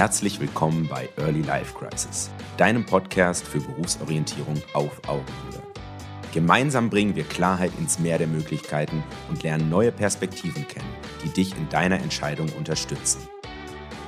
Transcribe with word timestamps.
Herzlich 0.00 0.40
willkommen 0.40 0.88
bei 0.88 1.10
Early 1.18 1.42
Life 1.42 1.74
Crisis, 1.78 2.30
deinem 2.56 2.86
Podcast 2.86 3.46
für 3.46 3.60
Berufsorientierung 3.60 4.62
auf 4.72 5.06
Augenhöhe. 5.06 5.62
Gemeinsam 6.32 6.88
bringen 6.88 7.16
wir 7.16 7.24
Klarheit 7.24 7.70
ins 7.78 7.98
Meer 7.98 8.16
der 8.16 8.26
Möglichkeiten 8.26 9.04
und 9.28 9.42
lernen 9.42 9.68
neue 9.68 9.92
Perspektiven 9.92 10.66
kennen, 10.66 10.88
die 11.22 11.28
dich 11.28 11.54
in 11.54 11.68
deiner 11.68 12.00
Entscheidung 12.00 12.48
unterstützen. 12.56 13.28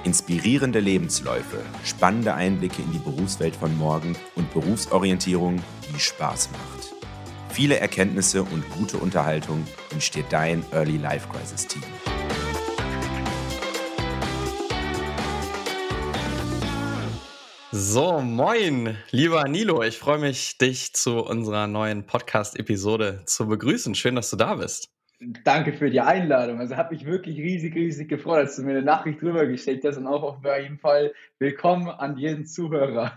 Inspirierende 0.03 0.81
Lebensläufe, 0.81 1.63
spannende 1.85 2.33
Einblicke 2.33 2.81
in 2.81 2.93
die 2.93 2.99
Berufswelt 2.99 3.55
von 3.55 3.77
morgen 3.77 4.17
und 4.35 4.51
Berufsorientierung, 4.55 5.63
die 5.95 6.01
Spaß 6.01 6.53
macht. 6.53 6.95
Viele 7.51 7.79
Erkenntnisse 7.79 8.45
und 8.45 8.65
gute 8.71 8.97
Unterhaltung 8.97 9.67
entsteht 9.91 10.25
dein 10.31 10.65
Early 10.73 10.97
Life 10.97 11.29
Crisis 11.29 11.67
Team. 11.67 11.83
So, 17.75 18.21
moin, 18.21 18.99
lieber 19.13 19.49
Nilo. 19.49 19.83
Ich 19.83 19.97
freue 19.97 20.19
mich, 20.19 20.59
dich 20.59 20.93
zu 20.93 21.25
unserer 21.25 21.67
neuen 21.67 22.05
Podcast-Episode 22.05 23.23
zu 23.25 23.49
begrüßen. 23.49 23.95
Schön, 23.95 24.15
dass 24.15 24.29
du 24.29 24.37
da 24.37 24.57
bist. 24.57 24.91
Danke 25.43 25.73
für 25.73 25.89
die 25.89 26.03
Einladung. 26.03 26.61
Also 26.61 26.77
habe 26.77 26.95
mich 26.95 27.07
wirklich 27.07 27.39
riesig, 27.39 27.75
riesig 27.75 28.11
gefreut, 28.11 28.41
als 28.41 28.57
du 28.57 28.63
mir 28.63 28.73
eine 28.73 28.83
Nachricht 28.83 29.23
drüber 29.23 29.47
geschickt 29.47 29.87
hast 29.87 29.97
und 29.97 30.07
auch 30.07 30.23
auf 30.23 30.45
jeden 30.61 30.79
Fall 30.81 31.15
willkommen 31.39 31.89
an 31.89 32.19
jeden 32.19 32.45
Zuhörer. 32.45 33.17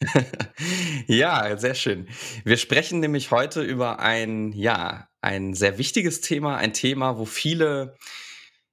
ja, 1.08 1.56
sehr 1.56 1.74
schön. 1.74 2.06
Wir 2.44 2.56
sprechen 2.56 3.00
nämlich 3.00 3.32
heute 3.32 3.62
über 3.62 3.98
ein, 3.98 4.52
ja, 4.52 5.08
ein 5.22 5.54
sehr 5.54 5.76
wichtiges 5.76 6.20
Thema, 6.20 6.56
ein 6.56 6.72
Thema, 6.72 7.18
wo 7.18 7.24
viele 7.24 7.96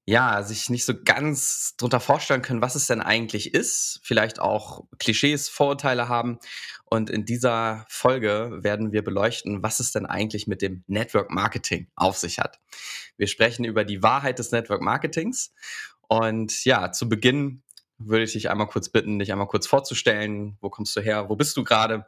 ja, 0.09 0.41
sich 0.41 0.69
nicht 0.69 0.85
so 0.85 0.93
ganz 1.03 1.75
drunter 1.75 1.99
vorstellen 1.99 2.41
können, 2.41 2.61
was 2.61 2.75
es 2.75 2.87
denn 2.87 3.01
eigentlich 3.01 3.53
ist, 3.53 3.99
vielleicht 4.03 4.39
auch 4.39 4.85
Klischees, 4.99 5.49
Vorurteile 5.49 6.07
haben. 6.07 6.39
Und 6.85 7.09
in 7.09 7.25
dieser 7.25 7.85
Folge 7.89 8.59
werden 8.61 8.93
wir 8.93 9.03
beleuchten, 9.03 9.63
was 9.63 9.81
es 9.81 9.91
denn 9.91 10.05
eigentlich 10.05 10.47
mit 10.47 10.61
dem 10.61 10.85
Network 10.87 11.29
Marketing 11.29 11.89
auf 11.97 12.17
sich 12.17 12.39
hat. 12.39 12.57
Wir 13.17 13.27
sprechen 13.27 13.65
über 13.65 13.83
die 13.83 14.01
Wahrheit 14.01 14.39
des 14.39 14.53
Network 14.53 14.81
Marketings. 14.81 15.53
Und 16.07 16.63
ja, 16.63 16.93
zu 16.93 17.09
Beginn 17.09 17.63
würde 17.97 18.23
ich 18.23 18.31
dich 18.31 18.49
einmal 18.49 18.67
kurz 18.67 18.87
bitten, 18.87 19.19
dich 19.19 19.33
einmal 19.33 19.47
kurz 19.47 19.67
vorzustellen. 19.67 20.57
Wo 20.61 20.69
kommst 20.69 20.95
du 20.95 21.01
her? 21.01 21.27
Wo 21.27 21.35
bist 21.35 21.57
du 21.57 21.65
gerade? 21.65 22.05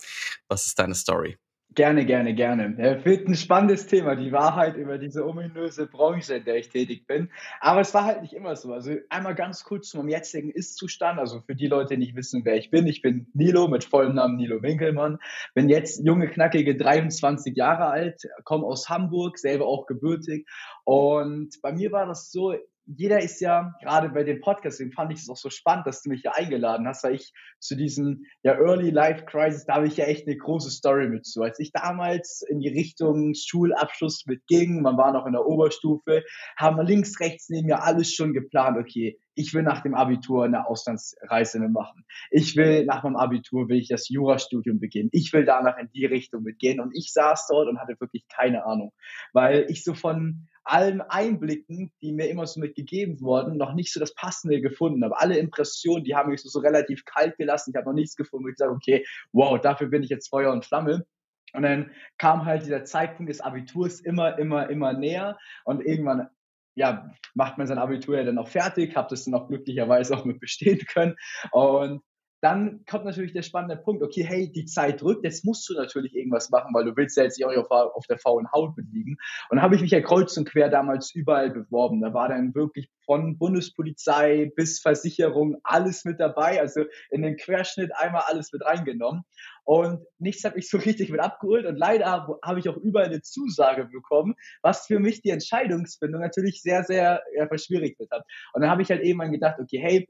Was 0.47 0.67
ist 0.67 0.79
deine 0.79 0.95
Story? 0.95 1.37
Gerne, 1.75 2.03
gerne, 2.03 2.33
gerne. 2.33 2.75
Er 2.79 3.05
wird 3.05 3.27
ein 3.27 3.35
spannendes 3.35 3.85
Thema, 3.85 4.15
die 4.15 4.31
Wahrheit 4.31 4.75
über 4.75 4.97
diese 4.97 5.25
ominöse 5.25 5.85
Branche, 5.85 6.35
in 6.35 6.43
der 6.43 6.55
ich 6.55 6.69
tätig 6.69 7.05
bin. 7.05 7.29
Aber 7.61 7.79
es 7.79 7.93
war 7.93 8.05
halt 8.05 8.23
nicht 8.23 8.33
immer 8.33 8.55
so. 8.55 8.73
Also 8.73 8.95
einmal 9.09 9.35
ganz 9.35 9.63
kurz 9.63 9.89
zu 9.89 9.97
meinem 9.97 10.09
jetzigen 10.09 10.49
Ist-Zustand. 10.49 11.19
Also 11.19 11.41
für 11.41 11.55
die 11.55 11.67
Leute, 11.67 11.93
die 11.93 11.99
nicht 11.99 12.15
wissen, 12.15 12.43
wer 12.43 12.57
ich 12.57 12.71
bin. 12.71 12.87
Ich 12.87 13.03
bin 13.03 13.27
Nilo 13.33 13.67
mit 13.67 13.83
vollem 13.83 14.15
Namen 14.15 14.37
Nilo 14.37 14.63
Winkelmann. 14.63 15.19
Bin 15.53 15.69
jetzt 15.69 16.03
junge, 16.03 16.27
knackige 16.27 16.75
23 16.75 17.55
Jahre 17.55 17.85
alt, 17.85 18.23
komme 18.45 18.65
aus 18.65 18.89
Hamburg, 18.89 19.37
selber 19.37 19.67
auch 19.67 19.85
gebürtig. 19.85 20.47
Und 20.85 21.61
bei 21.61 21.71
mir 21.71 21.91
war 21.91 22.07
das 22.07 22.31
so, 22.31 22.55
jeder 22.95 23.21
ist 23.21 23.39
ja, 23.39 23.75
gerade 23.81 24.09
bei 24.09 24.23
dem 24.23 24.41
Podcast, 24.41 24.79
deswegen 24.79 24.93
fand 24.93 25.11
ich 25.13 25.19
es 25.19 25.29
auch 25.29 25.37
so 25.37 25.49
spannend, 25.49 25.85
dass 25.85 26.01
du 26.01 26.09
mich 26.09 26.21
hier 26.21 26.35
eingeladen 26.35 26.87
hast, 26.87 27.03
weil 27.03 27.15
ich 27.15 27.33
zu 27.59 27.75
diesem 27.75 28.25
ja, 28.41 28.53
Early 28.53 28.89
Life 28.89 29.25
Crisis, 29.25 29.65
da 29.65 29.75
habe 29.75 29.87
ich 29.87 29.97
ja 29.97 30.05
echt 30.05 30.27
eine 30.27 30.37
große 30.37 30.71
Story 30.71 31.07
mit 31.07 31.25
zu. 31.25 31.43
Als 31.43 31.59
ich 31.59 31.71
damals 31.71 32.43
in 32.49 32.59
die 32.59 32.69
Richtung 32.69 33.33
Schulabschluss 33.35 34.25
mitging, 34.25 34.81
man 34.81 34.97
war 34.97 35.13
noch 35.13 35.27
in 35.27 35.33
der 35.33 35.45
Oberstufe, 35.45 36.23
haben 36.57 36.77
wir 36.77 36.83
links, 36.83 37.19
rechts 37.19 37.49
neben 37.49 37.67
mir 37.67 37.83
alles 37.83 38.13
schon 38.13 38.33
geplant, 38.33 38.77
okay, 38.77 39.19
ich 39.35 39.53
will 39.53 39.63
nach 39.63 39.81
dem 39.81 39.95
Abitur 39.95 40.43
eine 40.43 40.67
Auslandsreise 40.67 41.59
machen. 41.59 42.03
Ich 42.29 42.57
will 42.57 42.83
nach 42.83 43.03
meinem 43.03 43.15
Abitur 43.15 43.69
will 43.69 43.77
ich 43.77 43.87
das 43.87 44.09
Jurastudium 44.09 44.81
beginnen. 44.81 45.09
Ich 45.13 45.31
will 45.31 45.45
danach 45.45 45.77
in 45.77 45.89
die 45.93 46.05
Richtung 46.05 46.43
mitgehen. 46.43 46.81
Und 46.81 46.91
ich 46.93 47.13
saß 47.13 47.47
dort 47.47 47.69
und 47.69 47.79
hatte 47.79 47.95
wirklich 48.01 48.27
keine 48.27 48.65
Ahnung, 48.65 48.91
weil 49.31 49.65
ich 49.69 49.85
so 49.85 49.93
von 49.93 50.48
allen 50.63 51.01
Einblicken, 51.01 51.91
die 52.01 52.11
mir 52.11 52.29
immer 52.29 52.47
so 52.47 52.59
mitgegeben 52.59 53.19
wurden, 53.21 53.57
noch 53.57 53.73
nicht 53.73 53.93
so 53.93 53.99
das 53.99 54.13
Passende 54.13 54.61
gefunden 54.61 55.03
habe. 55.03 55.19
Alle 55.19 55.37
Impressionen, 55.37 56.03
die 56.03 56.15
haben 56.15 56.29
mich 56.29 56.41
so, 56.41 56.49
so 56.49 56.59
relativ 56.59 57.05
kalt 57.05 57.37
gelassen. 57.37 57.71
Ich 57.71 57.77
habe 57.77 57.87
noch 57.89 57.95
nichts 57.95 58.15
gefunden, 58.15 58.45
wo 58.45 58.49
ich 58.49 58.57
sage, 58.57 58.71
okay, 58.71 59.05
wow, 59.31 59.59
dafür 59.59 59.87
bin 59.87 60.03
ich 60.03 60.09
jetzt 60.09 60.29
Feuer 60.29 60.51
und 60.51 60.65
Flamme. 60.65 61.05
Und 61.53 61.63
dann 61.63 61.91
kam 62.17 62.45
halt 62.45 62.65
dieser 62.65 62.83
Zeitpunkt 62.83 63.29
des 63.29 63.41
Abiturs 63.41 63.99
immer, 64.01 64.37
immer, 64.37 64.69
immer 64.69 64.93
näher. 64.93 65.37
Und 65.65 65.83
irgendwann, 65.83 66.27
ja, 66.75 67.09
macht 67.33 67.57
man 67.57 67.67
sein 67.67 67.79
Abitur 67.79 68.17
ja 68.17 68.23
dann 68.23 68.37
auch 68.37 68.47
fertig, 68.47 68.95
habe 68.95 69.07
das 69.09 69.25
dann 69.25 69.33
auch 69.33 69.47
glücklicherweise 69.47 70.15
auch 70.15 70.25
mit 70.25 70.39
bestehen 70.39 70.79
können. 70.85 71.15
Und 71.51 72.01
dann 72.41 72.85
kommt 72.89 73.05
natürlich 73.05 73.33
der 73.33 73.41
spannende 73.41 73.75
Punkt, 73.75 74.01
okay, 74.01 74.23
hey, 74.23 74.51
die 74.51 74.65
Zeit 74.65 75.01
drückt, 75.01 75.23
jetzt 75.23 75.43
musst 75.43 75.67
du 75.69 75.73
natürlich 75.73 76.15
irgendwas 76.15 76.49
machen, 76.49 76.73
weil 76.73 76.85
du 76.85 76.95
willst 76.95 77.17
ja 77.17 77.23
jetzt 77.23 77.37
nicht 77.37 77.47
auf, 77.47 77.69
auf 77.69 78.05
der 78.07 78.17
faulen 78.17 78.51
Haut 78.51 78.77
mitliegen. 78.77 79.17
Und 79.49 79.57
dann 79.57 79.61
habe 79.61 79.75
ich 79.75 79.81
mich 79.81 79.91
ja 79.91 80.01
kreuz 80.01 80.37
und 80.37 80.49
quer 80.49 80.69
damals 80.69 81.13
überall 81.13 81.49
beworben. 81.49 82.01
Da 82.01 82.13
war 82.13 82.29
dann 82.29 82.55
wirklich 82.55 82.89
von 83.05 83.37
Bundespolizei 83.37 84.51
bis 84.55 84.79
Versicherung 84.79 85.57
alles 85.63 86.05
mit 86.05 86.19
dabei, 86.19 86.61
also 86.61 86.83
in 87.09 87.23
den 87.23 87.37
Querschnitt 87.37 87.91
einmal 87.95 88.23
alles 88.27 88.53
mit 88.53 88.63
reingenommen. 88.63 89.23
Und 89.63 90.05
nichts 90.17 90.43
hat 90.43 90.55
mich 90.55 90.69
so 90.69 90.77
richtig 90.77 91.09
mit 91.09 91.19
abgeholt. 91.19 91.65
Und 91.65 91.75
leider 91.75 92.27
habe 92.43 92.59
ich 92.59 92.69
auch 92.69 92.77
überall 92.77 93.07
eine 93.07 93.21
Zusage 93.21 93.85
bekommen, 93.85 94.35
was 94.61 94.87
für 94.87 94.99
mich 94.99 95.21
die 95.21 95.29
Entscheidungsfindung 95.29 96.21
natürlich 96.21 96.61
sehr, 96.61 96.83
sehr 96.83 97.21
ja, 97.35 97.47
verschwierigt 97.47 97.99
hat. 98.11 98.23
Und 98.53 98.61
dann 98.61 98.71
habe 98.71 98.81
ich 98.81 98.89
halt 98.89 99.03
irgendwann 99.03 99.31
gedacht, 99.31 99.59
okay, 99.59 99.79
hey, 99.79 100.07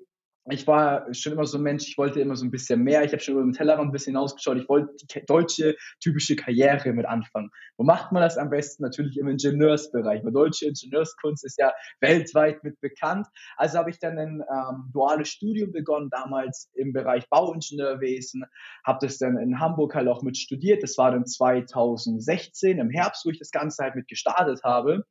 ich 0.51 0.67
war 0.67 1.13
schon 1.13 1.33
immer 1.33 1.45
so 1.45 1.57
ein 1.57 1.63
Mensch, 1.63 1.87
ich 1.87 1.97
wollte 1.97 2.19
immer 2.19 2.35
so 2.35 2.45
ein 2.45 2.51
bisschen 2.51 2.81
mehr. 2.81 3.03
Ich 3.03 3.11
habe 3.11 3.21
schon 3.21 3.35
über 3.35 3.43
den 3.43 3.53
Tellerrand 3.53 3.89
ein 3.89 3.91
bisschen 3.91 4.13
hinausgeschaut. 4.13 4.57
Ich 4.57 4.69
wollte 4.69 4.93
die 4.95 5.25
deutsche 5.25 5.75
typische 6.01 6.35
Karriere 6.35 6.93
mit 6.93 7.05
anfangen. 7.05 7.49
Wo 7.77 7.83
macht 7.83 8.11
man 8.11 8.21
das 8.21 8.37
am 8.37 8.49
besten? 8.49 8.83
Natürlich 8.83 9.17
im 9.17 9.27
Ingenieursbereich. 9.27 10.23
Weil 10.23 10.31
deutsche 10.31 10.67
Ingenieurskunst 10.67 11.45
ist 11.45 11.59
ja 11.59 11.73
weltweit 11.99 12.63
mit 12.63 12.79
bekannt. 12.79 13.27
Also 13.57 13.77
habe 13.77 13.89
ich 13.89 13.99
dann 13.99 14.17
ein 14.17 14.41
ähm, 14.41 14.89
duales 14.93 15.29
Studium 15.29 15.71
begonnen, 15.71 16.09
damals 16.09 16.69
im 16.73 16.93
Bereich 16.93 17.27
Bauingenieurwesen. 17.29 18.45
Habe 18.85 18.99
das 19.01 19.17
dann 19.17 19.37
in 19.37 19.59
Hamburg 19.59 19.95
halt 19.95 20.07
auch 20.07 20.21
mit 20.23 20.37
studiert. 20.37 20.83
Das 20.83 20.97
war 20.97 21.11
dann 21.11 21.25
2016 21.25 22.79
im 22.79 22.89
Herbst, 22.89 23.25
wo 23.25 23.29
ich 23.29 23.39
das 23.39 23.51
Ganze 23.51 23.83
halt 23.83 23.95
mit 23.95 24.07
gestartet 24.07 24.61
habe. 24.63 25.05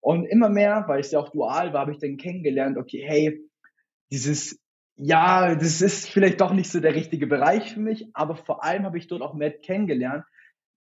Und 0.00 0.26
immer 0.26 0.48
mehr, 0.48 0.84
weil 0.88 1.00
es 1.00 1.12
ja 1.12 1.20
auch 1.20 1.28
dual 1.28 1.72
war, 1.72 1.82
habe 1.82 1.92
ich 1.92 1.98
dann 1.98 2.16
kennengelernt, 2.16 2.76
okay, 2.76 3.04
hey, 3.06 3.48
dieses 4.10 4.60
ja, 4.96 5.54
das 5.54 5.80
ist 5.80 6.08
vielleicht 6.08 6.40
doch 6.40 6.52
nicht 6.52 6.70
so 6.70 6.80
der 6.80 6.94
richtige 6.94 7.26
Bereich 7.26 7.74
für 7.74 7.80
mich, 7.80 8.08
aber 8.14 8.36
vor 8.36 8.62
allem 8.64 8.84
habe 8.84 8.98
ich 8.98 9.08
dort 9.08 9.22
auch 9.22 9.34
Matt 9.34 9.62
kennengelernt. 9.62 10.24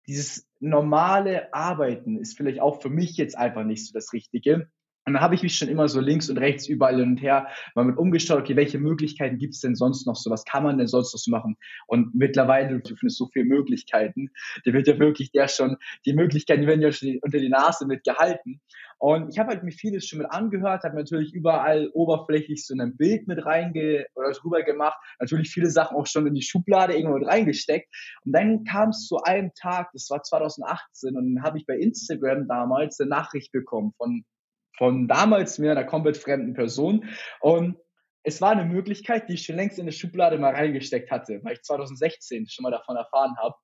Dieses 0.06 0.48
normale 0.60 1.52
Arbeiten 1.54 2.18
ist 2.18 2.36
vielleicht 2.36 2.60
auch 2.60 2.82
für 2.82 2.90
mich 2.90 3.16
jetzt 3.16 3.36
einfach 3.36 3.64
nicht 3.64 3.86
so 3.86 3.92
das 3.92 4.12
Richtige. 4.12 4.68
Und 5.06 5.14
dann 5.14 5.22
habe 5.22 5.34
ich 5.34 5.42
mich 5.42 5.56
schon 5.56 5.68
immer 5.68 5.88
so 5.88 6.00
links 6.00 6.30
und 6.30 6.38
rechts 6.38 6.66
überall 6.66 6.98
hin 6.98 7.10
und 7.10 7.22
her 7.22 7.48
mal 7.74 7.84
mit 7.84 7.98
umgeschaut, 7.98 8.40
okay, 8.40 8.56
welche 8.56 8.78
Möglichkeiten 8.78 9.38
gibt 9.38 9.54
es 9.54 9.60
denn 9.60 9.74
sonst 9.74 10.06
noch 10.06 10.16
so? 10.16 10.30
Was 10.30 10.44
kann 10.44 10.62
man 10.62 10.78
denn 10.78 10.86
sonst 10.86 11.12
noch 11.12 11.20
so 11.20 11.30
machen? 11.30 11.56
Und 11.86 12.14
mittlerweile, 12.14 12.80
du 12.80 12.96
findest 12.96 13.18
so 13.18 13.28
viele 13.32 13.44
Möglichkeiten, 13.44 14.30
die 14.64 14.72
wird 14.72 14.86
ja 14.86 14.98
wirklich 14.98 15.30
der 15.32 15.48
schon, 15.48 15.76
die 16.06 16.14
Möglichkeiten, 16.14 16.66
werden 16.66 16.80
ja 16.80 16.90
schon 16.90 17.18
unter 17.20 17.38
die 17.38 17.50
Nase 17.50 17.86
mit 17.86 18.04
gehalten. 18.04 18.60
Und 18.98 19.28
ich 19.28 19.38
habe 19.38 19.50
halt 19.50 19.62
mir 19.62 19.72
vieles 19.72 20.06
schon 20.06 20.20
mit 20.20 20.30
angehört, 20.30 20.84
habe 20.84 20.96
natürlich 20.96 21.34
überall 21.34 21.90
oberflächlich 21.92 22.64
so 22.64 22.74
ein 22.74 22.96
Bild 22.96 23.28
mit 23.28 23.44
reinge 23.44 24.06
oder 24.14 24.32
drüber 24.32 24.62
gemacht, 24.62 24.98
natürlich 25.20 25.50
viele 25.50 25.68
Sachen 25.68 25.96
auch 25.96 26.06
schon 26.06 26.26
in 26.26 26.34
die 26.34 26.42
Schublade 26.42 26.94
irgendwo 26.94 27.18
mit 27.18 27.28
reingesteckt. 27.28 27.92
Und 28.24 28.32
dann 28.32 28.64
kam 28.64 28.90
es 28.90 29.06
zu 29.06 29.18
einem 29.22 29.50
Tag, 29.54 29.90
das 29.92 30.08
war 30.08 30.22
2018, 30.22 31.16
und 31.16 31.34
dann 31.34 31.44
habe 31.44 31.58
ich 31.58 31.66
bei 31.66 31.76
Instagram 31.76 32.48
damals 32.48 32.98
eine 32.98 33.10
Nachricht 33.10 33.52
bekommen 33.52 33.92
von 33.98 34.24
von 34.76 35.08
damals 35.08 35.58
mir 35.58 35.70
einer 35.70 35.84
komplett 35.84 36.16
fremden 36.16 36.54
Person. 36.54 37.08
Und 37.40 37.76
es 38.22 38.40
war 38.40 38.52
eine 38.52 38.64
Möglichkeit, 38.64 39.28
die 39.28 39.34
ich 39.34 39.44
schon 39.44 39.56
längst 39.56 39.78
in 39.78 39.84
eine 39.84 39.92
Schublade 39.92 40.38
mal 40.38 40.54
reingesteckt 40.54 41.10
hatte, 41.10 41.40
weil 41.42 41.54
ich 41.54 41.62
2016 41.62 42.48
schon 42.48 42.62
mal 42.62 42.70
davon 42.70 42.96
erfahren 42.96 43.36
habe. 43.38 43.54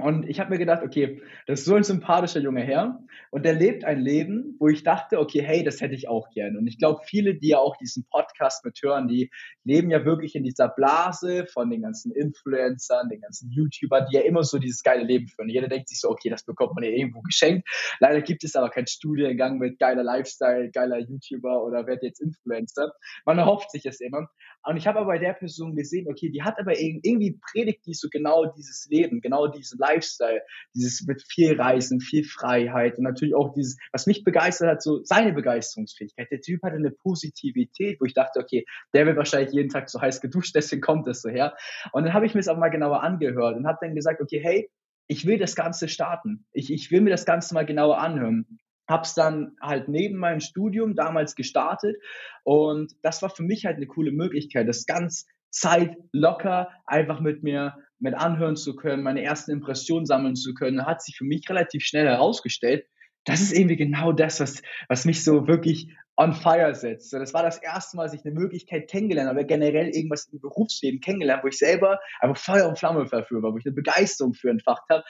Und 0.00 0.28
ich 0.28 0.38
habe 0.38 0.50
mir 0.50 0.58
gedacht, 0.58 0.84
okay, 0.84 1.20
das 1.46 1.60
ist 1.60 1.64
so 1.66 1.74
ein 1.74 1.82
sympathischer 1.82 2.38
junger 2.38 2.62
Herr 2.62 3.00
und 3.32 3.44
der 3.44 3.54
lebt 3.54 3.84
ein 3.84 4.00
Leben, 4.00 4.54
wo 4.60 4.68
ich 4.68 4.84
dachte, 4.84 5.18
okay, 5.18 5.42
hey, 5.42 5.64
das 5.64 5.80
hätte 5.80 5.96
ich 5.96 6.08
auch 6.08 6.30
gerne. 6.30 6.56
Und 6.56 6.68
ich 6.68 6.78
glaube, 6.78 7.00
viele, 7.04 7.34
die 7.34 7.48
ja 7.48 7.58
auch 7.58 7.76
diesen 7.78 8.06
Podcast 8.08 8.64
mit 8.64 8.78
hören, 8.80 9.08
die 9.08 9.28
leben 9.64 9.90
ja 9.90 10.04
wirklich 10.04 10.36
in 10.36 10.44
dieser 10.44 10.68
Blase 10.68 11.46
von 11.46 11.68
den 11.68 11.82
ganzen 11.82 12.12
Influencern, 12.12 13.08
den 13.08 13.20
ganzen 13.20 13.50
YouTubern, 13.50 14.06
die 14.08 14.16
ja 14.16 14.22
immer 14.22 14.44
so 14.44 14.58
dieses 14.58 14.84
geile 14.84 15.02
Leben 15.02 15.26
führen. 15.26 15.48
Jeder 15.48 15.66
denkt 15.66 15.88
sich 15.88 15.98
so, 15.98 16.10
okay, 16.10 16.30
das 16.30 16.44
bekommt 16.44 16.76
man 16.76 16.84
ja 16.84 16.90
irgendwo 16.90 17.20
geschenkt. 17.22 17.68
Leider 17.98 18.22
gibt 18.22 18.44
es 18.44 18.54
aber 18.54 18.70
keinen 18.70 18.86
Studiengang 18.86 19.58
mit 19.58 19.80
geiler 19.80 20.04
Lifestyle, 20.04 20.70
geiler 20.70 20.98
YouTuber 20.98 21.64
oder 21.64 21.88
wird 21.88 22.04
jetzt 22.04 22.20
Influencer. 22.20 22.92
Man 23.26 23.38
erhofft 23.38 23.72
sich 23.72 23.84
es 23.84 24.00
immer. 24.00 24.28
Und 24.68 24.76
ich 24.76 24.86
habe 24.86 24.98
aber 24.98 25.06
bei 25.06 25.18
der 25.18 25.32
Person 25.32 25.74
gesehen, 25.74 26.08
okay, 26.10 26.28
die 26.28 26.42
hat 26.42 26.60
aber 26.60 26.78
irgendwie 26.78 27.40
predigt 27.40 27.86
die 27.86 27.94
so 27.94 28.08
genau 28.10 28.44
dieses 28.52 28.86
Leben, 28.90 29.22
genau 29.22 29.46
diesen 29.46 29.78
Lifestyle, 29.78 30.42
dieses 30.74 31.06
mit 31.06 31.22
viel 31.22 31.58
Reisen, 31.58 32.00
viel 32.00 32.22
Freiheit 32.22 32.98
und 32.98 33.04
natürlich 33.04 33.34
auch 33.34 33.54
dieses, 33.54 33.78
was 33.92 34.06
mich 34.06 34.24
begeistert 34.24 34.68
hat, 34.68 34.82
so 34.82 35.02
seine 35.04 35.32
Begeisterungsfähigkeit. 35.32 36.30
Der 36.30 36.42
Typ 36.42 36.62
hatte 36.62 36.76
eine 36.76 36.90
Positivität, 36.90 37.98
wo 37.98 38.04
ich 38.04 38.12
dachte, 38.12 38.40
okay, 38.40 38.66
der 38.92 39.06
wird 39.06 39.16
wahrscheinlich 39.16 39.54
jeden 39.54 39.70
Tag 39.70 39.88
so 39.88 40.02
heiß 40.02 40.20
geduscht, 40.20 40.54
deswegen 40.54 40.82
kommt 40.82 41.06
das 41.06 41.22
so 41.22 41.30
her. 41.30 41.56
Und 41.92 42.04
dann 42.04 42.12
habe 42.12 42.26
ich 42.26 42.34
mir 42.34 42.40
es 42.40 42.48
auch 42.48 42.58
mal 42.58 42.68
genauer 42.68 43.02
angehört 43.02 43.56
und 43.56 43.66
habe 43.66 43.78
dann 43.80 43.94
gesagt, 43.94 44.20
okay, 44.20 44.40
hey, 44.42 44.70
ich 45.06 45.24
will 45.24 45.38
das 45.38 45.56
Ganze 45.56 45.88
starten. 45.88 46.44
Ich, 46.52 46.70
ich 46.70 46.90
will 46.90 47.00
mir 47.00 47.08
das 47.08 47.24
Ganze 47.24 47.54
mal 47.54 47.64
genauer 47.64 47.96
anhören 48.00 48.58
hab's 48.88 49.14
dann 49.14 49.56
halt 49.60 49.88
neben 49.88 50.18
meinem 50.18 50.40
Studium 50.40 50.94
damals 50.94 51.34
gestartet. 51.34 51.96
Und 52.42 52.92
das 53.02 53.22
war 53.22 53.30
für 53.30 53.42
mich 53.42 53.66
halt 53.66 53.76
eine 53.76 53.86
coole 53.86 54.12
Möglichkeit, 54.12 54.68
das 54.68 54.86
ganz 54.86 55.26
Zeit 55.50 55.96
locker 56.12 56.70
einfach 56.86 57.20
mit 57.20 57.42
mir 57.42 57.76
mit 58.00 58.14
anhören 58.14 58.56
zu 58.56 58.76
können, 58.76 59.02
meine 59.02 59.22
ersten 59.22 59.50
Impressionen 59.50 60.06
sammeln 60.06 60.36
zu 60.36 60.54
können, 60.54 60.86
hat 60.86 61.02
sich 61.02 61.16
für 61.16 61.24
mich 61.24 61.48
relativ 61.48 61.82
schnell 61.84 62.06
herausgestellt, 62.06 62.86
das 63.24 63.40
ist 63.40 63.52
irgendwie 63.52 63.76
genau 63.76 64.12
das, 64.12 64.40
was, 64.40 64.62
was 64.88 65.04
mich 65.04 65.24
so 65.24 65.46
wirklich 65.46 65.92
on 66.18 66.34
fire 66.34 66.74
setzt. 66.74 67.12
Das 67.12 67.32
war 67.32 67.44
das 67.44 67.58
erste 67.58 67.96
Mal, 67.96 68.04
dass 68.04 68.14
ich 68.14 68.24
eine 68.24 68.34
Möglichkeit 68.34 68.90
kennengelernt 68.90 69.30
habe, 69.30 69.46
generell 69.46 69.88
irgendwas 69.88 70.26
im 70.32 70.40
Berufsleben 70.40 71.00
kennengelernt, 71.00 71.44
wo 71.44 71.48
ich 71.48 71.58
selber 71.58 72.00
einfach 72.20 72.36
Feuer 72.36 72.68
und 72.68 72.78
Flamme 72.78 73.10
war, 73.10 73.24
wo 73.30 73.56
ich 73.56 73.66
eine 73.66 73.74
Begeisterung 73.74 74.34
für 74.34 74.50
entfacht 74.50 74.82
habe. 74.90 75.04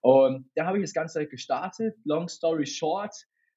Und 0.00 0.48
da 0.54 0.66
habe 0.66 0.78
ich 0.78 0.84
das 0.84 0.94
Ganze 0.94 1.20
halt 1.20 1.30
gestartet. 1.30 1.94
Long 2.04 2.28
story 2.28 2.66
short, 2.66 3.14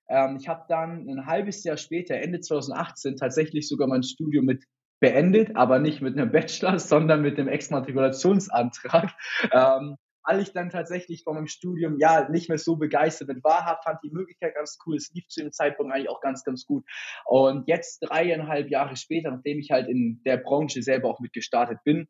ähm, 0.09 0.37
ich 0.39 0.47
habe 0.47 0.65
dann 0.67 1.07
ein 1.07 1.25
halbes 1.25 1.63
Jahr 1.63 1.77
später, 1.77 2.15
Ende 2.15 2.41
2018, 2.41 3.15
tatsächlich 3.15 3.67
sogar 3.67 3.87
mein 3.87 4.03
Studium 4.03 4.45
mit 4.45 4.65
beendet, 4.99 5.55
aber 5.55 5.79
nicht 5.79 6.01
mit 6.01 6.17
einem 6.17 6.31
Bachelor, 6.31 6.79
sondern 6.79 7.21
mit 7.21 7.37
dem 7.37 7.47
Exmatrikulationsantrag. 7.47 9.13
Ähm, 9.51 9.95
weil 10.27 10.41
ich 10.41 10.51
dann 10.51 10.69
tatsächlich 10.69 11.23
von 11.23 11.35
meinem 11.35 11.47
Studium 11.47 11.97
ja 11.99 12.27
nicht 12.29 12.49
mehr 12.49 12.57
so 12.57 12.75
begeistert 12.75 13.29
war, 13.43 13.79
fand 13.83 13.99
die 14.03 14.11
Möglichkeit 14.11 14.55
ganz 14.55 14.77
cool. 14.85 14.97
Es 14.97 15.09
lief 15.13 15.27
zu 15.27 15.41
dem 15.41 15.53
Zeitpunkt 15.53 15.93
eigentlich 15.93 16.09
auch 16.09 16.19
ganz, 16.19 16.43
ganz 16.43 16.65
gut. 16.65 16.83
Und 17.25 17.67
jetzt 17.67 17.99
dreieinhalb 17.99 18.69
Jahre 18.69 18.97
später, 18.97 19.31
nachdem 19.31 19.57
ich 19.59 19.71
halt 19.71 19.87
in 19.87 20.21
der 20.25 20.37
Branche 20.37 20.83
selber 20.83 21.09
auch 21.09 21.21
mitgestartet 21.21 21.79
bin, 21.85 22.07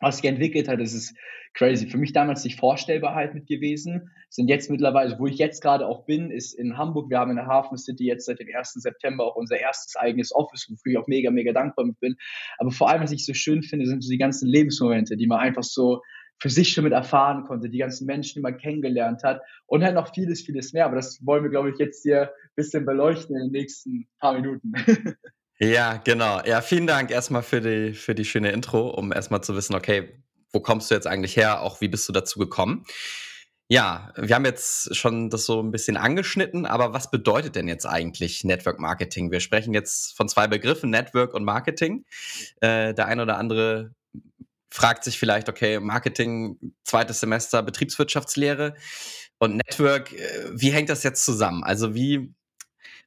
was 0.00 0.18
sich 0.18 0.30
entwickelt 0.30 0.68
hat, 0.68 0.80
das 0.80 0.94
ist 0.94 1.14
crazy. 1.54 1.88
Für 1.88 1.98
mich 1.98 2.12
damals 2.12 2.44
nicht 2.44 2.58
vorstellbar 2.58 3.14
halt 3.14 3.34
mit 3.34 3.48
gewesen. 3.48 4.10
Sind 4.30 4.48
jetzt 4.48 4.70
mittlerweile, 4.70 5.18
wo 5.18 5.26
ich 5.26 5.38
jetzt 5.38 5.60
gerade 5.60 5.86
auch 5.86 6.06
bin, 6.06 6.30
ist 6.30 6.54
in 6.54 6.78
Hamburg. 6.78 7.10
Wir 7.10 7.18
haben 7.18 7.30
in 7.30 7.36
der 7.36 7.46
Hafen 7.46 7.76
City 7.76 8.04
jetzt 8.04 8.26
seit 8.26 8.38
dem 8.38 8.48
1. 8.54 8.74
September 8.74 9.24
auch 9.24 9.36
unser 9.36 9.58
erstes 9.58 9.96
eigenes 9.96 10.32
Office, 10.32 10.68
wofür 10.70 10.92
ich 10.92 10.98
auch 10.98 11.08
mega, 11.08 11.30
mega 11.30 11.52
dankbar 11.52 11.86
bin. 12.00 12.16
Aber 12.58 12.70
vor 12.70 12.88
allem, 12.88 13.02
was 13.02 13.12
ich 13.12 13.26
so 13.26 13.34
schön 13.34 13.62
finde, 13.62 13.86
sind 13.86 14.02
so 14.02 14.10
die 14.10 14.18
ganzen 14.18 14.48
Lebensmomente, 14.48 15.16
die 15.16 15.26
man 15.26 15.40
einfach 15.40 15.64
so 15.64 16.00
für 16.40 16.50
sich 16.50 16.72
schon 16.72 16.84
mit 16.84 16.92
erfahren 16.92 17.44
konnte, 17.44 17.68
die 17.68 17.78
ganzen 17.78 18.06
Menschen, 18.06 18.34
die 18.34 18.40
man 18.42 18.58
kennengelernt 18.58 19.22
hat 19.24 19.40
und 19.66 19.82
halt 19.82 19.94
noch 19.94 20.14
vieles, 20.14 20.42
vieles 20.42 20.72
mehr. 20.72 20.86
Aber 20.86 20.96
das 20.96 21.24
wollen 21.24 21.42
wir, 21.42 21.50
glaube 21.50 21.70
ich, 21.70 21.78
jetzt 21.78 22.02
hier 22.02 22.22
ein 22.22 22.54
bisschen 22.54 22.86
beleuchten 22.86 23.36
in 23.36 23.42
den 23.42 23.52
nächsten 23.52 24.08
paar 24.18 24.34
Minuten. 24.34 24.72
Ja, 25.60 25.96
genau. 25.96 26.40
Ja, 26.44 26.60
vielen 26.60 26.86
Dank 26.86 27.10
erstmal 27.10 27.42
für 27.42 27.60
die, 27.60 27.92
für 27.92 28.14
die 28.14 28.24
schöne 28.24 28.52
Intro, 28.52 28.90
um 28.90 29.12
erstmal 29.12 29.42
zu 29.42 29.56
wissen, 29.56 29.74
okay, 29.74 30.22
wo 30.52 30.60
kommst 30.60 30.88
du 30.88 30.94
jetzt 30.94 31.08
eigentlich 31.08 31.36
her? 31.36 31.62
Auch 31.62 31.80
wie 31.80 31.88
bist 31.88 32.08
du 32.08 32.12
dazu 32.12 32.38
gekommen? 32.38 32.84
Ja, 33.66 34.12
wir 34.16 34.34
haben 34.34 34.46
jetzt 34.46 34.96
schon 34.96 35.30
das 35.30 35.44
so 35.44 35.60
ein 35.60 35.72
bisschen 35.72 35.96
angeschnitten, 35.96 36.64
aber 36.64 36.94
was 36.94 37.10
bedeutet 37.10 37.56
denn 37.56 37.68
jetzt 37.68 37.84
eigentlich 37.84 38.44
Network 38.44 38.78
Marketing? 38.78 39.30
Wir 39.30 39.40
sprechen 39.40 39.74
jetzt 39.74 40.16
von 40.16 40.28
zwei 40.28 40.46
Begriffen, 40.46 40.90
Network 40.90 41.34
und 41.34 41.44
Marketing. 41.44 42.06
Äh, 42.60 42.94
der 42.94 43.06
eine 43.06 43.22
oder 43.22 43.36
andere 43.36 43.94
fragt 44.70 45.04
sich 45.04 45.18
vielleicht, 45.18 45.48
okay, 45.48 45.80
Marketing, 45.80 46.58
zweites 46.84 47.20
Semester, 47.20 47.62
Betriebswirtschaftslehre 47.62 48.74
und 49.38 49.56
Network, 49.56 50.12
äh, 50.12 50.50
wie 50.52 50.70
hängt 50.70 50.90
das 50.90 51.02
jetzt 51.02 51.24
zusammen? 51.24 51.64
Also 51.64 51.94
wie, 51.94 52.34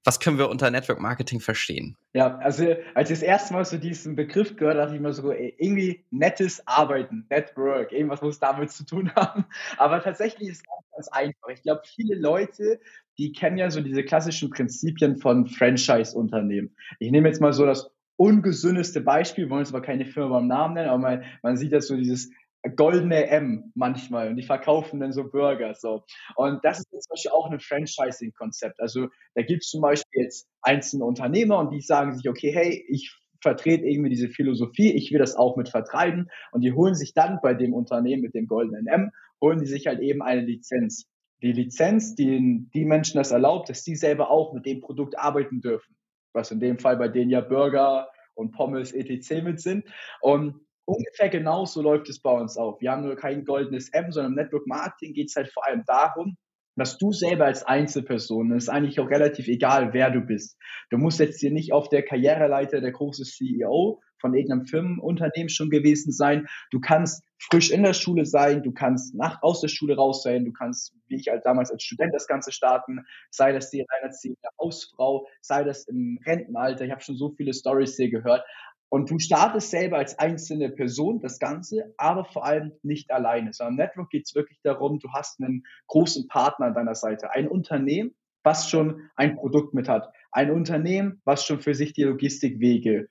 was 0.04 0.20
können 0.20 0.38
wir 0.38 0.50
unter 0.50 0.72
Network 0.72 1.00
Marketing 1.00 1.40
verstehen? 1.40 1.96
Ja, 2.14 2.38
also 2.40 2.76
als 2.96 3.10
ich 3.12 3.20
das 3.20 3.24
erste 3.24 3.54
Mal 3.54 3.66
so 3.66 3.78
diesen 3.78 4.16
Begriff 4.16 4.56
gehört 4.56 4.78
dachte 4.78 4.96
ich 4.96 5.02
mir 5.02 5.14
so, 5.14 5.32
irgendwie 5.32 6.04
nettes 6.10 6.66
Arbeiten, 6.68 7.26
Network, 7.30 7.92
irgendwas 7.92 8.22
muss 8.22 8.40
damit 8.40 8.72
zu 8.72 8.86
tun 8.86 9.12
haben. 9.16 9.46
Aber 9.78 10.02
tatsächlich 10.02 10.50
ist 10.50 10.58
es 10.62 10.64
ganz 10.94 11.08
einfach. 11.10 11.50
Ich 11.50 11.62
glaube, 11.62 11.82
viele 11.86 12.16
Leute, 12.16 12.80
die 13.18 13.32
kennen 13.32 13.58
ja 13.58 13.70
so 13.70 13.82
diese 13.82 14.04
klassischen 14.04 14.50
Prinzipien 14.50 15.18
von 15.18 15.46
Franchise-Unternehmen. 15.46 16.76
Ich 17.00 17.12
nehme 17.12 17.28
jetzt 17.28 17.42
mal 17.42 17.54
so 17.54 17.66
das 17.66 17.92
ungesündeste 18.18 19.02
Beispiel, 19.02 19.50
wollen 19.50 19.62
jetzt 19.62 19.74
aber 19.74 19.82
keine 19.82 20.06
Firma 20.06 20.38
beim 20.38 20.48
Namen 20.48 20.76
nennen, 20.76 20.90
aber 20.90 21.00
man, 21.00 21.24
man 21.42 21.58
sieht 21.58 21.72
jetzt 21.72 21.88
so 21.88 21.96
dieses 21.96 22.30
goldene 22.76 23.28
M 23.28 23.72
manchmal 23.74 24.30
und 24.30 24.36
die 24.36 24.44
verkaufen 24.44 25.00
dann 25.00 25.14
so 25.14 25.30
Burger. 25.30 25.74
So. 25.74 26.04
Und 26.36 26.64
das 26.64 26.80
ist 26.80 26.92
jetzt 26.92 27.08
zum 27.08 27.14
Beispiel 27.14 27.32
auch 27.32 27.50
ein 27.50 27.60
Franchising-Konzept. 27.60 28.80
Also 28.80 29.08
da 29.36 29.42
gibt 29.42 29.64
es 29.64 29.70
zum 29.70 29.82
Beispiel 29.82 30.24
jetzt 30.24 30.48
einzelne 30.62 31.06
Unternehmer 31.06 31.58
und 31.60 31.72
die 31.72 31.82
sagen 31.82 32.16
sich, 32.16 32.30
okay, 32.30 32.52
hey, 32.54 32.86
ich 32.88 33.18
vertrete 33.42 33.86
irgendwie 33.86 34.10
diese 34.10 34.30
Philosophie, 34.30 34.92
ich 34.92 35.12
will 35.12 35.20
das 35.20 35.36
auch 35.36 35.58
mit 35.58 35.70
vertreiben 35.70 36.30
und 36.52 36.62
die 36.62 36.74
holen 36.74 36.94
sich 36.94 37.14
dann 37.14 37.40
bei 37.42 37.56
dem 37.56 37.74
Unternehmen 37.74 38.22
mit 38.22 38.36
dem 38.36 38.46
goldenen 38.46 38.86
M, 38.86 39.12
holen 39.42 39.60
die 39.60 39.66
sich 39.66 39.88
halt 39.88 40.00
eben 40.00 40.22
eine 40.22 40.42
Lizenz. 40.42 41.08
Die 41.42 41.54
Lizenz, 41.54 42.14
die 42.14 42.68
die 42.72 42.86
Menschen 42.86 43.18
das 43.18 43.32
erlaubt, 43.32 43.70
dass 43.70 43.84
die 43.84 43.96
selber 43.96 44.30
auch 44.30 44.54
mit 44.54 44.68
dem 44.68 44.80
Produkt 44.80 45.18
arbeiten 45.18 45.60
dürfen. 45.60 45.96
Was 46.34 46.52
in 46.52 46.60
dem 46.60 46.80
Fall 46.80 46.98
bei 46.98 47.08
denen 47.08 47.30
ja 47.30 47.42
Burger 47.42 48.10
und 48.36 48.52
Pommes 48.52 48.94
etc. 48.94 49.44
mit 49.44 49.62
sind. 49.62 49.86
Und 50.22 50.66
ungefähr 50.86 51.30
genauso 51.30 51.82
läuft 51.82 52.10
es 52.10 52.22
bei 52.22 52.32
uns 52.32 52.58
auch. 52.58 52.80
Wir 52.82 52.92
haben 52.92 53.04
nur 53.04 53.16
kein 53.16 53.46
goldenes 53.46 53.90
M, 53.90 54.12
sondern 54.12 54.34
im 54.34 54.38
Network 54.38 54.68
Marketing 54.68 55.14
geht 55.14 55.30
es 55.30 55.36
halt 55.36 55.52
vor 55.52 55.66
allem 55.66 55.84
darum, 55.86 56.38
dass 56.78 56.98
du 56.98 57.12
selber 57.12 57.46
als 57.46 57.64
Einzelperson, 57.64 58.52
es 58.54 58.64
ist 58.64 58.70
eigentlich 58.70 59.00
auch 59.00 59.10
relativ 59.10 59.48
egal, 59.48 59.94
wer 59.94 60.10
du 60.10 60.22
bist. 60.22 60.58
Du 60.90 60.98
musst 60.98 61.20
jetzt 61.20 61.40
hier 61.40 61.52
nicht 61.52 61.74
auf 61.74 61.90
der 61.90 62.04
Karriereleiter 62.04 62.82
der 62.82 62.92
große 62.92 63.24
CEO 63.24 64.02
von 64.22 64.34
irgendeinem 64.34 64.66
Firmenunternehmen 64.66 65.50
schon 65.50 65.70
gewesen 65.70 66.14
sein. 66.14 66.48
Du 66.70 66.80
kannst 66.80 67.24
frisch 67.40 67.72
in 67.72 67.84
der 67.84 67.94
Schule 67.94 68.26
sein, 68.26 68.64
du 68.64 68.72
kannst 68.72 69.16
nach, 69.16 69.42
aus 69.42 69.62
der 69.62 69.68
Schule 69.68 69.96
raus 69.96 70.24
sein, 70.24 70.46
du 70.46 70.54
kannst, 70.54 70.94
wie 71.08 71.16
ich 71.16 71.28
halt 71.28 71.46
damals 71.46 71.72
als 71.72 71.84
Student 71.84 72.14
das 72.14 72.28
Ganze 72.28 72.52
starten, 72.52 73.06
sei 73.32 73.52
das 73.52 73.72
die 73.72 73.86
alleinerziehende 73.90 74.48
Hausfrau, 74.60 75.28
sei 75.42 75.64
das 75.64 75.88
im 75.88 76.20
Rentenalter. 76.26 76.86
Ich 76.86 76.92
habe 76.92 77.02
schon 77.02 77.18
so 77.18 77.32
viele 77.32 77.54
Stories 77.54 77.98
hier 77.98 78.10
gehört. 78.10 78.46
Und 78.94 79.10
du 79.10 79.20
startest 79.20 79.72
selber 79.72 79.98
als 79.98 80.20
einzelne 80.20 80.70
Person 80.70 81.22
das 81.22 81.40
Ganze, 81.40 81.94
aber 81.96 82.26
vor 82.26 82.46
allem 82.46 82.74
nicht 82.84 83.10
alleine. 83.10 83.54
Sondern 83.54 83.74
im 83.74 83.78
Network 83.78 84.10
geht 84.10 84.28
es 84.28 84.36
wirklich 84.36 84.60
darum, 84.64 85.00
du 85.00 85.10
hast 85.14 85.40
einen 85.40 85.64
großen 85.88 86.28
Partner 86.28 86.68
an 86.68 86.74
deiner 86.74 86.96
Seite. 86.96 87.32
Ein 87.32 87.48
Unternehmen, 87.48 88.14
was 88.44 88.70
schon 88.70 89.10
ein 89.16 89.38
Produkt 89.38 89.74
mit 89.74 89.88
hat. 89.88 90.12
Ein 90.32 90.52
Unternehmen, 90.52 91.22
was 91.24 91.46
schon 91.46 91.62
für 91.62 91.74
sich 91.74 91.94
die 91.94 92.04
Logistikwege 92.04 93.08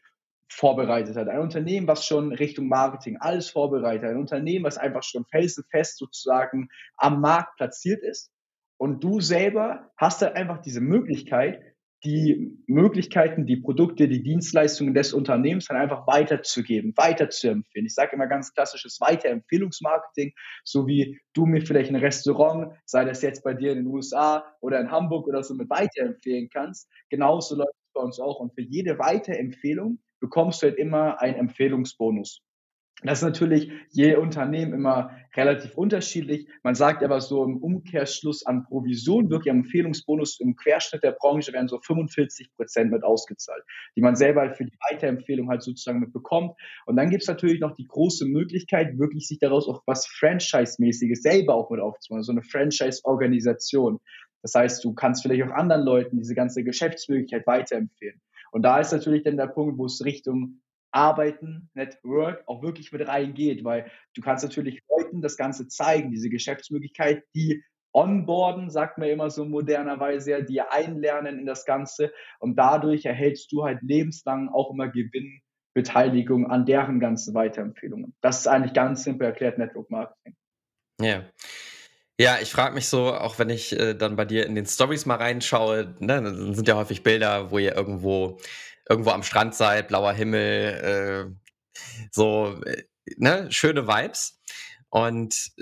vorbereitet 0.51 1.17
hat. 1.17 1.29
Ein 1.29 1.41
Unternehmen, 1.41 1.87
was 1.87 2.05
schon 2.05 2.33
Richtung 2.33 2.69
Marketing 2.69 3.17
alles 3.19 3.51
vorbereitet 3.51 4.05
hat. 4.05 4.11
Ein 4.11 4.19
Unternehmen, 4.19 4.65
was 4.65 4.79
einfach 4.79 5.03
schon 5.03 5.25
felsenfest 5.27 5.97
sozusagen 5.97 6.69
am 6.97 7.21
Markt 7.21 7.57
platziert 7.57 8.03
ist. 8.03 8.31
Und 8.77 9.05
du 9.05 9.21
selber 9.21 9.91
hast 9.97 10.23
halt 10.23 10.37
einfach 10.37 10.61
diese 10.61 10.81
Möglichkeit, 10.81 11.61
die 12.03 12.59
Möglichkeiten, 12.67 13.45
die 13.45 13.59
Produkte, 13.59 14.09
die 14.09 14.23
Dienstleistungen 14.23 14.95
des 14.95 15.13
Unternehmens 15.13 15.67
dann 15.67 15.77
einfach 15.77 16.07
weiterzugeben, 16.07 16.95
weiterzuempfehlen. 16.97 17.87
Ich 17.87 17.95
sage 17.95 18.17
immer 18.17 18.27
ganz 18.27 18.55
klassisches 18.55 18.99
Weiterempfehlungsmarketing, 19.01 20.33
so 20.65 20.87
wie 20.87 21.21
du 21.35 21.45
mir 21.45 21.61
vielleicht 21.61 21.91
ein 21.91 21.97
Restaurant, 21.97 22.73
sei 22.87 23.05
das 23.05 23.21
jetzt 23.21 23.45
bei 23.45 23.53
dir 23.53 23.73
in 23.73 23.81
den 23.81 23.87
USA 23.87 24.45
oder 24.61 24.81
in 24.81 24.91
Hamburg 24.91 25.27
oder 25.29 25.43
so, 25.43 25.55
mit 25.55 25.69
weiterempfehlen 25.69 26.49
kannst. 26.51 26.89
Genauso 27.11 27.57
läuft 27.57 27.69
es 27.69 27.93
bei 27.93 28.01
uns 28.01 28.19
auch. 28.19 28.41
Und 28.41 28.55
für 28.55 28.63
jede 28.63 28.99
Weiterempfehlung 28.99 29.99
bekommst 30.21 30.63
du 30.63 30.69
halt 30.69 30.79
immer 30.79 31.21
einen 31.21 31.37
Empfehlungsbonus. 31.37 32.43
Das 33.03 33.21
ist 33.21 33.25
natürlich 33.25 33.73
je 33.93 34.17
Unternehmen 34.17 34.75
immer 34.75 35.11
relativ 35.35 35.75
unterschiedlich. 35.75 36.47
Man 36.63 36.75
sagt 36.75 37.03
aber 37.03 37.21
so 37.21 37.43
im 37.45 37.57
Umkehrschluss 37.57 38.45
an 38.45 38.65
Provision, 38.65 39.31
wirklich 39.31 39.51
am 39.51 39.61
Empfehlungsbonus 39.61 40.39
im 40.41 40.55
Querschnitt 40.55 41.03
der 41.03 41.13
Branche 41.13 41.53
werden 41.53 41.69
so 41.69 41.79
45 41.81 42.53
Prozent 42.57 42.91
mit 42.91 43.03
ausgezahlt, 43.03 43.63
die 43.97 44.03
man 44.03 44.17
selber 44.17 44.53
für 44.53 44.65
die 44.65 44.77
Weiterempfehlung 44.91 45.49
halt 45.49 45.63
sozusagen 45.63 46.01
mit 46.01 46.13
bekommt. 46.13 46.53
Und 46.85 46.97
dann 46.97 47.09
gibt 47.09 47.23
es 47.23 47.29
natürlich 47.29 47.61
noch 47.61 47.75
die 47.75 47.87
große 47.87 48.27
Möglichkeit, 48.27 48.99
wirklich 48.99 49.27
sich 49.27 49.39
daraus 49.39 49.67
auch 49.67 49.83
was 49.87 50.07
Franchise-mäßiges 50.07 51.23
selber 51.23 51.55
auch 51.55 51.71
mit 51.71 51.81
aufzubauen, 51.81 52.23
so 52.23 52.33
eine 52.33 52.43
Franchise-Organisation. 52.43 53.99
Das 54.43 54.55
heißt, 54.55 54.85
du 54.85 54.95
kannst 54.95 55.23
vielleicht 55.23 55.43
auch 55.45 55.55
anderen 55.55 55.85
Leuten 55.85 56.19
diese 56.19 56.35
ganze 56.35 56.65
Geschäftsmöglichkeit 56.65 57.47
weiterempfehlen. 57.47 58.21
Und 58.53 58.63
da 58.63 58.81
ist 58.81 58.93
natürlich 58.93 59.25
dann 59.25 59.37
der 59.37 59.47
Punkt, 59.47 59.79
wo 59.79 59.87
es 59.87 60.05
Richtung 60.05 60.61
Arbeiten, 60.93 61.71
Network 61.75 62.43
auch 62.47 62.63
wirklich 62.63 62.91
mit 62.93 63.07
reingeht, 63.07 63.63
weil 63.65 63.91
du 64.15 64.23
kannst 64.23 64.45
natürlich 64.45 64.83
Leuten 64.89 65.23
das 65.23 65.37
Ganze 65.37 65.69
zeigen, 65.69 66.11
diese 66.11 66.31
Geschäftsmöglichkeit, 66.31 67.23
die 67.35 67.63
onboarden, 67.93 68.71
sagt 68.71 68.99
man 68.99 69.09
immer 69.09 69.31
so 69.31 69.45
modernerweise, 69.45 70.45
die 70.45 70.61
einlernen 70.61 71.39
in 71.39 71.47
das 71.47 71.65
Ganze 71.65 72.13
und 72.39 72.57
dadurch 72.57 73.05
erhältst 73.05 73.53
du 73.53 73.65
halt 73.65 73.83
lebenslang 73.83 74.49
auch 74.49 74.73
immer 74.73 74.89
Gewinn 74.89 75.41
Beteiligung 75.75 76.51
an 76.51 76.67
deren 76.67 76.99
ganzen 76.99 77.35
Weiterempfehlungen. 77.35 78.15
Das 78.21 78.41
ist 78.41 78.49
eigentlich 78.49 78.75
ganz 78.75 79.05
simpel 79.05 79.27
erklärt 79.27 79.59
Network 79.59 79.91
Marketing. 79.91 80.37
Ja. 81.01 81.25
Ja, 82.21 82.39
ich 82.39 82.51
frage 82.51 82.75
mich 82.75 82.87
so, 82.87 83.15
auch 83.15 83.39
wenn 83.39 83.49
ich 83.49 83.73
äh, 83.73 83.95
dann 83.95 84.15
bei 84.15 84.27
dir 84.27 84.45
in 84.45 84.55
den 84.55 84.67
Stories 84.67 85.07
mal 85.07 85.15
reinschaue, 85.15 85.95
ne, 86.01 86.21
dann 86.21 86.55
sind 86.55 86.69
ja 86.69 86.77
häufig 86.77 87.03
Bilder, 87.03 87.51
wo 87.51 87.57
ihr 87.57 87.75
irgendwo 87.75 88.39
irgendwo 88.87 89.09
am 89.09 89.23
Strand 89.23 89.55
seid, 89.55 89.89
blauer 89.89 90.13
Himmel, 90.13 91.33
äh, 91.33 91.81
so 92.11 92.61
äh, 92.67 92.83
ne, 93.17 93.51
schöne 93.51 93.89
Vibes. 93.89 94.39
Und 94.91 95.53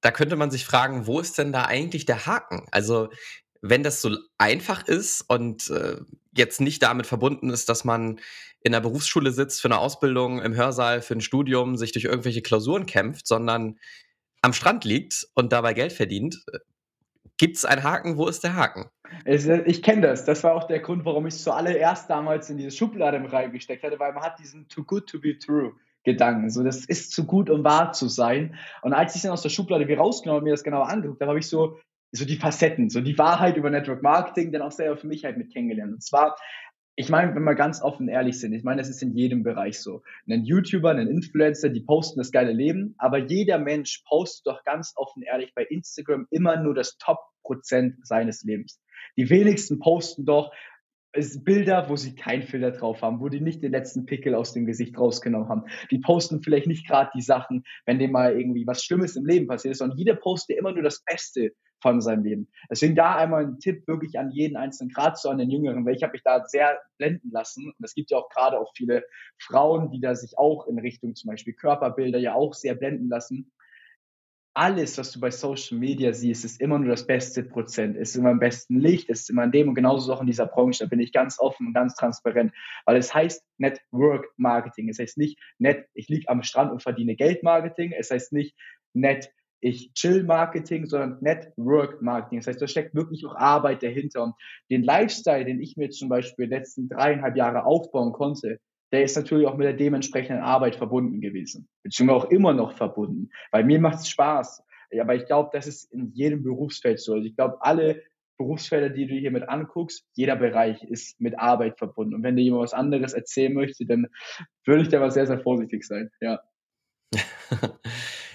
da 0.00 0.12
könnte 0.12 0.36
man 0.36 0.52
sich 0.52 0.64
fragen, 0.64 1.08
wo 1.08 1.18
ist 1.18 1.38
denn 1.38 1.50
da 1.50 1.64
eigentlich 1.64 2.06
der 2.06 2.24
Haken? 2.24 2.68
Also 2.70 3.08
wenn 3.60 3.82
das 3.82 4.00
so 4.00 4.16
einfach 4.38 4.86
ist 4.86 5.22
und 5.22 5.70
äh, 5.70 5.96
jetzt 6.36 6.60
nicht 6.60 6.84
damit 6.84 7.08
verbunden 7.08 7.50
ist, 7.50 7.68
dass 7.68 7.82
man 7.82 8.20
in 8.62 8.70
der 8.70 8.80
Berufsschule 8.80 9.32
sitzt 9.32 9.60
für 9.60 9.66
eine 9.66 9.78
Ausbildung, 9.78 10.40
im 10.40 10.54
Hörsaal 10.54 11.02
für 11.02 11.14
ein 11.14 11.20
Studium, 11.20 11.76
sich 11.76 11.90
durch 11.90 12.04
irgendwelche 12.04 12.42
Klausuren 12.42 12.86
kämpft, 12.86 13.26
sondern 13.26 13.76
am 14.42 14.52
Strand 14.52 14.84
liegt 14.84 15.26
und 15.34 15.52
dabei 15.52 15.74
Geld 15.74 15.92
verdient, 15.92 16.44
gibt 17.36 17.56
es 17.56 17.64
einen 17.64 17.82
Haken? 17.82 18.16
Wo 18.16 18.26
ist 18.28 18.44
der 18.44 18.54
Haken? 18.54 18.86
Ich 19.24 19.82
kenne 19.82 20.02
das. 20.02 20.24
Das 20.24 20.44
war 20.44 20.54
auch 20.54 20.64
der 20.64 20.80
Grund, 20.80 21.04
warum 21.04 21.26
ich 21.26 21.34
es 21.34 21.42
zuallererst 21.42 22.08
damals 22.08 22.50
in 22.50 22.58
diese 22.58 22.70
Schublade 22.70 23.20
reingesteckt 23.32 23.82
hatte, 23.82 23.98
weil 23.98 24.12
man 24.12 24.22
hat 24.22 24.38
diesen 24.38 24.68
too 24.68 24.84
good 24.84 25.06
to 25.08 25.20
be 25.20 25.38
true. 25.38 25.72
Gedanken. 26.02 26.48
So, 26.48 26.62
das 26.62 26.86
ist 26.86 27.12
zu 27.12 27.26
gut, 27.26 27.50
um 27.50 27.62
wahr 27.62 27.92
zu 27.92 28.08
sein. 28.08 28.56
Und 28.80 28.94
als 28.94 29.14
ich 29.16 29.22
dann 29.22 29.32
aus 29.32 29.42
der 29.42 29.50
Schublade 29.50 29.86
wieder 29.86 29.98
rausgenommen 29.98 30.38
und 30.38 30.44
mir 30.44 30.52
das 30.52 30.64
genauer 30.64 30.88
angeguckt 30.88 31.20
habe, 31.20 31.28
habe 31.28 31.38
ich 31.38 31.46
so, 31.46 31.78
so 32.10 32.24
die 32.24 32.36
Facetten, 32.36 32.88
so 32.88 33.02
die 33.02 33.18
Wahrheit 33.18 33.58
über 33.58 33.68
Network 33.68 34.02
Marketing 34.02 34.50
dann 34.50 34.62
auch 34.62 34.72
selber 34.72 34.96
für 34.96 35.06
mich 35.06 35.24
halt 35.24 35.36
mit 35.36 35.52
kennengelernt. 35.52 35.92
Und 35.92 36.02
zwar 36.02 36.36
ich 37.00 37.08
meine, 37.08 37.34
wenn 37.34 37.44
wir 37.44 37.54
ganz 37.54 37.80
offen 37.80 38.08
ehrlich 38.08 38.38
sind, 38.38 38.52
ich 38.52 38.62
meine, 38.62 38.82
das 38.82 38.90
ist 38.90 39.02
in 39.02 39.16
jedem 39.16 39.42
Bereich 39.42 39.80
so. 39.80 40.02
Ein 40.28 40.44
YouTuber, 40.44 40.90
ein 40.90 41.08
Influencer, 41.08 41.70
die 41.70 41.80
posten 41.80 42.20
das 42.20 42.30
geile 42.30 42.52
Leben, 42.52 42.94
aber 42.98 43.16
jeder 43.16 43.58
Mensch 43.58 44.02
postet 44.06 44.46
doch 44.46 44.64
ganz 44.64 44.92
offen 44.96 45.22
ehrlich 45.22 45.54
bei 45.54 45.64
Instagram 45.64 46.26
immer 46.30 46.62
nur 46.62 46.74
das 46.74 46.98
Top-Prozent 46.98 48.06
seines 48.06 48.44
Lebens. 48.44 48.82
Die 49.16 49.30
wenigsten 49.30 49.78
posten 49.78 50.26
doch 50.26 50.52
Bilder, 51.12 51.88
wo 51.88 51.96
sie 51.96 52.14
keinen 52.14 52.42
Filter 52.42 52.70
drauf 52.70 53.02
haben, 53.02 53.20
wo 53.20 53.28
die 53.28 53.40
nicht 53.40 53.62
den 53.62 53.72
letzten 53.72 54.06
Pickel 54.06 54.34
aus 54.34 54.52
dem 54.52 54.66
Gesicht 54.66 54.96
rausgenommen 54.96 55.48
haben. 55.48 55.64
Die 55.90 55.98
posten 55.98 56.42
vielleicht 56.42 56.66
nicht 56.66 56.86
gerade 56.86 57.10
die 57.14 57.22
Sachen, 57.22 57.64
wenn 57.84 57.98
dem 57.98 58.12
mal 58.12 58.38
irgendwie 58.38 58.66
was 58.66 58.84
Schlimmes 58.84 59.16
im 59.16 59.26
Leben 59.26 59.48
passiert 59.48 59.72
ist, 59.72 59.78
sondern 59.78 59.98
jeder 59.98 60.14
postet 60.14 60.56
immer 60.58 60.72
nur 60.72 60.82
das 60.82 61.02
Beste 61.04 61.52
von 61.82 62.00
seinem 62.00 62.24
Leben. 62.24 62.48
Deswegen 62.70 62.94
da 62.94 63.16
einmal 63.16 63.46
ein 63.46 63.58
Tipp 63.58 63.88
wirklich 63.88 64.18
an 64.18 64.30
jeden 64.30 64.56
Einzelnen, 64.56 64.90
gerade 64.90 65.16
so 65.16 65.30
an 65.30 65.38
den 65.38 65.50
Jüngeren, 65.50 65.84
weil 65.84 65.96
ich 65.96 66.02
habe 66.02 66.12
mich 66.12 66.22
da 66.22 66.44
sehr 66.46 66.78
blenden 66.98 67.30
lassen. 67.32 67.72
Und 67.76 67.84
es 67.84 67.94
gibt 67.94 68.10
ja 68.10 68.18
auch 68.18 68.28
gerade 68.28 68.58
auch 68.58 68.72
viele 68.76 69.02
Frauen, 69.38 69.90
die 69.90 70.00
da 70.00 70.14
sich 70.14 70.38
auch 70.38 70.66
in 70.66 70.78
Richtung 70.78 71.14
zum 71.14 71.30
Beispiel 71.30 71.54
Körperbilder 71.54 72.18
ja 72.18 72.34
auch 72.34 72.54
sehr 72.54 72.74
blenden 72.74 73.08
lassen 73.08 73.50
alles, 74.54 74.98
was 74.98 75.12
du 75.12 75.20
bei 75.20 75.30
Social 75.30 75.78
Media 75.78 76.12
siehst, 76.12 76.44
ist 76.44 76.60
immer 76.60 76.78
nur 76.78 76.88
das 76.88 77.06
beste 77.06 77.44
Prozent, 77.44 77.96
ist 77.96 78.16
immer 78.16 78.30
im 78.30 78.40
besten 78.40 78.80
Licht, 78.80 79.08
ist 79.08 79.30
immer 79.30 79.44
in 79.44 79.52
dem 79.52 79.68
und 79.68 79.74
genauso 79.74 80.12
auch 80.12 80.20
in 80.20 80.26
dieser 80.26 80.46
Branche. 80.46 80.84
Da 80.84 80.88
bin 80.88 81.00
ich 81.00 81.12
ganz 81.12 81.38
offen 81.38 81.68
und 81.68 81.74
ganz 81.74 81.94
transparent, 81.94 82.52
weil 82.84 82.96
es 82.96 83.14
heißt 83.14 83.44
Network 83.58 84.26
Marketing. 84.36 84.88
Es 84.88 84.98
heißt 84.98 85.18
nicht 85.18 85.38
net, 85.58 85.86
ich 85.94 86.08
liege 86.08 86.28
am 86.28 86.42
Strand 86.42 86.72
und 86.72 86.82
verdiene 86.82 87.14
Geld 87.14 87.42
Marketing. 87.42 87.92
Es 87.92 88.10
heißt 88.10 88.32
nicht 88.32 88.56
net, 88.92 89.32
ich 89.60 89.92
chill 89.94 90.24
Marketing, 90.24 90.86
sondern 90.86 91.18
Network 91.20 92.02
Marketing. 92.02 92.40
Das 92.40 92.48
heißt, 92.48 92.62
da 92.62 92.66
steckt 92.66 92.94
wirklich 92.94 93.24
auch 93.26 93.36
Arbeit 93.36 93.82
dahinter. 93.82 94.24
Und 94.24 94.34
den 94.70 94.82
Lifestyle, 94.82 95.44
den 95.44 95.60
ich 95.60 95.76
mir 95.76 95.90
zum 95.90 96.08
Beispiel 96.08 96.46
letzten 96.46 96.88
dreieinhalb 96.88 97.36
Jahre 97.36 97.64
aufbauen 97.64 98.12
konnte, 98.12 98.58
der 98.92 99.04
ist 99.04 99.16
natürlich 99.16 99.46
auch 99.46 99.56
mit 99.56 99.66
der 99.66 99.74
dementsprechenden 99.74 100.42
Arbeit 100.42 100.76
verbunden 100.76 101.20
gewesen. 101.20 101.68
Beziehungsweise 101.82 102.26
auch 102.26 102.30
immer 102.30 102.52
noch 102.52 102.76
verbunden. 102.76 103.30
Weil 103.50 103.64
mir 103.64 103.80
macht 103.80 104.00
es 104.00 104.08
Spaß. 104.08 104.62
Aber 105.00 105.14
ich 105.14 105.26
glaube, 105.26 105.50
das 105.52 105.66
ist 105.66 105.92
in 105.92 106.10
jedem 106.12 106.42
Berufsfeld 106.42 106.98
so. 106.98 107.14
Also 107.14 107.26
ich 107.26 107.36
glaube, 107.36 107.58
alle 107.60 108.02
Berufsfelder, 108.38 108.88
die 108.88 109.06
du 109.06 109.14
hier 109.14 109.30
mit 109.30 109.48
anguckst, 109.48 110.04
jeder 110.14 110.34
Bereich 110.34 110.82
ist 110.82 111.20
mit 111.20 111.38
Arbeit 111.38 111.78
verbunden. 111.78 112.14
Und 112.14 112.22
wenn 112.22 112.36
dir 112.36 112.42
jemand 112.42 112.64
was 112.64 112.72
anderes 112.72 113.12
erzählen 113.12 113.52
möchte, 113.52 113.86
dann 113.86 114.06
würde 114.64 114.82
ich 114.82 114.88
da 114.88 114.98
mal 114.98 115.10
sehr, 115.10 115.26
sehr 115.26 115.40
vorsichtig 115.40 115.84
sein. 115.84 116.10
Ja. 116.20 116.40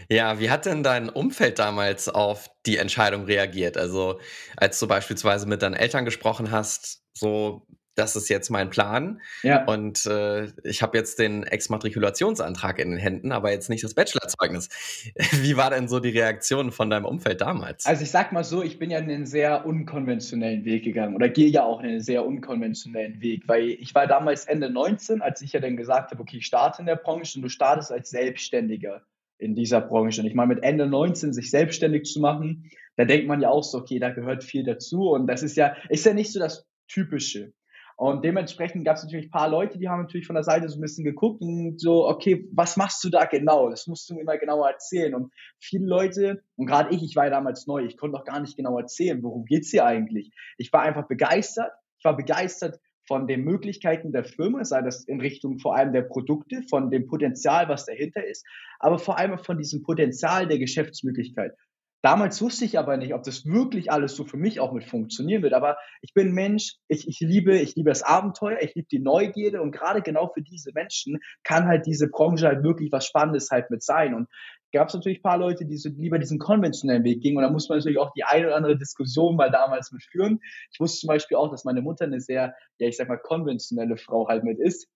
Ja, 0.10 0.40
wie 0.40 0.50
hat 0.52 0.66
denn 0.66 0.84
dein 0.84 1.10
Umfeld 1.10 1.58
damals 1.58 2.10
auf 2.10 2.48
die 2.66 2.78
Entscheidung 2.78 3.26
reagiert? 3.26 3.76
Also, 3.76 4.20
als 4.56 4.80
du 4.80 4.88
beispielsweise 4.88 5.48
mit 5.48 5.64
deinen 5.64 5.74
Eltern 5.74 6.06
gesprochen 6.06 6.52
hast, 6.52 7.04
so, 7.14 7.66
das 7.96 8.16
ist 8.16 8.30
jetzt 8.30 8.50
mein 8.50 8.70
Plan. 8.70 9.22
Ja. 9.42 9.66
Und 9.66 10.06
äh, 10.06 10.48
ich 10.64 10.82
habe 10.82 10.98
jetzt 10.98 11.20
den 11.20 11.44
Exmatrikulationsantrag 11.44 12.80
in 12.80 12.92
den 12.92 13.00
Händen, 13.00 13.32
aber 13.32 13.52
jetzt 13.52 13.70
nicht 13.70 13.84
das 13.84 13.94
Bachelorzeugnis. 13.94 14.70
Wie 15.42 15.58
war 15.58 15.70
denn 15.70 15.88
so 15.88 16.00
die 16.00 16.10
Reaktion 16.10 16.72
von 16.72 16.90
deinem 16.90 17.06
Umfeld 17.06 17.42
damals? 17.42 17.86
Also 17.86 18.04
ich 18.04 18.12
sag 18.12 18.32
mal 18.32 18.44
so, 18.44 18.62
ich 18.62 18.80
bin 18.80 18.92
ja 18.92 19.00
einen 19.00 19.26
sehr 19.26 19.66
unkonventionellen 19.66 20.66
Weg 20.66 20.84
gegangen 20.84 21.16
oder 21.16 21.30
gehe 21.30 21.50
ja 21.50 21.64
auch 21.64 21.80
einen 21.80 22.02
sehr 22.02 22.26
unkonventionellen 22.26 23.22
Weg, 23.22 23.48
weil 23.48 23.70
ich 23.70 23.96
war 23.96 24.08
damals 24.08 24.46
Ende 24.46 24.70
19, 24.70 25.22
als 25.22 25.42
ich 25.42 25.54
ja 25.54 25.60
dann 25.60 25.78
gesagt 25.78 26.12
habe, 26.12 26.22
okay, 26.22 26.38
ich 26.38 26.46
starte 26.46 26.82
in 26.82 26.86
der 26.86 26.98
Branche 26.98 27.38
und 27.38 27.44
du 27.44 27.50
startest 27.50 27.92
als 27.92 28.10
Selbstständiger 28.10 29.02
in 29.38 29.56
dieser 29.56 29.82
Branche. 29.82 30.22
Und 30.22 30.28
ich 30.28 30.36
meine, 30.36 30.54
mit 30.54 30.64
Ende 30.64 30.88
19 30.88 31.34
sich 31.34 31.50
selbstständig 31.50 32.06
zu 32.06 32.20
machen, 32.20 32.70
da 32.96 33.06
denkt 33.06 33.28
man 33.28 33.42
ja 33.42 33.50
auch 33.50 33.64
so, 33.64 33.80
okay, 33.80 34.00
da 34.00 34.10
gehört 34.10 34.44
viel 34.44 34.64
dazu. 34.64 35.10
Und 35.10 35.28
das 35.28 35.44
ist 35.44 35.58
ja, 35.58 35.76
ist 35.90 36.06
ja 36.06 36.14
nicht 36.14 36.32
so 36.32 36.40
das 36.40 36.66
Typische. 36.88 37.54
Und 37.98 38.26
dementsprechend 38.26 38.84
gab 38.84 38.98
es 38.98 39.04
natürlich 39.04 39.28
ein 39.28 39.32
paar 39.32 39.50
Leute, 39.50 39.78
die 39.78 39.88
haben 39.88 40.02
natürlich 40.02 40.28
von 40.28 40.36
der 40.36 40.44
Seite 40.44 40.68
so 40.68 40.78
ein 40.78 40.82
bisschen 40.82 41.06
geguckt 41.06 41.42
und 41.42 41.80
so, 41.80 42.08
okay, 42.08 42.46
was 42.52 42.76
machst 42.76 43.02
du 43.06 43.10
da 43.10 43.24
genau? 43.24 43.70
Das 43.70 43.88
musst 43.88 44.10
du 44.10 44.16
mir 44.16 44.26
mal 44.26 44.38
genauer 44.38 44.70
erzählen. 44.70 45.16
Und 45.16 45.32
viele 45.60 45.86
Leute, 45.86 46.44
und 46.58 46.66
gerade 46.66 46.94
ich, 46.94 47.04
ich 47.04 47.16
war 47.16 47.26
ja 47.26 47.30
damals 47.30 47.68
neu, 47.68 47.86
ich 47.86 47.96
konnte 47.96 48.18
auch 48.18 48.26
gar 48.26 48.42
nicht 48.42 48.58
genau 48.58 48.78
erzählen, 48.78 49.24
worum 49.24 49.46
geht's 49.46 49.72
hier 49.72 49.86
eigentlich. 49.86 50.32
Ich 50.58 50.74
war 50.74 50.82
einfach 50.82 51.08
begeistert. 51.08 51.72
Ich 51.98 52.04
war 52.04 52.18
begeistert 52.18 52.80
von 53.08 53.28
den 53.28 53.44
Möglichkeiten 53.44 54.12
der 54.12 54.26
Firma, 54.26 54.66
sei 54.66 54.82
das 54.82 55.06
in 55.06 55.22
Richtung 55.22 55.60
vor 55.60 55.76
allem 55.76 55.94
der 55.94 56.02
Produkte, 56.02 56.64
von 56.70 56.90
dem 56.92 57.08
Potenzial, 57.08 57.70
was 57.70 57.86
dahinter 57.86 58.26
ist, 58.26 58.46
aber 58.80 59.00
vor 59.00 59.18
allem 59.18 59.38
von 59.38 59.58
diesem 59.58 59.84
Potenzial 59.84 60.48
der 60.48 60.60
Geschäftsmöglichkeit. 60.60 61.54
Damals 62.06 62.40
wusste 62.40 62.66
ich 62.66 62.78
aber 62.78 62.98
nicht, 62.98 63.16
ob 63.16 63.24
das 63.24 63.48
wirklich 63.48 63.92
alles 63.92 64.16
so 64.16 64.26
für 64.26 64.38
mich 64.38 64.60
auch 64.60 64.74
mit 64.74 64.84
funktionieren 64.84 65.42
wird. 65.42 65.54
Aber 65.54 65.76
ich 66.04 66.14
bin 66.14 66.34
Mensch, 66.34 66.76
ich, 66.88 67.08
ich 67.08 67.20
liebe, 67.20 67.58
ich 67.58 67.76
liebe 67.76 67.90
das 67.90 68.04
Abenteuer, 68.04 68.60
ich 68.62 68.76
liebe 68.76 68.88
die 68.92 69.00
Neugierde 69.00 69.60
und 69.60 69.72
gerade 69.72 70.04
genau 70.04 70.28
für 70.28 70.44
diese 70.44 70.72
Menschen 70.76 71.18
kann 71.44 71.66
halt 71.66 71.88
diese 71.88 72.08
Branche 72.08 72.46
halt 72.46 72.64
wirklich 72.64 72.92
was 72.92 73.08
Spannendes 73.08 73.50
halt 73.50 73.72
mit 73.72 73.82
sein. 73.82 74.14
Und 74.14 74.28
gab 74.72 74.90
es 74.90 74.94
natürlich 74.94 75.18
ein 75.18 75.24
paar 75.24 75.40
Leute, 75.40 75.66
die 75.66 75.78
so 75.78 75.90
lieber 75.90 76.20
diesen 76.20 76.38
konventionellen 76.38 77.04
Weg 77.04 77.22
gingen. 77.22 77.38
Und 77.38 77.44
da 77.44 77.50
muss 77.50 77.70
man 77.70 77.80
natürlich 77.80 77.98
auch 77.98 78.14
die 78.14 78.24
eine 78.24 78.46
oder 78.46 78.56
andere 78.56 78.78
Diskussion 78.78 79.36
mal 79.36 79.50
damals 79.50 79.92
mitführen. 79.92 80.42
Ich 80.72 80.80
wusste 80.80 81.00
zum 81.00 81.08
Beispiel 81.08 81.38
auch, 81.38 81.50
dass 81.50 81.66
meine 81.66 81.82
Mutter 81.82 82.06
eine 82.06 82.22
sehr, 82.22 82.54
ja, 82.78 82.88
ich 82.88 82.98
sag 82.98 83.08
mal, 83.08 83.18
konventionelle 83.18 83.98
Frau 83.98 84.28
halt 84.28 84.44
mit 84.44 84.60
ist. 84.60 84.88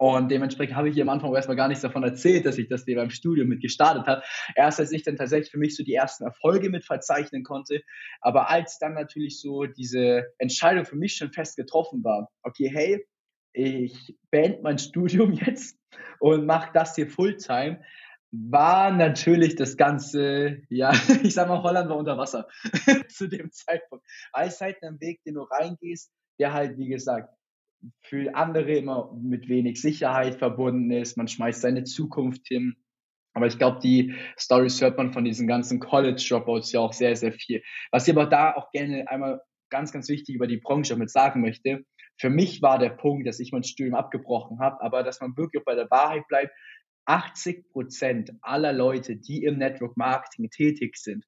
Und 0.00 0.30
dementsprechend 0.30 0.76
habe 0.76 0.88
ich 0.88 0.96
ihr 0.96 1.02
am 1.02 1.10
Anfang 1.10 1.34
erstmal 1.34 1.58
gar 1.58 1.68
nichts 1.68 1.82
davon 1.82 2.02
erzählt, 2.02 2.46
dass 2.46 2.56
ich 2.56 2.68
das 2.68 2.86
hier 2.86 2.96
beim 2.96 3.10
Studium 3.10 3.48
mit 3.48 3.60
gestartet 3.60 4.06
habe. 4.06 4.22
Erst 4.56 4.80
als 4.80 4.92
ich 4.92 5.02
dann 5.02 5.16
tatsächlich 5.16 5.50
für 5.50 5.58
mich 5.58 5.76
so 5.76 5.84
die 5.84 5.92
ersten 5.92 6.24
Erfolge 6.24 6.70
mit 6.70 6.86
verzeichnen 6.86 7.42
konnte. 7.42 7.82
Aber 8.22 8.48
als 8.48 8.78
dann 8.78 8.94
natürlich 8.94 9.42
so 9.42 9.66
diese 9.66 10.32
Entscheidung 10.38 10.86
für 10.86 10.96
mich 10.96 11.16
schon 11.16 11.34
fest 11.34 11.58
getroffen 11.58 12.02
war, 12.02 12.30
okay, 12.42 12.70
hey, 12.72 13.06
ich 13.52 14.16
beende 14.30 14.60
mein 14.62 14.78
Studium 14.78 15.32
jetzt 15.46 15.78
und 16.18 16.46
mache 16.46 16.70
das 16.72 16.94
hier 16.94 17.06
Fulltime, 17.06 17.84
war 18.32 18.92
natürlich 18.92 19.54
das 19.54 19.76
Ganze, 19.76 20.62
ja, 20.70 20.92
ich 21.22 21.34
sag 21.34 21.46
mal, 21.46 21.62
Holland 21.62 21.90
war 21.90 21.98
unter 21.98 22.16
Wasser 22.16 22.48
zu 23.10 23.28
dem 23.28 23.52
Zeitpunkt. 23.52 24.06
Weil 24.32 24.48
es 24.48 24.62
halt 24.62 24.82
ein 24.82 24.98
Weg, 24.98 25.22
den 25.24 25.34
du 25.34 25.42
reingehst, 25.42 26.10
der 26.38 26.54
halt, 26.54 26.78
wie 26.78 26.88
gesagt, 26.88 27.34
für 28.00 28.34
andere 28.34 28.72
immer 28.72 29.12
mit 29.20 29.48
wenig 29.48 29.80
Sicherheit 29.80 30.36
verbunden 30.36 30.90
ist. 30.90 31.16
Man 31.16 31.28
schmeißt 31.28 31.60
seine 31.60 31.84
Zukunft 31.84 32.46
hin. 32.46 32.76
Aber 33.32 33.46
ich 33.46 33.58
glaube, 33.58 33.78
die 33.80 34.14
Stories 34.36 34.80
hört 34.80 34.98
man 34.98 35.12
von 35.12 35.24
diesen 35.24 35.46
ganzen 35.46 35.78
College-Dropouts 35.78 36.72
ja 36.72 36.80
auch 36.80 36.92
sehr, 36.92 37.14
sehr 37.14 37.32
viel. 37.32 37.62
Was 37.92 38.08
ich 38.08 38.14
aber 38.14 38.26
da 38.26 38.54
auch 38.54 38.72
gerne 38.72 39.08
einmal 39.08 39.40
ganz, 39.70 39.92
ganz 39.92 40.08
wichtig 40.08 40.34
über 40.34 40.46
die 40.46 40.58
Branche 40.58 40.96
mit 40.96 41.10
sagen 41.10 41.40
möchte. 41.40 41.84
Für 42.18 42.28
mich 42.28 42.60
war 42.60 42.78
der 42.78 42.90
Punkt, 42.90 43.26
dass 43.26 43.40
ich 43.40 43.52
mein 43.52 43.62
Studium 43.62 43.94
abgebrochen 43.94 44.58
habe, 44.58 44.80
aber 44.82 45.02
dass 45.02 45.20
man 45.20 45.36
wirklich 45.36 45.62
auch 45.62 45.64
bei 45.64 45.76
der 45.76 45.90
Wahrheit 45.90 46.26
bleibt. 46.28 46.52
80 47.06 47.70
Prozent 47.70 48.32
aller 48.42 48.72
Leute, 48.72 49.16
die 49.16 49.44
im 49.44 49.58
Network 49.58 49.96
Marketing 49.96 50.50
tätig 50.50 50.96
sind, 50.96 51.24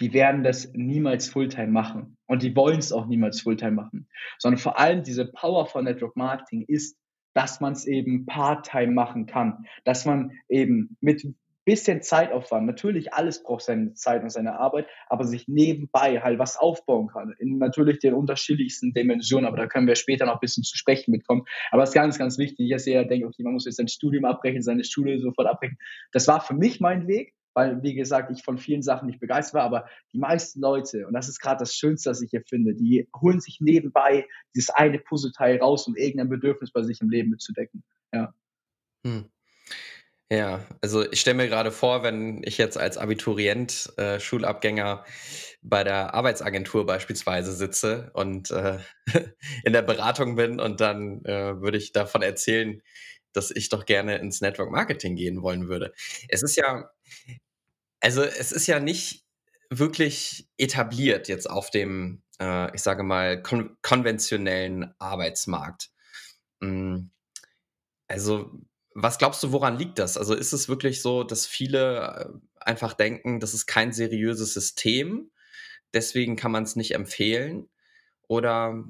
die 0.00 0.12
werden 0.12 0.42
das 0.42 0.72
niemals 0.74 1.28
Fulltime 1.28 1.68
machen. 1.68 2.16
Und 2.26 2.42
die 2.42 2.56
wollen 2.56 2.78
es 2.78 2.92
auch 2.92 3.06
niemals 3.06 3.40
Fulltime 3.40 3.72
machen. 3.72 4.08
Sondern 4.38 4.58
vor 4.58 4.78
allem 4.78 5.02
diese 5.02 5.26
Power 5.26 5.66
von 5.66 5.84
Network 5.84 6.16
Marketing 6.16 6.64
ist, 6.66 6.96
dass 7.34 7.60
man 7.60 7.72
es 7.74 7.86
eben 7.86 8.26
Part-Time 8.26 8.92
machen 8.92 9.26
kann. 9.26 9.64
Dass 9.84 10.04
man 10.04 10.32
eben 10.48 10.96
mit 11.00 11.24
bisschen 11.64 12.02
Zeitaufwand. 12.02 12.66
Natürlich, 12.66 13.12
alles 13.12 13.42
braucht 13.42 13.62
seine 13.62 13.94
Zeit 13.94 14.22
und 14.22 14.30
seine 14.30 14.58
Arbeit, 14.58 14.86
aber 15.08 15.24
sich 15.24 15.46
nebenbei 15.46 16.20
halt 16.20 16.38
was 16.38 16.56
aufbauen 16.56 17.08
kann. 17.08 17.34
In 17.38 17.58
natürlich 17.58 17.98
den 17.98 18.14
unterschiedlichsten 18.14 18.92
Dimensionen, 18.92 19.46
aber 19.46 19.56
da 19.56 19.66
können 19.66 19.86
wir 19.86 19.94
später 19.94 20.26
noch 20.26 20.34
ein 20.34 20.40
bisschen 20.40 20.64
zu 20.64 20.76
sprechen 20.76 21.12
mitkommen. 21.12 21.44
Aber 21.70 21.82
es 21.82 21.90
ist 21.90 21.94
ganz, 21.94 22.18
ganz 22.18 22.38
wichtig. 22.38 22.70
Ich 22.70 22.82
sehe, 22.82 23.06
denke, 23.06 23.26
okay, 23.26 23.42
man 23.42 23.52
muss 23.52 23.66
jetzt 23.66 23.76
sein 23.76 23.88
Studium 23.88 24.24
abbrechen, 24.24 24.62
seine 24.62 24.84
Schule 24.84 25.18
sofort 25.20 25.46
abbrechen. 25.46 25.78
Das 26.12 26.26
war 26.26 26.40
für 26.40 26.54
mich 26.54 26.80
mein 26.80 27.06
Weg 27.06 27.34
weil, 27.54 27.82
wie 27.82 27.94
gesagt, 27.94 28.30
ich 28.30 28.42
von 28.42 28.58
vielen 28.58 28.82
Sachen 28.82 29.06
nicht 29.06 29.20
begeistert 29.20 29.54
war, 29.54 29.64
aber 29.64 29.86
die 30.12 30.18
meisten 30.18 30.60
Leute, 30.60 31.06
und 31.06 31.14
das 31.14 31.28
ist 31.28 31.40
gerade 31.40 31.58
das 31.58 31.74
Schönste, 31.74 32.10
was 32.10 32.22
ich 32.22 32.30
hier 32.30 32.42
finde, 32.42 32.74
die 32.74 33.08
holen 33.20 33.40
sich 33.40 33.60
nebenbei 33.60 34.26
dieses 34.54 34.70
eine 34.70 34.98
Puzzleteil 34.98 35.58
raus, 35.58 35.86
um 35.86 35.96
irgendein 35.96 36.28
Bedürfnis 36.28 36.72
bei 36.72 36.82
sich 36.82 37.00
im 37.00 37.10
Leben 37.10 37.30
mitzudecken. 37.30 37.82
Ja. 38.12 38.32
Hm. 39.06 39.30
Ja, 40.32 40.64
also 40.80 41.10
ich 41.10 41.20
stelle 41.20 41.38
mir 41.38 41.48
gerade 41.48 41.72
vor, 41.72 42.04
wenn 42.04 42.42
ich 42.44 42.56
jetzt 42.56 42.78
als 42.78 42.98
Abiturient, 42.98 43.92
äh, 43.96 44.20
Schulabgänger 44.20 45.04
bei 45.60 45.82
der 45.82 46.14
Arbeitsagentur 46.14 46.86
beispielsweise 46.86 47.52
sitze 47.52 48.12
und 48.14 48.52
äh, 48.52 48.78
in 49.64 49.72
der 49.72 49.82
Beratung 49.82 50.36
bin 50.36 50.60
und 50.60 50.80
dann 50.80 51.24
äh, 51.24 51.60
würde 51.60 51.78
ich 51.78 51.90
davon 51.90 52.22
erzählen, 52.22 52.80
dass 53.32 53.50
ich 53.50 53.68
doch 53.68 53.86
gerne 53.86 54.18
ins 54.18 54.40
Network 54.40 54.70
Marketing 54.70 55.16
gehen 55.16 55.42
wollen 55.42 55.68
würde. 55.68 55.92
Es 56.28 56.42
ist 56.42 56.56
ja, 56.56 56.90
also 58.00 58.22
es 58.22 58.52
ist 58.52 58.66
ja 58.66 58.80
nicht 58.80 59.24
wirklich 59.70 60.48
etabliert 60.58 61.28
jetzt 61.28 61.48
auf 61.48 61.70
dem, 61.70 62.22
äh, 62.40 62.74
ich 62.74 62.82
sage 62.82 63.02
mal, 63.02 63.42
kon 63.42 63.76
konventionellen 63.82 64.94
Arbeitsmarkt. 64.98 65.90
Mm, 66.60 67.08
also 68.08 68.50
was 68.94 69.18
glaubst 69.18 69.42
du, 69.42 69.52
woran 69.52 69.78
liegt 69.78 69.98
das? 69.98 70.16
Also 70.18 70.34
ist 70.34 70.52
es 70.52 70.68
wirklich 70.68 71.02
so, 71.02 71.24
dass 71.24 71.46
viele 71.46 72.32
äh, 72.32 72.60
einfach 72.60 72.94
denken, 72.94 73.40
das 73.40 73.54
ist 73.54 73.66
kein 73.66 73.92
seriöses 73.92 74.52
System, 74.54 75.30
deswegen 75.94 76.36
kann 76.36 76.52
man 76.52 76.64
es 76.64 76.76
nicht 76.76 76.94
empfehlen? 76.94 77.68
Oder 78.28 78.84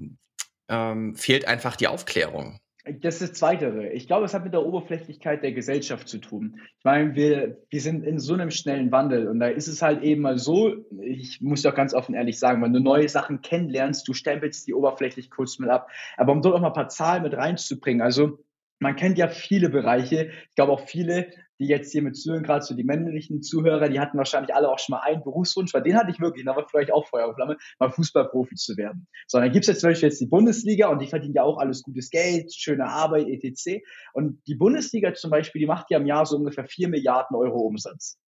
ähm, 0.68 1.16
fehlt 1.16 1.46
einfach 1.46 1.76
die 1.76 1.88
Aufklärung? 1.88 2.59
Das 2.84 3.20
ist 3.20 3.22
das 3.22 3.38
Zweitere. 3.38 3.88
Ich 3.90 4.06
glaube, 4.06 4.24
es 4.24 4.32
hat 4.32 4.44
mit 4.44 4.54
der 4.54 4.64
Oberflächlichkeit 4.64 5.42
der 5.42 5.52
Gesellschaft 5.52 6.08
zu 6.08 6.18
tun. 6.18 6.60
Ich 6.78 6.84
meine, 6.84 7.14
wir, 7.14 7.58
wir 7.68 7.80
sind 7.80 8.04
in 8.04 8.18
so 8.18 8.32
einem 8.32 8.50
schnellen 8.50 8.90
Wandel 8.90 9.28
und 9.28 9.38
da 9.38 9.48
ist 9.48 9.68
es 9.68 9.82
halt 9.82 10.02
eben 10.02 10.22
mal 10.22 10.38
so, 10.38 10.74
ich 11.02 11.42
muss 11.42 11.60
doch 11.60 11.74
ganz 11.74 11.92
offen 11.92 12.14
ehrlich 12.14 12.38
sagen, 12.38 12.62
wenn 12.62 12.72
du 12.72 12.80
neue 12.80 13.08
Sachen 13.08 13.42
kennenlernst, 13.42 14.08
du 14.08 14.14
stempelst 14.14 14.66
die 14.66 14.72
oberflächlich 14.72 15.30
kurz 15.30 15.58
mit 15.58 15.68
ab. 15.68 15.90
Aber 16.16 16.32
um 16.32 16.40
dort 16.40 16.56
auch 16.56 16.60
mal 16.60 16.68
ein 16.68 16.72
paar 16.72 16.88
Zahlen 16.88 17.22
mit 17.22 17.34
reinzubringen, 17.34 18.00
also 18.00 18.38
man 18.80 18.96
kennt 18.96 19.18
ja 19.18 19.28
viele 19.28 19.70
Bereiche. 19.70 20.30
Ich 20.48 20.54
glaube 20.56 20.72
auch 20.72 20.86
viele, 20.86 21.30
die 21.60 21.66
jetzt 21.66 21.92
hier 21.92 22.02
mit 22.02 22.16
zuhören, 22.16 22.42
gerade 22.42 22.64
so 22.64 22.74
die 22.74 22.84
männlichen 22.84 23.42
Zuhörer, 23.42 23.90
die 23.90 24.00
hatten 24.00 24.16
wahrscheinlich 24.16 24.54
alle 24.54 24.70
auch 24.70 24.78
schon 24.78 24.94
mal 24.94 25.02
einen 25.02 25.22
Berufswunsch, 25.22 25.74
weil 25.74 25.82
den 25.82 25.96
hatte 25.96 26.10
ich 26.10 26.18
wirklich, 26.18 26.46
da 26.46 26.56
war 26.56 26.66
vielleicht 26.66 26.90
auch 26.90 27.06
Feuer 27.06 27.28
auf 27.28 27.34
Flamme, 27.36 27.58
mal 27.78 27.90
Fußballprofi 27.90 28.54
zu 28.54 28.78
werden. 28.78 29.06
So, 29.28 29.38
dann 29.38 29.52
gibt's 29.52 29.68
jetzt 29.68 29.82
zum 29.82 29.90
Beispiel 29.90 30.08
jetzt 30.08 30.20
die 30.20 30.26
Bundesliga 30.26 30.88
und 30.88 31.00
die 31.00 31.06
verdienen 31.06 31.34
ja 31.34 31.42
auch 31.42 31.58
alles 31.58 31.82
gutes 31.82 32.08
Geld, 32.08 32.52
schöne 32.54 32.86
Arbeit, 32.86 33.28
etc. 33.28 33.82
Und 34.14 34.40
die 34.46 34.54
Bundesliga 34.54 35.12
zum 35.12 35.30
Beispiel, 35.30 35.60
die 35.60 35.66
macht 35.66 35.90
ja 35.90 35.98
im 35.98 36.06
Jahr 36.06 36.24
so 36.24 36.36
ungefähr 36.36 36.64
vier 36.64 36.88
Milliarden 36.88 37.36
Euro 37.36 37.60
Umsatz. 37.60 38.18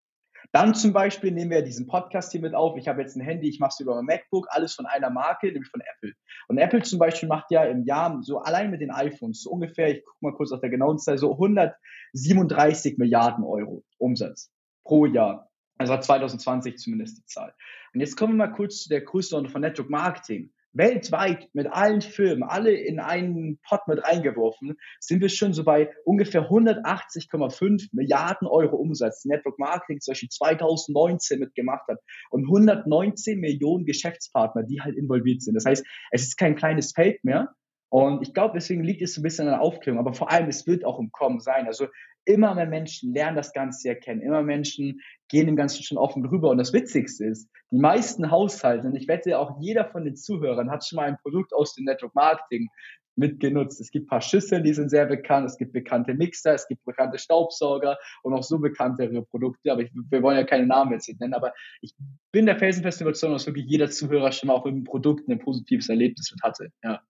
Dann 0.51 0.75
zum 0.75 0.93
Beispiel 0.93 1.31
nehmen 1.31 1.51
wir 1.51 1.63
diesen 1.63 1.87
Podcast 1.87 2.33
hier 2.33 2.41
mit 2.41 2.55
auf. 2.55 2.77
Ich 2.77 2.89
habe 2.89 3.01
jetzt 3.01 3.17
ein 3.17 3.23
Handy, 3.23 3.49
ich 3.49 3.61
mache 3.61 3.71
es 3.71 3.81
über 3.81 3.95
mein 3.95 4.07
MacBook, 4.07 4.49
alles 4.51 4.75
von 4.75 4.87
einer 4.87 5.11
Marke, 5.11 5.47
nämlich 5.47 5.71
von 5.71 5.81
Apple. 5.81 6.13
Und 6.49 6.59
Apple 6.59 6.83
zum 6.83 6.99
Beispiel 6.99 7.29
macht 7.29 7.51
ja 7.51 7.65
im 7.65 7.85
Jahr 7.85 8.19
so 8.23 8.39
allein 8.41 8.71
mit 8.71 8.81
den 8.81 8.91
iPhones 8.91 9.43
so 9.43 9.51
ungefähr, 9.51 9.91
ich 9.91 10.05
gucke 10.05 10.19
mal 10.21 10.35
kurz 10.35 10.53
auf 10.53 10.61
der 10.61 10.71
genauen 10.71 10.99
Zahl, 10.99 11.19
so 11.19 11.33
137 11.33 12.99
Milliarden 12.99 13.45
Euro 13.45 13.85
Umsatz 13.99 14.51
pro 14.85 15.07
Jahr. 15.07 15.49
Also 15.79 15.97
2020 15.97 16.77
zumindest 16.79 17.19
die 17.19 17.27
Zahl. 17.27 17.55
Und 17.95 18.01
jetzt 18.01 18.17
kommen 18.17 18.35
wir 18.35 18.47
mal 18.47 18.53
kurz 18.53 18.83
zu 18.83 18.89
der 18.89 19.03
Größenordnung 19.03 19.53
von 19.53 19.61
Network 19.63 19.91
Marketing 19.91 20.53
weltweit 20.73 21.49
mit 21.53 21.67
allen 21.67 22.01
Firmen, 22.01 22.43
alle 22.43 22.73
in 22.73 23.01
einen 23.01 23.59
Pot 23.67 23.81
mit 23.87 24.03
reingeworfen, 24.03 24.77
sind 25.01 25.21
wir 25.21 25.29
schon 25.29 25.53
so 25.53 25.65
bei 25.65 25.91
ungefähr 26.05 26.49
180,5 26.49 27.89
Milliarden 27.93 28.49
Euro 28.49 28.77
Umsatz, 28.77 29.23
die 29.23 29.29
Network 29.29 29.59
Marketing 29.59 30.01
zum 30.01 30.13
Beispiel 30.13 30.29
2019 30.31 31.39
mitgemacht 31.41 31.87
hat 31.89 31.99
und 32.31 32.45
119 32.45 33.39
Millionen 33.39 33.85
Geschäftspartner, 33.85 34.63
die 34.63 34.81
halt 34.81 34.97
involviert 34.97 35.43
sind. 35.43 35.55
Das 35.55 35.65
heißt, 35.65 35.85
es 36.11 36.23
ist 36.23 36.37
kein 36.37 36.57
kleines 36.57 36.93
Feld 36.93 37.23
mehr, 37.25 37.55
und 37.93 38.23
ich 38.23 38.33
glaube, 38.33 38.55
deswegen 38.55 38.83
liegt 38.83 39.03
es 39.03 39.13
so 39.13 39.21
ein 39.21 39.23
bisschen 39.23 39.49
an 39.49 39.53
der 39.53 39.61
Aufklärung. 39.61 40.01
Aber 40.01 40.15
vor 40.15 40.31
allem, 40.31 40.49
es 40.49 40.67
wird 40.67 40.83
auch 40.83 40.99
im 40.99 41.13
Kommen 41.13 41.41
sein. 41.41 41.67
Also 41.67 41.89
immer 42.25 42.55
mehr 42.55 42.65
Menschen 42.65 43.13
lernen 43.13 43.37
das 43.37 43.53
Ganze 43.53 43.91
erkennen. 43.91 44.23
Immer 44.23 44.43
Menschen 44.43 45.03
gehen 45.29 45.45
dem 45.45 45.57
Ganzen 45.57 45.83
schon 45.83 45.99
offen 45.99 46.23
drüber. 46.23 46.49
Und 46.49 46.57
das 46.57 46.73
Witzigste 46.73 47.27
ist, 47.27 47.51
die 47.71 47.77
meisten 47.77 48.31
Haushalte, 48.31 48.87
und 48.87 48.97
ich 48.97 49.09
wette, 49.09 49.39
auch 49.39 49.61
jeder 49.61 49.85
von 49.85 50.07
den 50.07 50.17
Zuhörern 50.17 50.71
hat 50.71 50.87
schon 50.87 50.97
mal 50.97 51.07
ein 51.07 51.19
Produkt 51.19 51.53
aus 51.53 51.75
dem 51.75 51.85
Network 51.85 52.15
Marketing 52.15 52.71
mitgenutzt. 53.15 53.79
Es 53.79 53.91
gibt 53.91 54.07
ein 54.07 54.09
paar 54.09 54.23
Schüsseln, 54.23 54.65
die 54.65 54.73
sind 54.73 54.89
sehr 54.89 55.05
bekannt. 55.05 55.45
Es 55.45 55.59
gibt 55.59 55.75
bekannte 55.75 56.15
Mixer, 56.15 56.55
es 56.55 56.67
gibt 56.67 56.83
bekannte 56.87 57.19
Staubsauger 57.19 57.99
und 58.23 58.33
auch 58.33 58.43
so 58.43 58.59
bekanntere 58.59 59.21
Produkte. 59.21 59.71
Aber 59.71 59.83
ich, 59.83 59.91
wir 59.93 60.23
wollen 60.23 60.39
ja 60.39 60.45
keine 60.45 60.67
Namen 60.67 60.93
jetzt 60.93 61.11
nennen. 61.21 61.35
Aber 61.35 61.53
ich 61.83 61.95
bin 62.33 62.47
der 62.47 62.57
felsenfesten 62.57 63.07
Überzeugung, 63.07 63.35
dass 63.35 63.47
wirklich 63.47 63.67
jeder 63.67 63.91
Zuhörer 63.91 64.33
schon 64.33 64.47
mal 64.47 64.55
auch 64.55 64.65
mit 64.65 64.73
einem 64.73 64.85
Produkt 64.85 65.29
ein 65.29 65.39
positives 65.39 65.91
Erlebnis 65.91 66.33
mit 66.33 66.43
hatte. 66.43 66.69
Ja. 66.83 67.03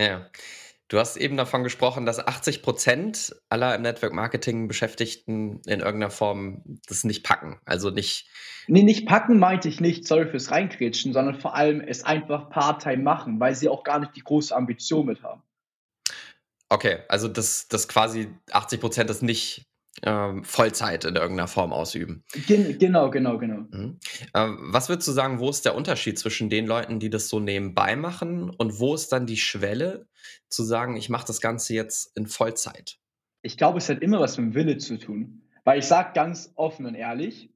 Ja. 0.00 0.26
Du 0.88 0.98
hast 0.98 1.16
eben 1.16 1.36
davon 1.36 1.62
gesprochen, 1.62 2.04
dass 2.04 2.18
80 2.18 2.62
Prozent 2.62 3.36
aller 3.48 3.76
im 3.76 3.82
Network 3.82 4.12
Marketing 4.12 4.66
Beschäftigten 4.66 5.60
in 5.66 5.78
irgendeiner 5.78 6.10
Form 6.10 6.64
das 6.88 7.04
nicht 7.04 7.22
packen. 7.22 7.60
Also 7.64 7.90
nicht. 7.90 8.28
Nee, 8.66 8.82
nicht 8.82 9.06
packen 9.06 9.38
meinte 9.38 9.68
ich 9.68 9.80
nicht, 9.80 10.04
sorry 10.06 10.26
fürs 10.26 10.50
Reinkrätschen, 10.50 11.12
sondern 11.12 11.36
vor 11.36 11.54
allem 11.54 11.80
es 11.80 12.02
einfach 12.02 12.50
Part-Time 12.50 13.04
machen, 13.04 13.38
weil 13.38 13.54
sie 13.54 13.68
auch 13.68 13.84
gar 13.84 14.00
nicht 14.00 14.16
die 14.16 14.24
große 14.24 14.54
Ambition 14.54 15.06
mit 15.06 15.22
haben. 15.22 15.42
Okay, 16.68 17.00
also 17.08 17.28
dass 17.28 17.68
das 17.68 17.86
quasi 17.86 18.28
80 18.50 18.80
Prozent 18.80 19.10
das 19.10 19.22
nicht 19.22 19.69
ähm, 20.02 20.44
Vollzeit 20.44 21.04
in 21.04 21.16
irgendeiner 21.16 21.48
Form 21.48 21.72
ausüben. 21.72 22.24
Gen 22.46 22.78
genau, 22.78 23.10
genau, 23.10 23.38
genau. 23.38 23.66
Mhm. 23.70 23.98
Ähm, 24.34 24.58
was 24.62 24.88
würdest 24.88 25.08
du 25.08 25.12
sagen, 25.12 25.38
wo 25.38 25.50
ist 25.50 25.64
der 25.64 25.74
Unterschied 25.74 26.18
zwischen 26.18 26.50
den 26.50 26.66
Leuten, 26.66 27.00
die 27.00 27.10
das 27.10 27.28
so 27.28 27.40
nebenbei 27.40 27.96
machen 27.96 28.50
und 28.50 28.78
wo 28.78 28.94
ist 28.94 29.12
dann 29.12 29.26
die 29.26 29.36
Schwelle 29.36 30.06
zu 30.48 30.62
sagen, 30.62 30.96
ich 30.96 31.08
mache 31.08 31.26
das 31.26 31.40
Ganze 31.40 31.74
jetzt 31.74 32.16
in 32.16 32.26
Vollzeit? 32.26 32.98
Ich 33.42 33.56
glaube, 33.56 33.78
es 33.78 33.88
hat 33.88 34.02
immer 34.02 34.20
was 34.20 34.36
mit 34.38 34.46
dem 34.46 34.54
Wille 34.54 34.78
zu 34.78 34.98
tun. 34.98 35.42
Weil 35.64 35.78
ich 35.78 35.86
sage 35.86 36.12
ganz 36.14 36.52
offen 36.56 36.86
und 36.86 36.94
ehrlich, 36.94 37.50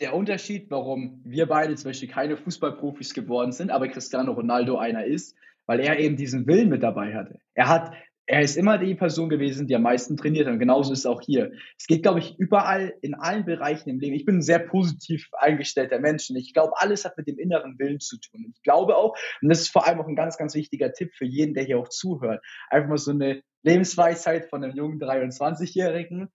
der 0.00 0.14
Unterschied, 0.14 0.70
warum 0.70 1.20
wir 1.24 1.46
beide 1.46 1.74
zum 1.74 1.90
Beispiel 1.90 2.08
keine 2.08 2.36
Fußballprofis 2.36 3.14
geworden 3.14 3.52
sind, 3.52 3.70
aber 3.70 3.88
Cristiano 3.88 4.32
Ronaldo 4.32 4.78
einer 4.78 5.04
ist, 5.04 5.36
weil 5.66 5.80
er 5.80 5.98
eben 5.98 6.16
diesen 6.16 6.46
Willen 6.46 6.68
mit 6.68 6.82
dabei 6.82 7.14
hatte. 7.14 7.40
Er 7.54 7.68
hat 7.68 7.92
er 8.30 8.42
ist 8.42 8.58
immer 8.58 8.76
die 8.76 8.94
Person 8.94 9.30
gewesen, 9.30 9.66
die 9.66 9.74
am 9.74 9.82
meisten 9.82 10.18
trainiert 10.18 10.46
hat. 10.46 10.52
Und 10.52 10.58
genauso 10.58 10.92
ist 10.92 11.00
es 11.00 11.06
auch 11.06 11.22
hier. 11.22 11.50
Es 11.78 11.86
geht, 11.86 12.02
glaube 12.02 12.18
ich, 12.18 12.38
überall 12.38 12.92
in 13.00 13.14
allen 13.14 13.46
Bereichen 13.46 13.88
im 13.88 13.98
Leben. 13.98 14.14
Ich 14.14 14.26
bin 14.26 14.36
ein 14.36 14.42
sehr 14.42 14.58
positiv 14.58 15.30
eingestellter 15.32 15.98
Mensch. 15.98 16.28
Und 16.28 16.36
ich 16.36 16.52
glaube, 16.52 16.74
alles 16.76 17.06
hat 17.06 17.16
mit 17.16 17.26
dem 17.26 17.38
inneren 17.38 17.78
Willen 17.78 18.00
zu 18.00 18.18
tun. 18.20 18.44
Und 18.44 18.54
ich 18.54 18.62
glaube 18.62 18.96
auch, 18.96 19.16
und 19.40 19.48
das 19.48 19.60
ist 19.60 19.70
vor 19.70 19.86
allem 19.86 19.98
auch 19.98 20.06
ein 20.06 20.14
ganz, 20.14 20.36
ganz 20.36 20.54
wichtiger 20.54 20.92
Tipp 20.92 21.14
für 21.14 21.24
jeden, 21.24 21.54
der 21.54 21.64
hier 21.64 21.78
auch 21.78 21.88
zuhört, 21.88 22.44
einfach 22.68 22.90
mal 22.90 22.98
so 22.98 23.12
eine 23.12 23.42
Lebensweisheit 23.62 24.50
von 24.50 24.62
einem 24.62 24.76
jungen 24.76 25.00
23-Jährigen. 25.00 26.28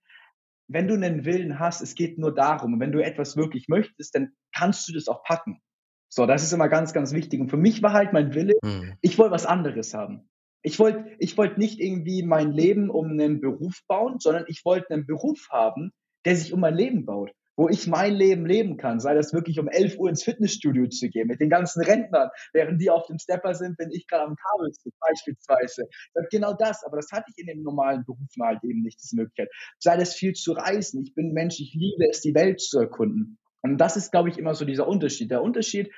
Wenn 0.66 0.88
du 0.88 0.94
einen 0.94 1.24
Willen 1.24 1.60
hast, 1.60 1.80
es 1.80 1.94
geht 1.94 2.18
nur 2.18 2.34
darum. 2.34 2.74
Und 2.74 2.80
wenn 2.80 2.90
du 2.90 3.04
etwas 3.04 3.36
wirklich 3.36 3.68
möchtest, 3.68 4.16
dann 4.16 4.32
kannst 4.52 4.88
du 4.88 4.94
das 4.94 5.06
auch 5.06 5.22
packen. 5.22 5.60
So, 6.08 6.26
das 6.26 6.42
ist 6.42 6.52
immer 6.52 6.68
ganz, 6.68 6.92
ganz 6.92 7.12
wichtig. 7.12 7.40
Und 7.40 7.50
für 7.50 7.56
mich 7.56 7.84
war 7.84 7.92
halt 7.92 8.12
mein 8.12 8.34
Wille, 8.34 8.54
hm. 8.64 8.94
ich 9.00 9.16
wollte 9.16 9.32
was 9.32 9.46
anderes 9.46 9.94
haben. 9.94 10.28
Ich 10.64 10.78
wollte 10.78 11.04
ich 11.18 11.36
wollt 11.36 11.58
nicht 11.58 11.78
irgendwie 11.78 12.22
mein 12.22 12.50
Leben 12.50 12.88
um 12.88 13.10
einen 13.10 13.42
Beruf 13.42 13.82
bauen, 13.86 14.18
sondern 14.18 14.46
ich 14.48 14.64
wollte 14.64 14.94
einen 14.94 15.06
Beruf 15.06 15.48
haben, 15.50 15.92
der 16.24 16.36
sich 16.36 16.54
um 16.54 16.60
mein 16.60 16.74
Leben 16.74 17.04
baut, 17.04 17.32
wo 17.54 17.68
ich 17.68 17.86
mein 17.86 18.14
Leben 18.14 18.46
leben 18.46 18.78
kann. 18.78 18.98
Sei 18.98 19.12
das 19.12 19.34
wirklich 19.34 19.60
um 19.60 19.68
11 19.68 19.98
Uhr 19.98 20.08
ins 20.08 20.24
Fitnessstudio 20.24 20.88
zu 20.88 21.10
gehen 21.10 21.28
mit 21.28 21.40
den 21.40 21.50
ganzen 21.50 21.82
Rentnern, 21.82 22.30
während 22.54 22.80
die 22.80 22.88
auf 22.88 23.06
dem 23.08 23.18
Stepper 23.18 23.54
sind, 23.54 23.78
wenn 23.78 23.90
ich 23.90 24.06
gerade 24.06 24.24
am 24.24 24.36
Kabel 24.36 24.72
sitze, 24.72 24.96
beispielsweise. 25.00 25.84
Genau 26.30 26.54
das, 26.54 26.82
aber 26.82 26.96
das 26.96 27.12
hatte 27.12 27.26
ich 27.28 27.38
in 27.38 27.46
den 27.46 27.62
normalen 27.62 28.02
Berufen 28.06 28.42
halt 28.42 28.64
eben 28.64 28.80
nicht, 28.80 28.98
diese 29.02 29.16
Möglichkeit. 29.16 29.50
Sei 29.78 29.98
das 29.98 30.14
viel 30.14 30.32
zu 30.32 30.52
reisen. 30.52 31.02
Ich 31.02 31.14
bin 31.14 31.34
Mensch, 31.34 31.60
ich 31.60 31.74
liebe 31.74 32.08
es, 32.08 32.22
die 32.22 32.34
Welt 32.34 32.62
zu 32.62 32.78
erkunden. 32.78 33.38
Und 33.60 33.76
das 33.76 33.98
ist, 33.98 34.12
glaube 34.12 34.30
ich, 34.30 34.38
immer 34.38 34.54
so 34.54 34.64
dieser 34.64 34.88
Unterschied. 34.88 35.30
Der 35.30 35.42
Unterschied 35.42 35.92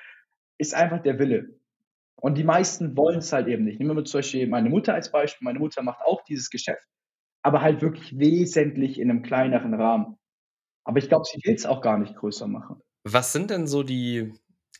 ist 0.58 0.74
einfach 0.74 1.02
der 1.02 1.20
Wille. 1.20 1.56
Und 2.16 2.38
die 2.38 2.44
meisten 2.44 2.96
wollen 2.96 3.18
es 3.18 3.32
halt 3.32 3.46
eben 3.46 3.64
nicht. 3.64 3.78
Nehmen 3.78 3.96
wir 3.96 4.04
zum 4.04 4.18
Beispiel 4.18 4.46
meine 4.46 4.70
Mutter 4.70 4.94
als 4.94 5.10
Beispiel. 5.10 5.44
Meine 5.44 5.58
Mutter 5.58 5.82
macht 5.82 6.00
auch 6.00 6.22
dieses 6.24 6.50
Geschäft, 6.50 6.86
aber 7.42 7.60
halt 7.60 7.82
wirklich 7.82 8.18
wesentlich 8.18 8.98
in 8.98 9.10
einem 9.10 9.22
kleineren 9.22 9.74
Rahmen. 9.74 10.16
Aber 10.84 10.98
ich 10.98 11.08
glaube, 11.08 11.24
sie 11.24 11.40
will 11.44 11.54
es 11.54 11.66
auch 11.66 11.82
gar 11.82 11.98
nicht 11.98 12.16
größer 12.16 12.46
machen. 12.46 12.80
Was 13.04 13.32
sind 13.32 13.50
denn 13.50 13.66
so 13.66 13.82
die 13.82 14.32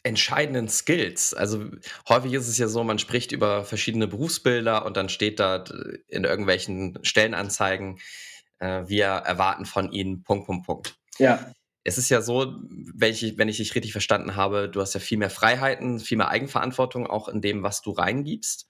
entscheidenden 0.03 0.69
Skills? 0.69 1.35
Also 1.35 1.65
häufig 2.09 2.33
ist 2.33 2.49
es 2.49 2.59
ja 2.59 2.69
so, 2.69 2.85
man 2.85 2.99
spricht 2.99 3.33
über 3.33 3.65
verschiedene 3.65 4.07
Berufsbilder 4.07 4.87
und 4.87 4.97
dann 4.97 5.09
steht 5.09 5.41
da 5.41 5.65
in 6.09 6.25
irgendwelchen 6.25 6.99
Stellenanzeigen 7.03 7.99
äh, 8.59 8.85
wir 8.87 9.07
erwarten 9.07 9.67
von 9.67 9.93
ihnen 9.93 10.23
Punkt, 10.23 10.47
Punkt, 10.47 10.67
Punkt. 10.67 10.99
Ja. 11.19 11.53
Es 11.87 11.99
ist 11.99 12.09
ja 12.09 12.21
so, 12.21 12.57
wenn 12.69 13.13
ich, 13.13 13.39
wenn 13.39 13.49
ich 13.49 13.59
dich 13.59 13.75
richtig 13.77 13.93
verstanden 13.93 14.35
habe, 14.35 14.69
du 14.69 14.81
hast 14.81 14.95
ja 14.95 15.01
viel 15.01 15.19
mehr 15.19 15.31
Freiheiten, 15.31 16.01
viel 16.01 16.19
mehr 16.19 16.31
Eigenverantwortung 16.31 17.07
auch 17.07 17.29
in 17.29 17.41
dem, 17.41 17.63
was 17.63 17.81
du 17.81 17.93
reingibst. 17.93 18.67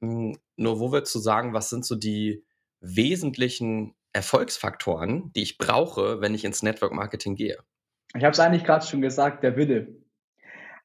Hm, 0.00 0.38
nur 0.56 0.78
wo 0.78 0.92
würdest 0.92 1.12
du 1.14 1.18
sagen, 1.18 1.54
was 1.54 1.70
sind 1.70 1.84
so 1.84 1.96
die 1.96 2.44
wesentlichen 2.80 3.94
Erfolgsfaktoren, 4.12 5.32
die 5.34 5.42
ich 5.42 5.58
brauche, 5.58 6.20
wenn 6.20 6.34
ich 6.34 6.44
ins 6.44 6.62
Network 6.62 6.92
Marketing 6.92 7.34
gehe? 7.34 7.58
Ich 8.14 8.22
habe 8.22 8.32
es 8.32 8.40
eigentlich 8.40 8.64
gerade 8.64 8.86
schon 8.86 9.00
gesagt, 9.00 9.42
der 9.42 9.56
Wille. 9.56 9.96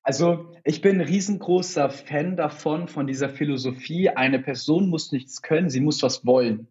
Also 0.01 0.55
ich 0.63 0.81
bin 0.81 0.95
ein 0.95 1.07
riesengroßer 1.07 1.91
Fan 1.91 2.37
davon, 2.37 2.87
von 2.87 3.05
dieser 3.05 3.29
Philosophie, 3.29 4.09
eine 4.09 4.39
Person 4.39 4.89
muss 4.89 5.11
nichts 5.11 5.43
können, 5.43 5.69
sie 5.69 5.81
muss 5.81 6.01
was 6.01 6.25
wollen. 6.25 6.69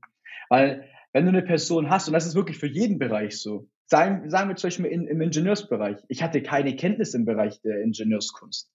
Weil 0.49 0.89
wenn 1.17 1.25
du 1.25 1.31
eine 1.31 1.41
Person 1.41 1.89
hast, 1.89 2.09
und 2.09 2.13
das 2.13 2.27
ist 2.27 2.35
wirklich 2.35 2.59
für 2.59 2.67
jeden 2.67 2.99
Bereich 2.99 3.41
so, 3.41 3.71
sagen, 3.87 4.29
sagen 4.29 4.51
wir 4.51 4.57
zum 4.57 4.69
Beispiel 4.69 4.85
in, 4.85 5.07
im 5.07 5.23
Ingenieursbereich, 5.23 5.97
ich 6.09 6.23
hatte 6.23 6.43
keine 6.43 6.77
Kenntnis 6.77 7.15
im 7.15 7.25
Bereich 7.25 7.59
der 7.63 7.81
Ingenieurskunst. 7.81 8.71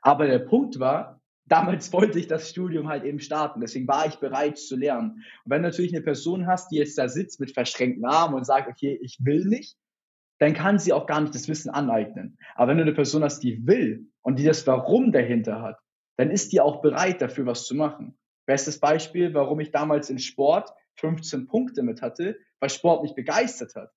Aber 0.00 0.28
der 0.28 0.38
Punkt 0.38 0.78
war, 0.78 1.20
damals 1.46 1.92
wollte 1.92 2.20
ich 2.20 2.28
das 2.28 2.48
Studium 2.48 2.86
halt 2.86 3.02
eben 3.02 3.18
starten. 3.18 3.60
Deswegen 3.60 3.88
war 3.88 4.06
ich 4.06 4.20
bereit 4.20 4.56
zu 4.56 4.76
lernen. 4.76 5.24
Und 5.44 5.50
wenn 5.50 5.62
du 5.62 5.68
natürlich 5.68 5.92
eine 5.92 6.04
Person 6.04 6.46
hast, 6.46 6.70
die 6.70 6.76
jetzt 6.76 6.96
da 6.96 7.08
sitzt 7.08 7.40
mit 7.40 7.50
verschränkten 7.50 8.04
Armen 8.04 8.36
und 8.36 8.46
sagt, 8.46 8.68
okay, 8.68 8.96
ich 9.02 9.18
will 9.24 9.44
nicht, 9.44 9.76
dann 10.38 10.54
kann 10.54 10.78
sie 10.78 10.92
auch 10.92 11.08
gar 11.08 11.22
nicht 11.22 11.34
das 11.34 11.48
Wissen 11.48 11.70
aneignen. 11.70 12.38
Aber 12.54 12.70
wenn 12.70 12.76
du 12.76 12.84
eine 12.84 12.94
Person 12.94 13.24
hast, 13.24 13.40
die 13.40 13.66
will 13.66 14.06
und 14.22 14.38
die 14.38 14.44
das 14.44 14.64
Warum 14.68 15.10
dahinter 15.10 15.60
hat, 15.60 15.80
dann 16.18 16.30
ist 16.30 16.52
die 16.52 16.60
auch 16.60 16.82
bereit 16.82 17.20
dafür, 17.20 17.46
was 17.46 17.66
zu 17.66 17.74
machen. 17.74 18.16
Bestes 18.46 18.78
Beispiel, 18.78 19.34
warum 19.34 19.58
ich 19.58 19.72
damals 19.72 20.08
in 20.08 20.20
Sport 20.20 20.70
15 20.96 21.46
Punkte 21.46 21.82
mit 21.82 22.02
hatte, 22.02 22.38
weil 22.60 22.70
Sport 22.70 23.02
mich 23.02 23.14
begeistert 23.14 23.74
hat. 23.74 23.90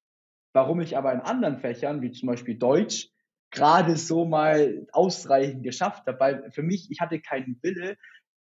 Warum 0.53 0.81
ich 0.81 0.97
aber 0.97 1.13
in 1.13 1.19
anderen 1.19 1.59
Fächern, 1.59 2.01
wie 2.01 2.11
zum 2.11 2.27
Beispiel 2.27 2.57
Deutsch, 2.57 3.09
gerade 3.51 3.95
so 3.95 4.25
mal 4.25 4.87
ausreichend 4.91 5.63
geschafft 5.63 6.05
habe, 6.07 6.19
weil 6.19 6.51
für 6.51 6.63
mich, 6.63 6.89
ich 6.91 6.99
hatte 6.99 7.19
keinen 7.21 7.59
Wille 7.61 7.97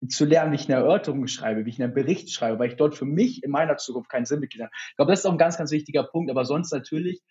zu 0.10 0.26
lernen, 0.26 0.52
wie 0.52 0.56
ich 0.56 0.68
eine 0.68 0.82
Erörterung 0.82 1.28
schreibe, 1.28 1.66
wie 1.66 1.70
ich 1.70 1.82
einen 1.82 1.94
Bericht 1.94 2.32
schreibe, 2.32 2.60
weil 2.60 2.70
ich 2.70 2.76
dort 2.76 2.96
für 2.96 3.06
mich 3.06 3.44
in 3.44 3.52
meiner 3.52 3.78
Zukunft 3.78 4.10
keinen 4.10 4.26
Sinn 4.26 4.40
mitgesehen 4.40 4.66
habe. 4.66 4.76
Ich 4.90 4.96
glaube, 4.96 5.12
das 5.12 5.20
ist 5.20 5.26
auch 5.26 5.32
ein 5.32 5.38
ganz, 5.38 5.58
ganz 5.58 5.72
wichtiger 5.72 6.04
Punkt, 6.04 6.32
aber 6.32 6.44
sonst 6.44 6.72
natürlich, 6.72 7.22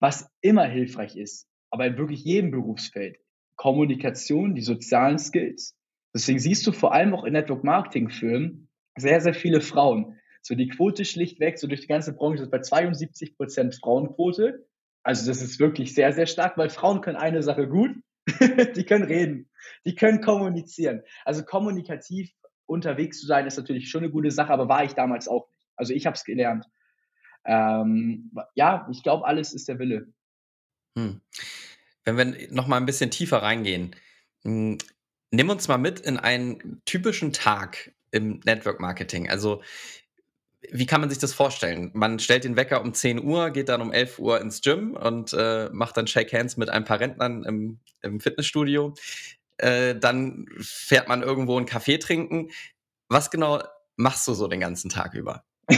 was 0.00 0.28
immer 0.40 0.64
hilfreich 0.64 1.16
ist, 1.16 1.48
aber 1.70 1.86
in 1.86 1.96
wirklich 1.96 2.24
jedem 2.24 2.50
Berufsfeld, 2.50 3.18
Kommunikation, 3.56 4.54
die 4.54 4.62
sozialen 4.62 5.18
Skills. 5.18 5.76
Deswegen 6.14 6.38
siehst 6.38 6.66
du 6.66 6.72
vor 6.72 6.92
allem 6.92 7.14
auch 7.14 7.24
in 7.24 7.34
Network 7.34 7.64
Marketing 7.64 8.10
Firmen 8.10 8.68
sehr, 8.96 9.20
sehr 9.20 9.34
viele 9.34 9.60
Frauen. 9.60 10.18
So 10.42 10.54
die 10.54 10.68
Quote 10.68 11.04
schlichtweg, 11.04 11.58
so 11.58 11.66
durch 11.66 11.82
die 11.82 11.86
ganze 11.86 12.14
Branche 12.14 12.42
ist 12.42 12.50
bei 12.50 12.60
72 12.60 13.36
Prozent 13.36 13.74
Frauenquote. 13.74 14.66
Also 15.02 15.26
das 15.26 15.42
ist 15.42 15.58
wirklich 15.58 15.94
sehr, 15.94 16.12
sehr 16.12 16.26
stark, 16.26 16.58
weil 16.58 16.70
Frauen 16.70 17.00
können 17.00 17.16
eine 17.16 17.42
Sache 17.42 17.68
gut, 17.68 17.90
die 18.76 18.84
können 18.84 19.04
reden, 19.04 19.48
die 19.84 19.94
können 19.94 20.20
kommunizieren. 20.20 21.02
Also 21.24 21.44
kommunikativ 21.44 22.30
unterwegs 22.66 23.20
zu 23.20 23.26
sein, 23.26 23.46
ist 23.46 23.56
natürlich 23.56 23.90
schon 23.90 24.02
eine 24.02 24.12
gute 24.12 24.30
Sache, 24.30 24.52
aber 24.52 24.68
war 24.68 24.84
ich 24.84 24.92
damals 24.92 25.28
auch 25.28 25.48
nicht. 25.48 25.58
Also 25.78 25.94
ich 25.94 26.06
habe 26.06 26.14
es 26.14 26.24
gelernt. 26.24 26.66
Ähm, 27.44 28.32
ja, 28.54 28.86
ich 28.90 29.02
glaube, 29.02 29.26
alles 29.26 29.54
ist 29.54 29.68
der 29.68 29.78
Wille. 29.78 30.12
Hm. 30.96 31.20
Wenn 32.04 32.16
wir 32.16 32.52
noch 32.52 32.66
mal 32.66 32.76
ein 32.76 32.86
bisschen 32.86 33.10
tiefer 33.10 33.38
reingehen, 33.38 33.94
hm, 34.42 34.78
nimm 35.30 35.50
uns 35.50 35.68
mal 35.68 35.78
mit 35.78 36.00
in 36.00 36.18
einen 36.18 36.82
typischen 36.84 37.32
Tag 37.32 37.94
im 38.10 38.40
Network 38.44 38.80
Marketing. 38.80 39.30
Also 39.30 39.62
wie 40.70 40.86
kann 40.86 41.00
man 41.00 41.10
sich 41.10 41.18
das 41.18 41.32
vorstellen? 41.32 41.90
Man 41.94 42.18
stellt 42.18 42.44
den 42.44 42.56
Wecker 42.56 42.82
um 42.82 42.92
10 42.92 43.22
Uhr, 43.22 43.50
geht 43.50 43.68
dann 43.68 43.80
um 43.80 43.92
11 43.92 44.18
Uhr 44.18 44.40
ins 44.40 44.60
Gym 44.60 44.94
und 44.94 45.32
äh, 45.32 45.68
macht 45.72 45.96
dann 45.96 46.06
Shake 46.06 46.32
Hands 46.32 46.56
mit 46.56 46.68
ein 46.68 46.84
paar 46.84 47.00
Rentnern 47.00 47.44
im, 47.44 47.78
im 48.02 48.20
Fitnessstudio. 48.20 48.94
Äh, 49.58 49.94
dann 49.96 50.46
fährt 50.58 51.08
man 51.08 51.22
irgendwo 51.22 51.56
einen 51.56 51.66
Kaffee 51.66 51.98
trinken. 51.98 52.50
Was 53.08 53.30
genau 53.30 53.62
machst 53.96 54.26
du 54.26 54.34
so 54.34 54.48
den 54.48 54.60
ganzen 54.60 54.88
Tag 54.90 55.14
über? 55.14 55.44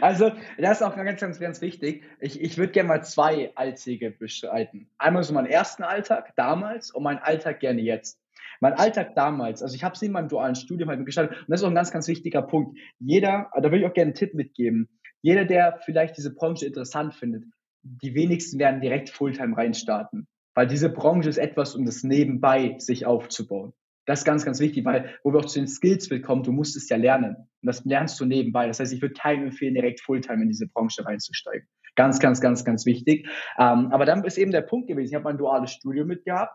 also, 0.00 0.32
das 0.58 0.80
ist 0.80 0.82
auch 0.82 0.96
ganz, 0.96 1.20
ganz, 1.20 1.40
ganz 1.40 1.60
wichtig. 1.60 2.04
Ich, 2.20 2.40
ich 2.40 2.56
würde 2.56 2.72
gerne 2.72 2.88
mal 2.88 3.04
zwei 3.04 3.52
Alltäge 3.56 4.10
beschreiten. 4.10 4.90
Einmal 4.98 5.24
so 5.24 5.32
meinen 5.32 5.46
ersten 5.46 5.82
Alltag 5.82 6.34
damals 6.36 6.90
und 6.90 7.02
meinen 7.02 7.18
Alltag 7.18 7.60
gerne 7.60 7.80
jetzt. 7.80 8.18
Mein 8.60 8.74
Alltag 8.74 9.14
damals, 9.14 9.62
also 9.62 9.74
ich 9.74 9.84
habe 9.84 9.94
es 9.94 10.02
in 10.02 10.12
meinem 10.12 10.28
dualen 10.28 10.54
Studium 10.54 10.88
halt 10.88 11.04
gestaltet 11.04 11.38
und 11.38 11.48
das 11.48 11.60
ist 11.60 11.64
auch 11.64 11.70
ein 11.70 11.74
ganz, 11.74 11.90
ganz 11.90 12.08
wichtiger 12.08 12.42
Punkt. 12.42 12.78
Jeder, 12.98 13.50
da 13.54 13.70
will 13.70 13.80
ich 13.80 13.86
auch 13.86 13.94
gerne 13.94 14.08
einen 14.08 14.14
Tipp 14.14 14.34
mitgeben, 14.34 14.88
jeder, 15.24 15.46
der 15.46 15.80
vielleicht 15.86 16.18
diese 16.18 16.34
Branche 16.34 16.66
interessant 16.66 17.14
findet, 17.14 17.44
die 17.82 18.14
wenigsten 18.14 18.58
werden 18.58 18.82
direkt 18.82 19.08
Fulltime 19.08 19.56
reinstarten, 19.56 20.26
weil 20.54 20.66
diese 20.66 20.90
Branche 20.90 21.30
ist 21.30 21.38
etwas, 21.38 21.74
um 21.74 21.86
das 21.86 22.02
nebenbei 22.02 22.74
sich 22.78 23.06
aufzubauen. 23.06 23.72
Das 24.04 24.20
ist 24.20 24.24
ganz, 24.26 24.44
ganz 24.44 24.60
wichtig, 24.60 24.84
weil 24.84 25.14
wo 25.22 25.32
wir 25.32 25.40
auch 25.40 25.46
zu 25.46 25.60
den 25.60 25.66
Skills 25.66 26.10
willkommen, 26.10 26.42
du 26.42 26.52
musst 26.52 26.76
es 26.76 26.90
ja 26.90 26.98
lernen. 26.98 27.36
Und 27.36 27.66
das 27.66 27.84
lernst 27.86 28.20
du 28.20 28.26
nebenbei. 28.26 28.66
Das 28.66 28.80
heißt, 28.80 28.92
ich 28.92 29.00
würde 29.00 29.14
keinem 29.14 29.44
empfehlen, 29.44 29.72
direkt 29.72 30.02
Fulltime 30.02 30.42
in 30.42 30.48
diese 30.48 30.66
Branche 30.66 31.06
reinzusteigen. 31.06 31.66
Ganz, 31.96 32.18
ganz, 32.18 32.42
ganz, 32.42 32.64
ganz 32.66 32.84
wichtig. 32.84 33.26
Ähm, 33.58 33.92
aber 33.92 34.04
dann 34.04 34.22
ist 34.24 34.36
eben 34.36 34.50
der 34.50 34.60
Punkt 34.60 34.88
gewesen, 34.88 35.08
ich 35.08 35.14
habe 35.14 35.24
mein 35.24 35.38
duales 35.38 35.70
Studium 35.70 36.08
mitgehabt 36.08 36.54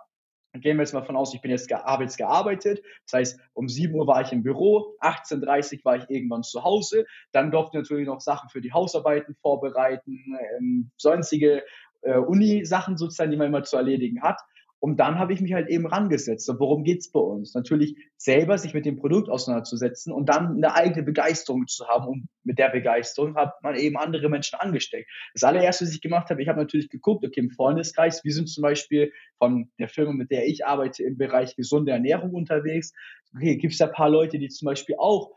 Gehen 0.53 0.77
wir 0.77 0.83
jetzt 0.83 0.93
mal 0.93 1.03
von 1.03 1.15
aus, 1.15 1.33
ich 1.33 1.41
bin 1.41 1.51
jetzt 1.51 1.71
abends 1.71 2.17
gearbeitet. 2.17 2.81
Das 3.05 3.13
heißt, 3.13 3.39
um 3.53 3.69
7 3.69 3.93
Uhr 3.93 4.07
war 4.07 4.21
ich 4.21 4.31
im 4.31 4.41
Büro, 4.41 4.95
18.30 4.99 5.77
Uhr 5.77 5.85
war 5.85 5.97
ich 5.97 6.09
irgendwann 6.09 6.41
zu 6.41 6.63
Hause. 6.63 7.05
Dann 7.31 7.51
durfte 7.51 7.77
ich 7.77 7.83
natürlich 7.83 8.07
noch 8.07 8.19
Sachen 8.19 8.49
für 8.49 8.59
die 8.59 8.73
Hausarbeiten 8.73 9.35
vorbereiten, 9.35 10.38
ähm, 10.57 10.89
sonstige 10.97 11.63
äh, 12.01 12.17
Uni-Sachen 12.17 12.97
sozusagen, 12.97 13.29
die 13.29 13.38
man 13.38 13.47
immer 13.47 13.63
zu 13.63 13.77
erledigen 13.77 14.23
hat. 14.23 14.41
Und 14.80 14.98
dann 15.00 15.20
habe 15.20 15.34
ich 15.34 15.42
mich 15.42 15.54
halt 15.54 15.68
eben 15.70 15.86
rangesetzt. 15.86 16.46
So, 16.46 16.58
worum 16.60 16.84
geht's 16.84 17.12
bei 17.12 17.20
uns? 17.20 17.54
Natürlich 17.54 17.96
selber 18.15 18.58
sich 18.58 18.74
mit 18.74 18.86
dem 18.86 18.96
Produkt 18.96 19.30
auseinanderzusetzen 19.30 20.13
und 20.13 20.30
dann 20.30 20.56
eine 20.56 20.74
eigene 20.74 21.04
Begeisterung 21.04 21.68
zu 21.68 21.86
haben. 21.88 22.08
Und 22.08 22.30
mit 22.44 22.60
der 22.60 22.70
Begeisterung 22.70 23.36
hat 23.36 23.62
man 23.62 23.76
eben 23.76 23.98
andere 23.98 24.30
Menschen 24.30 24.58
angesteckt. 24.58 25.10
Das 25.34 25.44
allererste, 25.44 25.86
was 25.86 25.94
ich 25.94 26.02
gemacht 26.02 26.30
habe, 26.30 26.42
ich 26.42 26.48
habe 26.48 26.60
natürlich 26.60 26.89
geguckt, 26.89 27.26
okay, 27.26 27.42
im 27.42 27.50
Freundeskreis, 27.50 28.24
wir 28.24 28.34
sind 28.34 28.48
zum 28.48 28.62
Beispiel 28.62 29.12
von 29.38 29.70
der 29.80 29.89
Firma, 29.89 30.13
mit 30.13 30.32
der 30.32 30.48
ich 30.48 30.65
arbeite, 30.65 31.04
im 31.04 31.18
Bereich 31.18 31.56
gesunde 31.58 31.92
Ernährung 31.92 32.34
unterwegs. 32.34 32.94
Okay, 33.36 33.58
gibt 33.58 33.74
es 33.74 33.80
da 33.80 33.88
paar 33.88 34.10
Leute, 34.10 34.39
die 34.39 34.48
zum 34.48 34.65
Beispiel 34.65 34.96
auch 34.98 35.32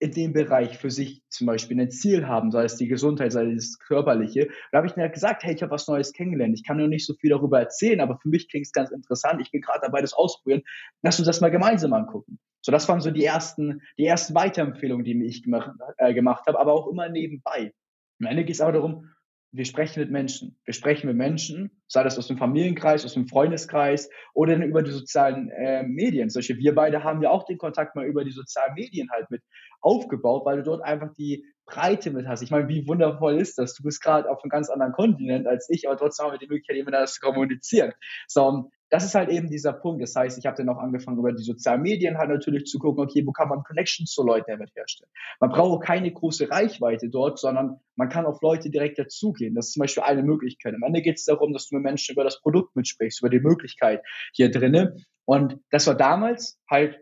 in 0.00 0.12
dem 0.12 0.32
Bereich 0.32 0.78
für 0.78 0.90
sich 0.90 1.22
zum 1.28 1.46
Beispiel 1.46 1.80
ein 1.80 1.90
Ziel 1.90 2.26
haben, 2.28 2.50
sei 2.50 2.64
es 2.64 2.76
die 2.76 2.86
Gesundheit, 2.86 3.32
sei 3.32 3.46
es 3.50 3.72
das 3.72 3.78
Körperliche. 3.80 4.48
Da 4.70 4.78
habe 4.78 4.86
ich 4.86 4.96
mir 4.96 5.08
gesagt, 5.08 5.42
hey, 5.42 5.54
ich 5.54 5.62
habe 5.62 5.72
was 5.72 5.88
Neues 5.88 6.12
kennengelernt. 6.12 6.54
Ich 6.54 6.64
kann 6.64 6.76
nur 6.76 6.88
nicht 6.88 7.04
so 7.04 7.14
viel 7.14 7.30
darüber 7.30 7.58
erzählen, 7.58 8.00
aber 8.00 8.18
für 8.18 8.28
mich 8.28 8.48
klingt 8.48 8.66
es 8.66 8.72
ganz 8.72 8.90
interessant. 8.90 9.40
Ich 9.40 9.50
bin 9.50 9.60
gerade 9.60 9.80
dabei, 9.82 10.00
das 10.00 10.12
ausprobieren. 10.12 10.62
Lass 11.02 11.18
uns 11.18 11.26
das 11.26 11.40
mal 11.40 11.50
gemeinsam 11.50 11.92
angucken. 11.92 12.38
So, 12.60 12.70
das 12.70 12.88
waren 12.88 13.00
so 13.00 13.10
die 13.10 13.24
ersten, 13.24 13.82
die 13.98 14.06
ersten 14.06 14.34
Weiterempfehlungen, 14.34 15.04
die 15.04 15.24
ich 15.24 15.42
gemacht, 15.42 15.70
äh, 15.96 16.14
gemacht 16.14 16.44
habe, 16.46 16.58
aber 16.60 16.72
auch 16.72 16.88
immer 16.88 17.08
nebenbei. 17.08 17.72
Am 18.20 18.26
Ende 18.26 18.44
geht 18.44 18.54
es 18.54 18.60
aber 18.60 18.72
darum, 18.72 19.10
wir 19.50 19.64
sprechen 19.64 20.00
mit 20.00 20.10
Menschen. 20.10 20.58
Wir 20.64 20.74
sprechen 20.74 21.06
mit 21.06 21.16
Menschen, 21.16 21.70
sei 21.86 22.02
das 22.02 22.18
aus 22.18 22.26
dem 22.26 22.36
Familienkreis, 22.36 23.04
aus 23.04 23.14
dem 23.14 23.28
Freundeskreis 23.28 24.10
oder 24.34 24.52
dann 24.52 24.62
über 24.62 24.82
die 24.82 24.90
sozialen 24.90 25.50
äh, 25.50 25.82
Medien. 25.82 26.28
Solche 26.28 26.56
wir 26.58 26.74
beide 26.74 27.02
haben 27.02 27.22
ja 27.22 27.30
auch 27.30 27.44
den 27.44 27.58
Kontakt 27.58 27.96
mal 27.96 28.06
über 28.06 28.24
die 28.24 28.30
sozialen 28.30 28.74
Medien 28.74 29.08
halt 29.10 29.30
mit 29.30 29.42
aufgebaut, 29.80 30.44
weil 30.44 30.58
du 30.58 30.64
dort 30.64 30.82
einfach 30.82 31.12
die 31.14 31.44
Breite 31.68 32.10
mit 32.10 32.26
hast. 32.26 32.42
Ich 32.42 32.50
meine, 32.50 32.68
wie 32.68 32.86
wundervoll 32.88 33.38
ist 33.38 33.58
das? 33.58 33.74
Du 33.74 33.82
bist 33.82 34.02
gerade 34.02 34.30
auf 34.30 34.42
einem 34.42 34.50
ganz 34.50 34.70
anderen 34.70 34.92
Kontinent 34.92 35.46
als 35.46 35.68
ich, 35.70 35.86
aber 35.86 35.96
trotzdem 35.96 36.26
haben 36.26 36.32
wir 36.32 36.38
die 36.38 36.48
Möglichkeit, 36.48 36.76
miteinander 36.76 37.06
zu 37.06 37.20
kommunizieren. 37.20 37.92
So, 38.26 38.70
das 38.90 39.04
ist 39.04 39.14
halt 39.14 39.28
eben 39.28 39.48
dieser 39.48 39.74
Punkt. 39.74 40.02
Das 40.02 40.14
heißt, 40.16 40.38
ich 40.38 40.46
habe 40.46 40.56
dann 40.56 40.68
auch 40.70 40.78
angefangen, 40.78 41.18
über 41.18 41.32
die 41.32 41.42
sozialen 41.42 41.82
Medien 41.82 42.16
halt 42.16 42.30
natürlich 42.30 42.64
zu 42.64 42.78
gucken, 42.78 43.04
okay, 43.04 43.24
wo 43.26 43.32
kann 43.32 43.48
man 43.48 43.62
Connections 43.62 44.10
zu 44.10 44.22
Leuten 44.22 44.50
damit 44.50 44.74
herstellen. 44.74 45.10
Man 45.40 45.50
braucht 45.50 45.84
keine 45.84 46.10
große 46.10 46.50
Reichweite 46.50 47.10
dort, 47.10 47.38
sondern 47.38 47.80
man 47.96 48.08
kann 48.08 48.24
auf 48.24 48.40
Leute 48.40 48.70
direkt 48.70 48.98
dazugehen. 48.98 49.54
Das 49.54 49.66
ist 49.66 49.72
zum 49.74 49.80
Beispiel 49.80 50.04
eine 50.04 50.22
Möglichkeit. 50.22 50.74
Am 50.74 50.82
Ende 50.82 51.02
geht 51.02 51.16
es 51.16 51.24
darum, 51.24 51.52
dass 51.52 51.68
du 51.68 51.76
mit 51.76 51.84
Menschen 51.84 52.14
über 52.14 52.24
das 52.24 52.40
Produkt 52.40 52.74
mitsprichst, 52.76 53.20
über 53.20 53.30
die 53.30 53.40
Möglichkeit 53.40 54.02
hier 54.32 54.50
drinnen. 54.50 55.04
Und 55.26 55.58
das 55.70 55.86
war 55.86 55.94
damals 55.94 56.58
halt 56.70 56.98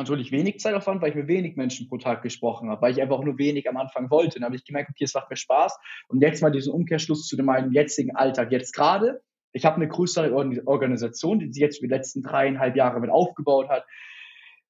natürlich 0.00 0.32
wenig 0.32 0.60
Zeitaufwand, 0.60 1.00
weil 1.00 1.10
ich 1.10 1.16
mit 1.16 1.28
wenig 1.28 1.56
Menschen 1.56 1.88
pro 1.88 1.98
Tag 1.98 2.22
gesprochen 2.22 2.68
habe, 2.70 2.82
weil 2.82 2.92
ich 2.92 3.00
einfach 3.00 3.22
nur 3.22 3.38
wenig 3.38 3.68
am 3.68 3.76
Anfang 3.76 4.10
wollte. 4.10 4.38
Dann 4.38 4.46
habe 4.46 4.56
ich 4.56 4.64
gemerkt, 4.64 4.90
okay, 4.90 5.04
es 5.04 5.14
macht 5.14 5.30
mir 5.30 5.36
Spaß. 5.36 5.78
Und 6.08 6.20
jetzt 6.20 6.42
mal 6.42 6.50
diesen 6.50 6.72
Umkehrschluss 6.72 7.26
zu 7.26 7.40
meinem 7.42 7.72
jetzigen 7.72 8.16
Alltag. 8.16 8.52
Jetzt 8.52 8.72
gerade, 8.72 9.22
ich 9.52 9.64
habe 9.64 9.76
eine 9.76 9.88
größere 9.88 10.32
Organisation, 10.66 11.38
die 11.38 11.52
sich 11.52 11.60
jetzt 11.60 11.82
die 11.82 11.86
letzten 11.86 12.22
dreieinhalb 12.22 12.76
Jahre 12.76 13.00
mit 13.00 13.10
aufgebaut 13.10 13.68
hat. 13.68 13.84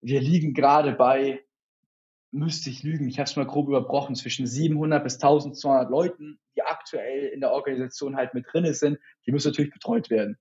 Wir 0.01 0.21
liegen 0.21 0.55
gerade 0.55 0.93
bei, 0.93 1.41
müsste 2.31 2.71
ich 2.71 2.83
lügen, 2.83 3.09
ich 3.09 3.19
habe 3.19 3.29
es 3.29 3.37
mal 3.37 3.47
grob 3.47 3.69
überbrochen, 3.69 4.15
zwischen 4.15 4.47
700 4.47 5.03
bis 5.03 5.15
1200 5.15 5.91
Leuten, 5.91 6.39
die 6.57 6.63
aktuell 6.63 7.27
in 7.29 7.41
der 7.41 7.53
Organisation 7.53 8.17
halt 8.17 8.35
mit 8.35 8.47
drinne 8.51 8.75
sind. 8.75 8.99
Die 9.27 9.33
müssen 9.33 9.49
natürlich 9.49 9.73
betreut 9.73 10.11
werden. 10.11 10.39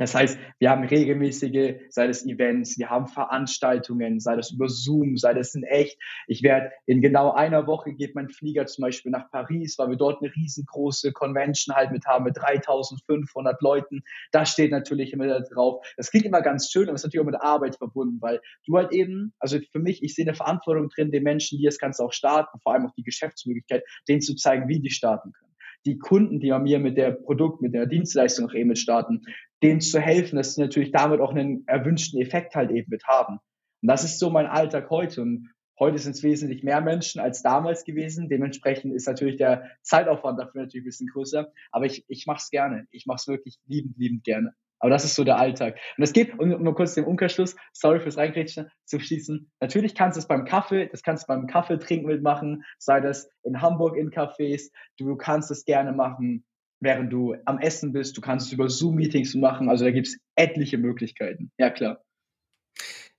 Das 0.00 0.14
heißt, 0.14 0.38
wir 0.58 0.70
haben 0.70 0.82
regelmäßige, 0.82 1.74
sei 1.90 2.06
das 2.06 2.24
Events, 2.24 2.78
wir 2.78 2.88
haben 2.88 3.06
Veranstaltungen, 3.06 4.18
sei 4.18 4.34
das 4.34 4.50
über 4.50 4.66
Zoom, 4.66 5.18
sei 5.18 5.34
das 5.34 5.54
in 5.54 5.62
echt. 5.62 6.00
Ich 6.26 6.42
werde 6.42 6.70
in 6.86 7.02
genau 7.02 7.32
einer 7.32 7.66
Woche 7.66 7.92
geht 7.92 8.14
mein 8.14 8.30
Flieger 8.30 8.64
zum 8.64 8.80
Beispiel 8.80 9.12
nach 9.12 9.30
Paris, 9.30 9.76
weil 9.76 9.90
wir 9.90 9.96
dort 9.96 10.22
eine 10.22 10.34
riesengroße 10.34 11.12
Convention 11.12 11.76
halt 11.76 11.92
mit 11.92 12.06
haben 12.06 12.24
mit 12.24 12.34
3500 12.34 13.60
Leuten. 13.60 14.02
Das 14.32 14.50
steht 14.50 14.70
natürlich 14.70 15.12
immer 15.12 15.38
drauf. 15.42 15.86
Das 15.98 16.10
klingt 16.10 16.24
immer 16.24 16.40
ganz 16.40 16.70
schön, 16.70 16.84
aber 16.84 16.94
es 16.94 17.02
ist 17.02 17.04
natürlich 17.04 17.20
auch 17.20 17.30
mit 17.30 17.42
Arbeit 17.42 17.76
verbunden, 17.76 18.22
weil 18.22 18.40
du 18.66 18.78
halt 18.78 18.92
eben, 18.92 19.34
also 19.38 19.58
für 19.70 19.80
mich, 19.80 20.02
ich 20.02 20.14
sehe 20.14 20.24
eine 20.24 20.34
Verantwortung 20.34 20.88
drin, 20.88 21.10
den 21.10 21.24
Menschen, 21.24 21.58
die 21.58 21.66
das 21.66 21.78
Ganze 21.78 22.02
auch 22.02 22.14
starten, 22.14 22.58
vor 22.60 22.72
allem 22.72 22.86
auch 22.86 22.94
die 22.94 23.04
Geschäftsmöglichkeit, 23.04 23.84
denen 24.08 24.22
zu 24.22 24.34
zeigen, 24.34 24.66
wie 24.66 24.80
die 24.80 24.88
starten 24.88 25.32
können 25.32 25.49
die 25.86 25.98
Kunden, 25.98 26.40
die 26.40 26.50
bei 26.50 26.58
mir 26.58 26.78
mit 26.78 26.96
der 26.96 27.12
Produkt, 27.12 27.62
mit 27.62 27.74
der 27.74 27.86
Dienstleistung 27.86 28.48
auch 28.48 28.54
eben 28.54 28.68
mit 28.68 28.78
starten, 28.78 29.22
denen 29.62 29.80
zu 29.80 30.00
helfen, 30.00 30.36
dass 30.36 30.54
sie 30.54 30.60
natürlich 30.60 30.92
damit 30.92 31.20
auch 31.20 31.32
einen 31.32 31.66
erwünschten 31.66 32.20
Effekt 32.20 32.54
halt 32.54 32.70
eben 32.70 32.90
mit 32.90 33.04
haben. 33.04 33.38
Und 33.82 33.88
das 33.88 34.04
ist 34.04 34.18
so 34.18 34.30
mein 34.30 34.46
Alltag 34.46 34.90
heute. 34.90 35.22
Und 35.22 35.50
heute 35.78 35.98
sind 35.98 36.12
es 36.12 36.22
wesentlich 36.22 36.62
mehr 36.62 36.80
Menschen 36.80 37.20
als 37.20 37.42
damals 37.42 37.84
gewesen. 37.84 38.28
Dementsprechend 38.28 38.94
ist 38.94 39.06
natürlich 39.06 39.36
der 39.36 39.70
Zeitaufwand 39.82 40.38
dafür 40.38 40.62
natürlich 40.62 40.84
ein 40.84 40.88
bisschen 40.88 41.08
größer. 41.08 41.52
Aber 41.72 41.86
ich, 41.86 42.04
ich 42.08 42.26
mache 42.26 42.40
es 42.42 42.50
gerne. 42.50 42.86
Ich 42.90 43.06
mache 43.06 43.18
es 43.20 43.28
wirklich 43.28 43.58
liebend, 43.66 43.96
liebend 43.96 44.24
gerne. 44.24 44.54
Aber 44.80 44.90
das 44.90 45.04
ist 45.04 45.14
so 45.14 45.24
der 45.24 45.38
Alltag. 45.38 45.78
Und 45.96 46.02
es 46.02 46.12
geht, 46.12 46.38
um 46.38 46.48
nur 46.48 46.74
kurz 46.74 46.94
den 46.94 47.04
Umkehrschluss, 47.04 47.54
sorry 47.72 48.00
fürs 48.00 48.16
Reingrätschen, 48.16 48.70
zu 48.86 48.98
schließen. 48.98 49.50
Natürlich 49.60 49.94
kannst 49.94 50.16
du 50.16 50.20
es 50.20 50.26
beim 50.26 50.44
Kaffee, 50.44 50.88
das 50.88 51.02
kannst 51.02 51.24
du 51.24 51.26
beim 51.28 51.46
Kaffeetrinken 51.46 52.08
mitmachen, 52.08 52.64
sei 52.78 53.00
das 53.00 53.30
in 53.42 53.60
Hamburg 53.60 53.96
in 53.96 54.10
Cafés. 54.10 54.70
Du 54.98 55.16
kannst 55.16 55.50
es 55.50 55.64
gerne 55.64 55.92
machen, 55.92 56.44
während 56.80 57.12
du 57.12 57.36
am 57.44 57.58
Essen 57.58 57.92
bist. 57.92 58.16
Du 58.16 58.20
kannst 58.20 58.46
es 58.46 58.52
über 58.52 58.68
Zoom-Meetings 58.68 59.34
machen. 59.34 59.68
Also 59.68 59.84
da 59.84 59.90
gibt 59.90 60.08
es 60.08 60.18
etliche 60.34 60.78
Möglichkeiten. 60.78 61.52
Ja, 61.58 61.70
klar. 61.70 62.02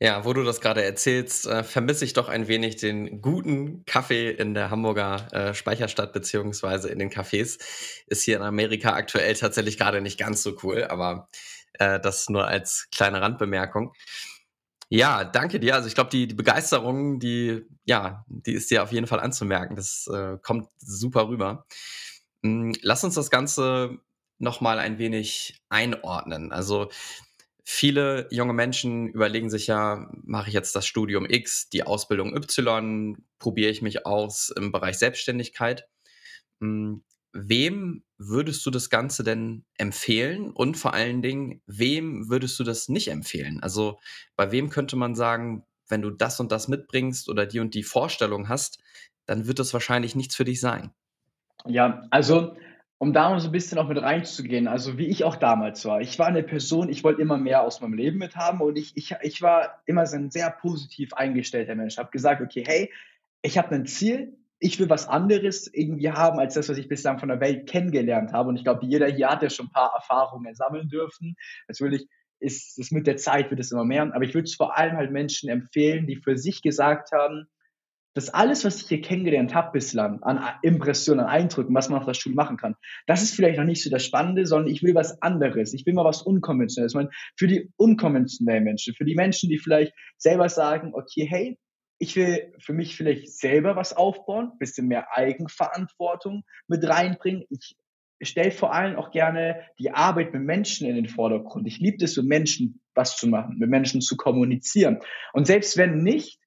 Ja, 0.04 0.26
wo 0.26 0.34
du 0.34 0.44
das 0.44 0.62
gerade 0.62 0.84
erzählst, 0.84 1.46
äh, 1.46 1.64
vermisse 1.64 2.06
ich 2.06 2.14
doch 2.14 2.28
ein 2.28 2.48
wenig 2.48 2.78
den 2.78 3.22
guten 3.22 3.86
Kaffee 3.86 4.32
in 4.32 4.56
der 4.56 4.72
Hamburger 4.72 5.28
äh, 5.32 5.54
Speicherstadt 5.54 6.12
beziehungsweise 6.12 6.90
in 6.90 6.98
den 6.98 7.12
Cafés. 7.12 7.60
Ist 8.08 8.24
hier 8.24 8.38
in 8.38 8.42
Amerika 8.42 8.94
aktuell 8.94 9.36
tatsächlich 9.36 9.78
gerade 9.78 10.02
nicht 10.02 10.18
ganz 10.18 10.42
so 10.42 10.58
cool, 10.64 10.86
aber 10.86 11.30
äh, 11.74 12.00
das 12.00 12.30
nur 12.30 12.48
als 12.48 12.88
kleine 12.92 13.22
Randbemerkung. 13.22 13.94
Ja, 14.90 15.24
danke 15.24 15.60
dir. 15.60 15.76
Also 15.76 15.88
ich 15.88 15.94
glaube, 15.94 16.10
die, 16.10 16.26
die 16.28 16.34
Begeisterung, 16.34 17.20
die, 17.20 17.62
ja, 17.86 18.26
die 18.28 18.54
ist 18.54 18.72
dir 18.72 18.82
auf 18.82 18.92
jeden 18.92 19.06
Fall 19.06 19.20
anzumerken. 19.20 19.76
Das 19.76 20.10
äh, 20.12 20.40
kommt 20.42 20.68
super 20.80 21.28
rüber. 21.28 21.68
Hm, 22.44 22.74
lass 22.82 23.04
uns 23.04 23.14
das 23.14 23.30
Ganze 23.30 24.00
nochmal 24.40 24.80
ein 24.80 24.98
wenig 24.98 25.62
einordnen. 25.70 26.52
Also 26.52 26.90
viele 27.64 28.28
junge 28.32 28.54
Menschen 28.54 29.08
überlegen 29.10 29.50
sich 29.50 29.68
ja, 29.68 30.10
mache 30.24 30.50
ich 30.50 30.54
jetzt 30.54 30.76
das 30.76 30.86
Studium 30.86 31.26
X, 31.26 31.70
die 31.70 31.84
Ausbildung 31.84 32.36
Y, 32.36 33.18
probiere 33.40 33.72
ich 33.72 33.82
mich 33.82 34.06
aus 34.06 34.52
im 34.56 34.72
Bereich 34.72 34.98
Selbstständigkeit. 34.98 35.88
Hm, 36.60 37.04
wem 37.34 38.04
würdest 38.18 38.66
du 38.66 38.72
das 38.72 38.90
Ganze 38.90 39.24
denn 39.24 39.66
empfehlen 39.78 40.52
und 40.52 40.76
vor 40.78 40.94
allen 40.94 41.22
Dingen, 41.22 41.62
wem 41.66 42.30
würdest 42.30 42.60
du 42.60 42.64
das 42.64 42.90
nicht 42.90 43.08
empfehlen? 43.10 43.62
Also 43.62 44.00
bei 44.36 44.52
wem 44.52 44.70
könnte 44.70 44.96
man 44.96 45.16
sagen, 45.16 45.66
wenn 45.88 46.02
du 46.02 46.10
das 46.10 46.40
und 46.40 46.52
das 46.52 46.68
mitbringst 46.68 47.30
oder 47.30 47.46
die 47.46 47.60
und 47.60 47.74
die 47.74 47.84
Vorstellung 47.84 48.50
hast, 48.50 48.80
dann 49.26 49.48
wird 49.48 49.60
das 49.60 49.74
wahrscheinlich 49.74 50.16
nichts 50.16 50.36
für 50.36 50.46
dich 50.46 50.60
sein. 50.60 50.92
Ja, 51.66 52.06
also 52.10 52.56
um 53.02 53.14
da 53.14 53.32
mal 53.32 53.40
so 53.40 53.48
ein 53.48 53.52
bisschen 53.52 53.80
auch 53.80 53.88
mit 53.88 54.00
reinzugehen, 54.00 54.68
also 54.68 55.00
wie 55.00 55.08
ich 55.08 55.24
auch 55.24 55.36
damals 55.36 55.84
war. 55.86 56.02
Ich 56.02 56.20
war 56.20 56.28
eine 56.28 56.44
Person, 56.44 56.88
ich 56.88 57.04
wollte 57.04 57.20
immer 57.20 57.40
mehr 57.40 57.64
aus 57.64 57.82
meinem 57.82 57.96
Leben 57.96 58.20
mit 58.20 58.36
haben 58.36 58.62
und 58.62 58.78
ich, 58.78 58.96
ich, 58.96 59.16
ich 59.24 59.42
war 59.42 59.82
immer 59.88 60.06
so 60.06 60.18
ein 60.18 60.30
sehr 60.30 60.52
positiv 60.52 61.12
eingestellter 61.14 61.74
Mensch. 61.74 61.96
Ich 61.96 61.98
habe 61.98 62.12
gesagt, 62.12 62.44
okay, 62.44 62.64
hey, 62.64 62.94
ich 63.42 63.58
habe 63.58 63.74
ein 63.74 63.88
Ziel, 63.88 64.38
ich 64.60 64.80
will 64.80 64.88
was 64.88 65.08
anderes 65.08 65.66
irgendwie 65.74 66.12
haben, 66.12 66.38
als 66.38 66.54
das, 66.54 66.70
was 66.70 66.78
ich 66.78 66.90
bislang 66.90 67.18
von 67.18 67.30
der 67.30 67.40
Welt 67.40 67.68
kennengelernt 67.68 68.34
habe. 68.34 68.50
Und 68.50 68.58
ich 68.58 68.64
glaube, 68.64 68.86
jeder 68.86 69.08
hier 69.08 69.30
hat 69.30 69.42
ja 69.42 69.50
schon 69.50 69.66
ein 69.66 69.72
paar 69.72 69.94
Erfahrungen 69.96 70.54
sammeln 70.54 70.88
dürfen. 70.88 71.36
Natürlich 71.68 72.08
ist 72.40 72.78
es 72.78 72.92
mit 72.92 73.08
der 73.08 73.18
Zeit 73.18 73.50
wird 73.50 73.62
es 73.62 73.72
immer 73.72 73.84
mehr. 73.84 74.04
Aber 74.14 74.26
ich 74.26 74.36
würde 74.36 74.46
es 74.46 74.54
vor 74.54 74.78
allem 74.78 74.96
halt 74.96 75.12
Menschen 75.12 75.50
empfehlen, 75.50 76.06
die 76.06 76.18
für 76.18 76.38
sich 76.38 76.62
gesagt 76.62 77.14
haben, 77.14 77.48
dass 78.14 78.30
alles, 78.30 78.66
was 78.66 78.82
ich 78.82 78.88
hier 78.88 79.02
kennengelernt 79.02 79.56
habe 79.56 79.72
bislang, 79.72 80.22
an 80.24 80.44
Impressionen, 80.62 81.22
an 81.22 81.30
Eindrücken, 81.30 81.74
was 81.74 81.90
man 81.90 82.00
auf 82.00 82.06
der 82.06 82.14
Schule 82.14 82.36
machen 82.36 82.58
kann, 82.58 82.76
das 83.08 83.22
ist 83.22 83.36
vielleicht 83.36 83.58
noch 83.58 83.66
nicht 83.66 83.84
so 83.84 83.90
das 83.90 84.06
Spannende, 84.06 84.46
sondern 84.46 84.74
ich 84.74 84.84
will 84.84 84.96
was 84.96 85.22
anderes. 85.22 85.74
Ich 85.74 85.86
will 85.86 85.94
mal 85.94 86.06
was 86.06 86.22
Unkonventionelles. 86.22 86.92
Ich 86.94 86.96
meine, 86.96 87.10
für 87.38 87.48
die 87.48 87.70
unkonventionellen 87.78 88.64
Menschen, 88.64 88.94
für 88.94 89.06
die 89.06 89.16
Menschen, 89.16 89.50
die 89.50 89.60
vielleicht 89.60 89.94
selber 90.18 90.50
sagen, 90.50 90.92
okay, 90.94 91.26
hey, 91.30 91.58
ich 92.00 92.16
will 92.16 92.52
für 92.58 92.74
mich 92.74 92.96
vielleicht 92.96 93.32
selber 93.32 93.76
was 93.76 93.94
aufbauen, 93.94 94.54
bisschen 94.58 94.88
mehr 94.88 95.16
Eigenverantwortung 95.16 96.44
mit 96.68 96.84
reinbringen. 96.84 97.46
Ich 97.50 97.78
stelle 98.24 98.52
vor 98.52 98.74
allem 98.74 98.96
auch 98.96 99.12
gerne 99.12 99.62
die 99.80 99.92
Arbeit 99.92 100.34
mit 100.34 100.42
Menschen 100.42 100.88
in 100.88 100.96
den 100.96 101.08
Vordergrund. 101.08 101.68
Ich 101.68 101.80
liebe 101.80 102.04
es, 102.04 102.18
mit 102.18 102.26
Menschen 102.26 102.82
was 102.96 103.18
zu 103.18 103.28
machen, 103.28 103.58
mit 103.60 103.70
Menschen 103.70 104.02
zu 104.02 104.18
kommunizieren. 104.18 105.00
Und 105.32 105.46
selbst 105.46 105.78
wenn 105.78 106.04
nicht, 106.04 106.41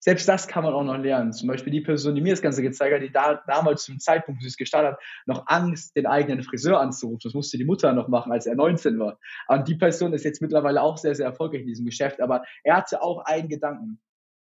selbst 0.00 0.26
das 0.26 0.48
kann 0.48 0.64
man 0.64 0.72
auch 0.72 0.82
noch 0.82 0.96
lernen. 0.96 1.32
Zum 1.32 1.46
Beispiel 1.46 1.72
die 1.72 1.82
Person, 1.82 2.14
die 2.14 2.22
mir 2.22 2.32
das 2.32 2.40
Ganze 2.40 2.62
gezeigt 2.62 2.94
hat, 2.94 3.02
die 3.02 3.12
da, 3.12 3.42
damals 3.46 3.84
zum 3.84 4.00
Zeitpunkt, 4.00 4.40
wo 4.40 4.42
sie 4.42 4.48
es 4.48 4.56
gestartet 4.56 4.92
hat, 4.92 5.00
noch 5.26 5.44
Angst, 5.46 5.94
den 5.94 6.06
eigenen 6.06 6.42
Friseur 6.42 6.80
anzurufen. 6.80 7.20
Das 7.22 7.34
musste 7.34 7.58
die 7.58 7.66
Mutter 7.66 7.92
noch 7.92 8.08
machen, 8.08 8.32
als 8.32 8.46
er 8.46 8.54
19 8.54 8.98
war. 8.98 9.18
Und 9.48 9.68
die 9.68 9.74
Person 9.74 10.14
ist 10.14 10.24
jetzt 10.24 10.40
mittlerweile 10.40 10.80
auch 10.80 10.96
sehr, 10.96 11.14
sehr 11.14 11.26
erfolgreich 11.26 11.60
in 11.60 11.66
diesem 11.66 11.84
Geschäft. 11.84 12.22
Aber 12.22 12.44
er 12.64 12.76
hatte 12.76 13.02
auch 13.02 13.24
einen 13.26 13.50
Gedanken. 13.50 14.00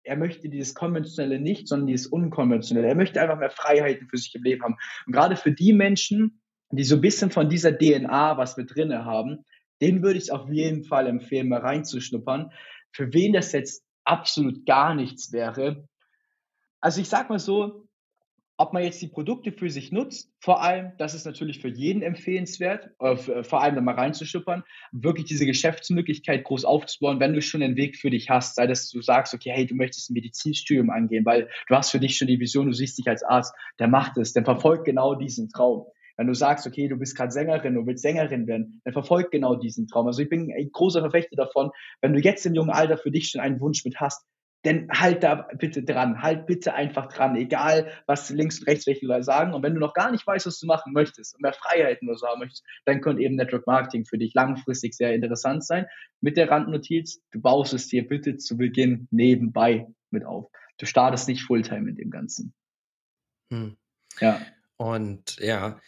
Er 0.02 0.16
möchte 0.16 0.50
dieses 0.50 0.74
Konventionelle 0.74 1.40
nicht, 1.40 1.66
sondern 1.66 1.86
dieses 1.86 2.06
Unkonventionelle. 2.06 2.88
Er 2.88 2.94
möchte 2.94 3.20
einfach 3.20 3.38
mehr 3.38 3.50
Freiheiten 3.50 4.06
für 4.06 4.18
sich 4.18 4.34
im 4.34 4.42
Leben 4.42 4.62
haben. 4.62 4.76
Und 5.06 5.14
gerade 5.14 5.36
für 5.36 5.52
die 5.52 5.72
Menschen, 5.72 6.42
die 6.70 6.84
so 6.84 6.96
ein 6.96 7.00
bisschen 7.00 7.30
von 7.30 7.48
dieser 7.48 7.76
DNA 7.76 8.36
was 8.36 8.58
mit 8.58 8.74
drinne 8.74 9.06
haben, 9.06 9.46
denen 9.80 10.02
würde 10.02 10.18
ich 10.18 10.30
auf 10.30 10.50
jeden 10.50 10.84
Fall 10.84 11.06
empfehlen, 11.06 11.48
mal 11.48 11.60
reinzuschnuppern. 11.60 12.52
Für 12.92 13.12
wen 13.14 13.32
das 13.32 13.52
jetzt 13.52 13.87
absolut 14.08 14.64
gar 14.66 14.94
nichts 14.94 15.32
wäre. 15.32 15.88
Also 16.80 17.00
ich 17.00 17.08
sage 17.08 17.28
mal 17.28 17.38
so, 17.38 17.88
ob 18.60 18.72
man 18.72 18.82
jetzt 18.82 19.00
die 19.00 19.06
Produkte 19.06 19.52
für 19.52 19.70
sich 19.70 19.92
nutzt, 19.92 20.32
vor 20.40 20.62
allem, 20.62 20.92
das 20.98 21.14
ist 21.14 21.24
natürlich 21.24 21.60
für 21.60 21.68
jeden 21.68 22.02
empfehlenswert, 22.02 22.90
äh, 22.98 23.44
vor 23.44 23.62
allem 23.62 23.76
da 23.76 23.80
mal 23.80 23.94
reinzuschuppern, 23.94 24.64
wirklich 24.90 25.26
diese 25.26 25.46
Geschäftsmöglichkeit 25.46 26.42
groß 26.42 26.64
aufzubauen, 26.64 27.20
wenn 27.20 27.34
du 27.34 27.40
schon 27.40 27.62
einen 27.62 27.76
Weg 27.76 27.96
für 27.96 28.10
dich 28.10 28.30
hast, 28.30 28.56
sei 28.56 28.66
das 28.66 28.90
du 28.90 29.00
sagst, 29.00 29.32
okay, 29.32 29.52
hey, 29.52 29.66
du 29.66 29.76
möchtest 29.76 30.10
ein 30.10 30.14
Medizinstudium 30.14 30.90
angehen, 30.90 31.24
weil 31.24 31.48
du 31.68 31.74
hast 31.76 31.90
für 31.90 32.00
dich 32.00 32.16
schon 32.16 32.26
die 32.26 32.40
Vision, 32.40 32.66
du 32.66 32.72
siehst 32.72 32.98
dich 32.98 33.06
als 33.06 33.22
Arzt, 33.22 33.54
der 33.78 33.86
macht 33.86 34.16
es, 34.16 34.32
der 34.32 34.44
verfolgt 34.44 34.86
genau 34.86 35.14
diesen 35.14 35.48
Traum. 35.50 35.86
Wenn 36.18 36.26
du 36.26 36.34
sagst, 36.34 36.66
okay, 36.66 36.88
du 36.88 36.96
bist 36.96 37.16
gerade 37.16 37.30
Sängerin, 37.30 37.74
du 37.74 37.86
willst 37.86 38.02
Sängerin 38.02 38.46
werden, 38.48 38.80
dann 38.84 38.92
verfolgt 38.92 39.30
genau 39.30 39.54
diesen 39.54 39.86
Traum. 39.86 40.08
Also 40.08 40.20
ich 40.20 40.28
bin 40.28 40.52
ein 40.52 40.70
großer 40.72 41.00
Verfechter 41.00 41.36
davon, 41.36 41.70
wenn 42.02 42.12
du 42.12 42.20
jetzt 42.20 42.44
im 42.44 42.54
jungen 42.54 42.70
Alter 42.70 42.98
für 42.98 43.12
dich 43.12 43.30
schon 43.30 43.40
einen 43.40 43.60
Wunsch 43.60 43.84
mit 43.84 44.00
hast, 44.00 44.26
dann 44.64 44.88
halt 44.90 45.22
da 45.22 45.46
bitte 45.56 45.84
dran, 45.84 46.20
halt 46.20 46.46
bitte 46.46 46.74
einfach 46.74 47.06
dran, 47.06 47.36
egal 47.36 47.92
was 48.06 48.28
links 48.30 48.58
und 48.58 48.66
rechts 48.66 48.88
welche 48.88 49.06
Leute 49.06 49.22
sagen. 49.22 49.54
Und 49.54 49.62
wenn 49.62 49.74
du 49.74 49.80
noch 49.80 49.94
gar 49.94 50.10
nicht 50.10 50.26
weißt, 50.26 50.46
was 50.46 50.58
du 50.58 50.66
machen 50.66 50.92
möchtest 50.92 51.34
und 51.34 51.42
mehr 51.42 51.52
Freiheiten 51.52 52.08
oder 52.08 52.18
so 52.18 52.26
haben 52.26 52.40
möchtest, 52.40 52.64
dann 52.84 53.00
könnte 53.00 53.22
eben 53.22 53.36
Network 53.36 53.68
Marketing 53.68 54.04
für 54.04 54.18
dich 54.18 54.34
langfristig 54.34 54.94
sehr 54.94 55.14
interessant 55.14 55.64
sein. 55.64 55.86
Mit 56.20 56.36
der 56.36 56.50
Randnotiz, 56.50 57.22
du 57.30 57.40
baust 57.40 57.72
es 57.72 57.86
dir 57.86 58.06
bitte 58.06 58.36
zu 58.36 58.56
Beginn 58.56 59.06
nebenbei 59.12 59.86
mit 60.10 60.24
auf. 60.24 60.50
Du 60.78 60.86
startest 60.86 61.28
nicht 61.28 61.42
Fulltime 61.42 61.90
in 61.90 61.96
dem 61.96 62.10
Ganzen. 62.10 62.52
Hm. 63.52 63.76
Ja. 64.20 64.40
Und 64.78 65.36
ja, 65.40 65.78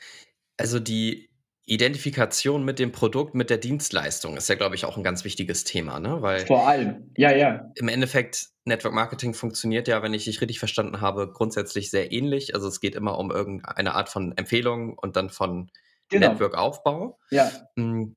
also 0.59 0.79
die 0.79 1.31
Identifikation 1.65 2.65
mit 2.65 2.81
dem 2.81 2.91
Produkt, 2.91 3.35
mit 3.35 3.49
der 3.49 3.57
Dienstleistung 3.57 4.37
ist 4.37 4.49
ja, 4.49 4.57
glaube 4.57 4.75
ich, 4.75 4.85
auch 4.85 4.97
ein 4.97 5.05
ganz 5.05 5.25
wichtiges 5.25 5.63
Thema, 5.63 6.01
ne? 6.01 6.21
Weil 6.21 6.45
Vor 6.47 6.67
allem, 6.67 7.13
ja, 7.17 7.31
ja. 7.31 7.71
Im 7.77 7.87
Endeffekt, 7.89 8.49
Network 8.65 8.93
Marketing 8.93 9.35
funktioniert 9.35 9.87
ja, 9.87 10.03
wenn 10.03 10.13
ich 10.13 10.25
dich 10.25 10.41
richtig 10.41 10.59
verstanden 10.59 11.01
habe, 11.01 11.33
grundsätzlich 11.33 11.91
sehr 11.91 12.13
ähnlich. 12.13 12.55
Also 12.55 12.67
es 12.67 12.81
geht 12.81 12.97
immer 12.97 13.19
um 13.19 13.31
irgendeine 13.31 13.95
Art 13.95 14.09
von 14.09 14.37
Empfehlung 14.37 14.99
und 14.99 15.15
dann 15.15 15.31
von 15.31 15.71
genau. 16.09 16.31
Network-Aufbau. 16.31 17.19
Ja. 17.31 17.51
Hm, 17.77 18.17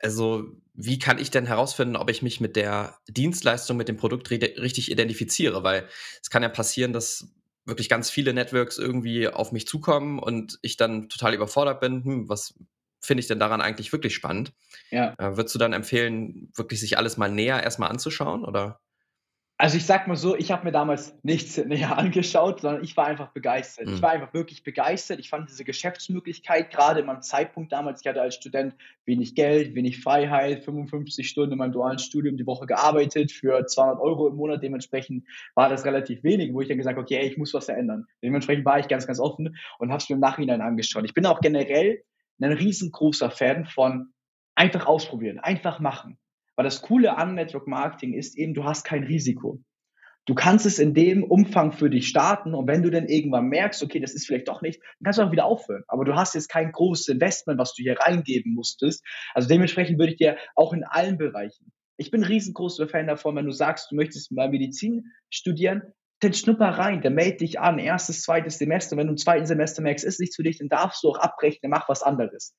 also, 0.00 0.44
wie 0.74 0.98
kann 0.98 1.18
ich 1.18 1.30
denn 1.30 1.46
herausfinden, 1.46 1.96
ob 1.96 2.08
ich 2.10 2.22
mich 2.22 2.40
mit 2.40 2.54
der 2.54 2.98
Dienstleistung, 3.08 3.76
mit 3.76 3.88
dem 3.88 3.96
Produkt 3.96 4.30
richtig 4.30 4.90
identifiziere? 4.90 5.64
Weil 5.64 5.88
es 6.22 6.30
kann 6.30 6.42
ja 6.42 6.48
passieren, 6.48 6.92
dass 6.92 7.34
wirklich 7.68 7.88
ganz 7.88 8.10
viele 8.10 8.34
Networks 8.34 8.78
irgendwie 8.78 9.28
auf 9.28 9.52
mich 9.52 9.66
zukommen 9.66 10.18
und 10.18 10.58
ich 10.62 10.76
dann 10.76 11.08
total 11.08 11.34
überfordert 11.34 11.80
bin, 11.80 12.04
hm, 12.04 12.28
was 12.28 12.54
finde 13.00 13.20
ich 13.20 13.28
denn 13.28 13.38
daran 13.38 13.60
eigentlich 13.60 13.92
wirklich 13.92 14.14
spannend? 14.14 14.52
Ja. 14.90 15.14
Äh, 15.18 15.36
würdest 15.36 15.54
du 15.54 15.58
dann 15.58 15.72
empfehlen, 15.72 16.50
wirklich 16.56 16.80
sich 16.80 16.98
alles 16.98 17.16
mal 17.16 17.30
näher 17.30 17.62
erstmal 17.62 17.90
anzuschauen 17.90 18.44
oder? 18.44 18.80
Also 19.60 19.76
ich 19.76 19.86
sag 19.86 20.06
mal 20.06 20.14
so, 20.14 20.36
ich 20.36 20.52
habe 20.52 20.64
mir 20.64 20.70
damals 20.70 21.18
nichts 21.24 21.58
näher 21.58 21.98
angeschaut, 21.98 22.60
sondern 22.60 22.84
ich 22.84 22.96
war 22.96 23.06
einfach 23.06 23.32
begeistert. 23.32 23.88
Mhm. 23.88 23.94
Ich 23.94 24.02
war 24.02 24.10
einfach 24.10 24.32
wirklich 24.32 24.62
begeistert. 24.62 25.18
Ich 25.18 25.28
fand 25.28 25.48
diese 25.48 25.64
Geschäftsmöglichkeit, 25.64 26.70
gerade 26.70 27.00
in 27.00 27.06
meinem 27.06 27.22
Zeitpunkt 27.22 27.72
damals, 27.72 28.00
ich 28.00 28.06
hatte 28.06 28.22
als 28.22 28.36
Student 28.36 28.76
wenig 29.04 29.34
Geld, 29.34 29.74
wenig 29.74 30.00
Freiheit, 30.00 30.62
55 30.64 31.28
Stunden 31.28 31.54
in 31.54 31.58
meinem 31.58 31.72
dualen 31.72 31.98
Studium 31.98 32.36
die 32.36 32.46
Woche 32.46 32.66
gearbeitet 32.66 33.32
für 33.32 33.66
200 33.66 34.00
Euro 34.00 34.28
im 34.28 34.36
Monat. 34.36 34.62
Dementsprechend 34.62 35.26
war 35.56 35.68
das 35.68 35.84
relativ 35.84 36.22
wenig, 36.22 36.54
wo 36.54 36.60
ich 36.60 36.68
dann 36.68 36.78
gesagt 36.78 36.96
habe, 36.96 37.02
okay, 37.02 37.26
ich 37.26 37.36
muss 37.36 37.52
was 37.52 37.64
verändern. 37.64 38.06
Dementsprechend 38.22 38.64
war 38.64 38.78
ich 38.78 38.86
ganz, 38.86 39.08
ganz 39.08 39.18
offen 39.18 39.56
und 39.80 39.90
habe 39.90 39.98
es 40.00 40.08
mir 40.08 40.14
im 40.14 40.20
Nachhinein 40.20 40.60
angeschaut. 40.60 41.04
Ich 41.04 41.14
bin 41.14 41.26
auch 41.26 41.40
generell 41.40 42.04
ein 42.40 42.52
riesengroßer 42.52 43.32
Fan 43.32 43.66
von 43.66 44.12
einfach 44.54 44.86
ausprobieren, 44.86 45.40
einfach 45.40 45.80
machen. 45.80 46.16
Weil 46.58 46.64
das 46.64 46.82
Coole 46.82 47.16
an 47.16 47.36
Network 47.36 47.68
Marketing 47.68 48.14
ist 48.14 48.36
eben, 48.36 48.52
du 48.52 48.64
hast 48.64 48.82
kein 48.82 49.04
Risiko. 49.04 49.60
Du 50.26 50.34
kannst 50.34 50.66
es 50.66 50.80
in 50.80 50.92
dem 50.92 51.22
Umfang 51.22 51.70
für 51.70 51.88
dich 51.88 52.08
starten 52.08 52.52
und 52.52 52.66
wenn 52.66 52.82
du 52.82 52.90
dann 52.90 53.06
irgendwann 53.06 53.46
merkst, 53.46 53.80
okay, 53.80 54.00
das 54.00 54.12
ist 54.12 54.26
vielleicht 54.26 54.48
doch 54.48 54.60
nicht, 54.60 54.80
dann 54.82 55.04
kannst 55.04 55.20
du 55.20 55.22
auch 55.22 55.30
wieder 55.30 55.44
aufhören. 55.44 55.84
Aber 55.86 56.04
du 56.04 56.16
hast 56.16 56.34
jetzt 56.34 56.48
kein 56.48 56.72
großes 56.72 57.06
Investment, 57.10 57.60
was 57.60 57.74
du 57.74 57.84
hier 57.84 57.96
reingeben 58.00 58.54
musstest. 58.54 59.06
Also 59.34 59.48
dementsprechend 59.48 60.00
würde 60.00 60.10
ich 60.10 60.18
dir 60.18 60.36
auch 60.56 60.72
in 60.72 60.82
allen 60.82 61.16
Bereichen. 61.16 61.70
Ich 61.96 62.10
bin 62.10 62.22
ein 62.22 62.26
riesengroßer 62.26 62.88
Fan 62.88 63.06
davon, 63.06 63.36
wenn 63.36 63.46
du 63.46 63.52
sagst, 63.52 63.92
du 63.92 63.94
möchtest 63.94 64.32
mal 64.32 64.50
Medizin 64.50 65.12
studieren, 65.30 65.82
dann 66.18 66.32
schnupper 66.32 66.70
rein, 66.70 67.02
dann 67.02 67.14
melde 67.14 67.36
dich 67.36 67.60
an, 67.60 67.78
erstes, 67.78 68.22
zweites 68.22 68.58
Semester. 68.58 68.96
Wenn 68.96 69.06
du 69.06 69.12
im 69.12 69.16
zweiten 69.16 69.46
Semester 69.46 69.80
merkst, 69.80 70.04
ist 70.04 70.18
nichts 70.18 70.34
für 70.34 70.42
dich, 70.42 70.58
dann 70.58 70.68
darfst 70.68 71.04
du 71.04 71.10
auch 71.10 71.18
abbrechen, 71.18 71.60
dann 71.62 71.70
mach 71.70 71.88
was 71.88 72.02
anderes. 72.02 72.56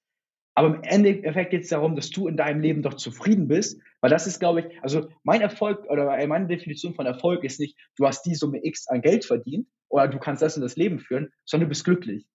Aber 0.59 0.75
im 0.75 0.83
Endeffekt 0.83 1.51
geht 1.51 1.63
es 1.63 1.69
darum, 1.69 1.95
dass 1.95 2.09
du 2.09 2.27
in 2.27 2.35
deinem 2.35 2.59
Leben 2.59 2.81
doch 2.81 2.95
zufrieden 2.95 3.47
bist, 3.47 3.81
weil 4.01 4.09
das 4.09 4.27
ist, 4.27 4.41
glaube 4.41 4.59
ich, 4.59 4.83
also 4.83 5.07
mein 5.23 5.39
Erfolg 5.39 5.85
oder 5.89 6.27
meine 6.27 6.47
Definition 6.47 6.95
von 6.95 7.05
Erfolg 7.05 7.45
ist 7.45 7.61
nicht, 7.61 7.77
du 7.95 8.05
hast 8.05 8.23
die 8.23 8.35
Summe 8.35 8.59
X 8.61 8.85
an 8.89 8.99
Geld 9.01 9.23
verdient 9.23 9.69
oder 9.87 10.09
du 10.09 10.19
kannst 10.19 10.41
das 10.41 10.57
in 10.57 10.61
das 10.61 10.75
Leben 10.75 10.99
führen, 10.99 11.29
sondern 11.45 11.67
du 11.67 11.69
bist 11.69 11.85
glücklich. 11.85 12.27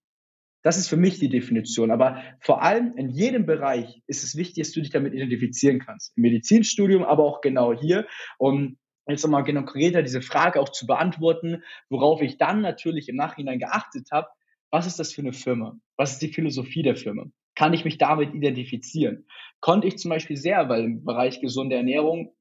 Das 0.63 0.79
ist 0.79 0.89
für 0.89 0.97
mich 0.97 1.19
die 1.19 1.29
Definition. 1.29 1.91
Aber 1.91 2.23
vor 2.41 2.63
allem 2.63 2.97
in 2.97 3.11
jedem 3.11 3.45
Bereich 3.45 4.01
ist 4.07 4.25
es 4.25 4.37
wichtig, 4.37 4.65
dass 4.65 4.73
du 4.73 4.81
dich 4.81 4.89
damit 4.89 5.13
identifizieren 5.13 5.79
kannst. 5.81 6.17
Im 6.17 6.23
Medizinstudium, 6.23 7.03
aber 7.03 7.25
auch 7.25 7.43
genau 7.43 7.79
hier. 7.79 8.07
Um 8.39 8.79
jetzt 9.07 9.23
nochmal 9.23 9.45
genau 9.45 9.65
konkreter 9.65 10.03
diese 10.03 10.23
Frage 10.23 10.63
auch 10.63 10.71
zu 10.71 10.87
beantworten, 10.87 11.63
worauf 11.91 12.23
ich 12.23 12.39
dann 12.39 12.63
natürlich 12.63 13.11
im 13.11 13.17
Nachhinein 13.17 13.59
geachtet 13.59 14.09
habe, 14.11 14.29
was 14.71 14.87
ist 14.87 14.99
das 14.99 15.13
für 15.13 15.21
eine 15.21 15.35
Firma? 15.35 15.77
Was 15.99 16.13
ist 16.13 16.23
die 16.23 16.33
Philosophie 16.33 16.83
der 16.83 16.97
Firma? 16.97 17.27
Kann 17.55 17.73
ich 17.73 17.85
mich 17.85 17.99
damit 17.99 18.35
identifizieren. 18.35 19.27
Konnte 19.61 19.87
ich 19.87 19.99
zum 19.99 20.11
Beispiel 20.11 20.37
sehr, 20.37 20.69
weil 20.69 20.85
im 20.85 21.05
Bereich 21.05 21.41
gesunde 21.41 21.77
Ernährung, 21.77 22.35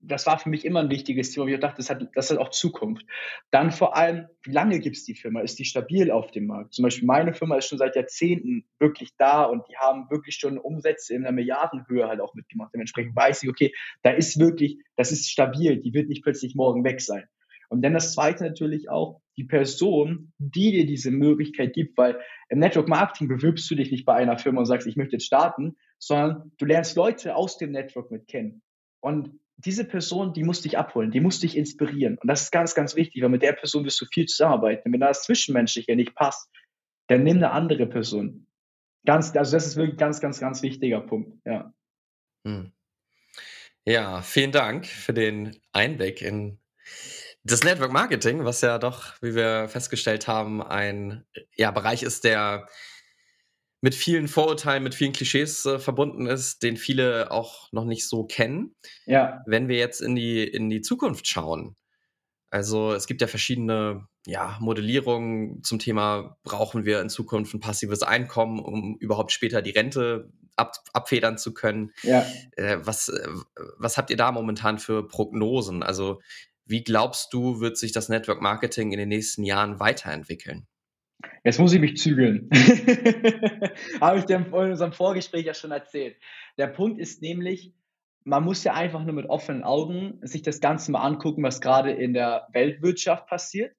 das 0.00 0.26
war 0.26 0.38
für 0.38 0.48
mich 0.48 0.64
immer 0.64 0.80
ein 0.80 0.90
wichtiges 0.90 1.32
Thema, 1.32 1.46
ich 1.46 1.58
dachte, 1.58 1.78
das 1.78 1.90
hat, 1.90 2.06
das 2.14 2.30
hat 2.30 2.38
auch 2.38 2.50
Zukunft. 2.50 3.04
Dann 3.50 3.72
vor 3.72 3.96
allem, 3.96 4.28
wie 4.42 4.52
lange 4.52 4.78
gibt 4.78 4.96
es 4.96 5.04
die 5.04 5.14
Firma? 5.14 5.40
Ist 5.40 5.58
die 5.58 5.64
stabil 5.64 6.10
auf 6.10 6.30
dem 6.30 6.46
Markt? 6.46 6.74
Zum 6.74 6.82
Beispiel 6.84 7.06
meine 7.06 7.34
Firma 7.34 7.56
ist 7.56 7.66
schon 7.66 7.78
seit 7.78 7.96
Jahrzehnten 7.96 8.66
wirklich 8.78 9.16
da 9.16 9.44
und 9.44 9.66
die 9.68 9.76
haben 9.76 10.08
wirklich 10.10 10.36
schon 10.36 10.58
Umsätze 10.58 11.14
in 11.14 11.24
einer 11.24 11.32
Milliardenhöhe 11.32 12.06
halt 12.06 12.20
auch 12.20 12.34
mitgemacht. 12.34 12.72
Dementsprechend 12.74 13.16
weiß 13.16 13.42
ich, 13.42 13.48
okay, 13.48 13.72
da 14.02 14.10
ist 14.10 14.38
wirklich, 14.38 14.78
das 14.96 15.12
ist 15.12 15.30
stabil, 15.30 15.78
die 15.78 15.92
wird 15.94 16.08
nicht 16.08 16.22
plötzlich 16.22 16.54
morgen 16.54 16.84
weg 16.84 17.00
sein. 17.00 17.26
Und 17.68 17.82
dann 17.82 17.94
das 17.94 18.12
zweite 18.12 18.44
natürlich 18.44 18.88
auch, 18.88 19.20
die 19.36 19.44
Person, 19.44 20.32
die 20.38 20.72
dir 20.72 20.86
diese 20.86 21.10
Möglichkeit 21.10 21.74
gibt, 21.74 21.98
weil 21.98 22.18
im 22.48 22.58
Network 22.58 22.88
Marketing 22.88 23.28
bewirbst 23.28 23.70
du 23.70 23.74
dich 23.74 23.90
nicht 23.90 24.06
bei 24.06 24.14
einer 24.14 24.38
Firma 24.38 24.60
und 24.60 24.66
sagst, 24.66 24.86
ich 24.86 24.96
möchte 24.96 25.16
jetzt 25.16 25.26
starten, 25.26 25.76
sondern 25.98 26.52
du 26.58 26.64
lernst 26.64 26.96
Leute 26.96 27.36
aus 27.36 27.58
dem 27.58 27.72
Network 27.72 28.10
mit 28.10 28.28
kennen. 28.28 28.62
Und 29.00 29.38
diese 29.58 29.84
Person, 29.84 30.32
die 30.32 30.42
muss 30.42 30.62
dich 30.62 30.78
abholen, 30.78 31.10
die 31.10 31.20
muss 31.20 31.40
dich 31.40 31.56
inspirieren. 31.56 32.18
Und 32.18 32.28
das 32.28 32.42
ist 32.42 32.50
ganz, 32.50 32.74
ganz 32.74 32.96
wichtig, 32.96 33.22
weil 33.22 33.30
mit 33.30 33.42
der 33.42 33.52
Person 33.52 33.84
wirst 33.84 34.00
du 34.00 34.06
viel 34.06 34.26
zusammenarbeiten. 34.26 34.92
wenn 34.92 35.00
das 35.00 35.22
Zwischenmenschliche 35.22 35.96
nicht 35.96 36.14
passt, 36.14 36.50
dann 37.08 37.22
nimm 37.22 37.36
eine 37.36 37.52
andere 37.52 37.86
Person. 37.86 38.46
Ganz, 39.04 39.34
also 39.36 39.56
das 39.56 39.66
ist 39.66 39.76
wirklich 39.76 39.94
ein 39.94 39.98
ganz, 39.98 40.20
ganz, 40.20 40.40
ganz 40.40 40.62
wichtiger 40.62 41.00
Punkt, 41.00 41.38
ja. 41.44 41.72
Hm. 42.44 42.72
Ja, 43.84 44.20
vielen 44.22 44.50
Dank 44.50 44.84
für 44.86 45.14
den 45.14 45.56
Einblick 45.72 46.20
in 46.20 46.58
das 47.46 47.62
Network 47.62 47.92
Marketing, 47.92 48.44
was 48.44 48.60
ja 48.60 48.78
doch, 48.78 49.14
wie 49.22 49.34
wir 49.34 49.68
festgestellt 49.68 50.26
haben, 50.26 50.62
ein 50.62 51.24
ja, 51.54 51.70
Bereich 51.70 52.02
ist, 52.02 52.24
der 52.24 52.66
mit 53.80 53.94
vielen 53.94 54.26
Vorurteilen, 54.26 54.82
mit 54.82 54.94
vielen 54.94 55.12
Klischees 55.12 55.64
äh, 55.64 55.78
verbunden 55.78 56.26
ist, 56.26 56.62
den 56.62 56.76
viele 56.76 57.30
auch 57.30 57.70
noch 57.72 57.84
nicht 57.84 58.08
so 58.08 58.24
kennen. 58.24 58.74
Ja. 59.04 59.42
Wenn 59.46 59.68
wir 59.68 59.76
jetzt 59.76 60.00
in 60.00 60.16
die, 60.16 60.42
in 60.42 60.70
die 60.70 60.80
Zukunft 60.80 61.28
schauen, 61.28 61.76
also 62.50 62.92
es 62.92 63.06
gibt 63.06 63.20
ja 63.20 63.28
verschiedene 63.28 64.08
ja, 64.26 64.56
Modellierungen 64.60 65.62
zum 65.62 65.78
Thema, 65.78 66.36
brauchen 66.42 66.84
wir 66.84 67.00
in 67.00 67.10
Zukunft 67.10 67.54
ein 67.54 67.60
passives 67.60 68.02
Einkommen, 68.02 68.58
um 68.58 68.96
überhaupt 68.98 69.30
später 69.30 69.62
die 69.62 69.70
Rente 69.70 70.32
ab, 70.56 70.72
abfedern 70.92 71.38
zu 71.38 71.54
können. 71.54 71.92
Ja. 72.02 72.26
Äh, 72.56 72.78
was, 72.80 73.08
äh, 73.08 73.28
was 73.78 73.98
habt 73.98 74.10
ihr 74.10 74.16
da 74.16 74.32
momentan 74.32 74.78
für 74.78 75.06
Prognosen? 75.06 75.84
Also 75.84 76.20
wie 76.66 76.82
glaubst 76.82 77.32
du, 77.32 77.60
wird 77.60 77.76
sich 77.78 77.92
das 77.92 78.08
Network 78.08 78.42
Marketing 78.42 78.92
in 78.92 78.98
den 78.98 79.08
nächsten 79.08 79.44
Jahren 79.44 79.80
weiterentwickeln? 79.80 80.66
Jetzt 81.44 81.60
muss 81.60 81.72
ich 81.72 81.80
mich 81.80 81.96
zügeln. 81.96 82.50
Habe 84.00 84.18
ich 84.18 84.24
dir 84.24 84.36
in 84.36 84.52
unserem 84.52 84.92
Vorgespräch 84.92 85.46
ja 85.46 85.54
schon 85.54 85.70
erzählt. 85.70 86.16
Der 86.58 86.66
Punkt 86.66 87.00
ist 87.00 87.22
nämlich, 87.22 87.72
man 88.24 88.44
muss 88.44 88.64
ja 88.64 88.74
einfach 88.74 89.04
nur 89.04 89.14
mit 89.14 89.26
offenen 89.26 89.62
Augen 89.62 90.18
sich 90.22 90.42
das 90.42 90.60
Ganze 90.60 90.90
mal 90.90 91.02
angucken, 91.02 91.42
was 91.42 91.60
gerade 91.60 91.92
in 91.92 92.12
der 92.12 92.48
Weltwirtschaft 92.52 93.28
passiert 93.28 93.74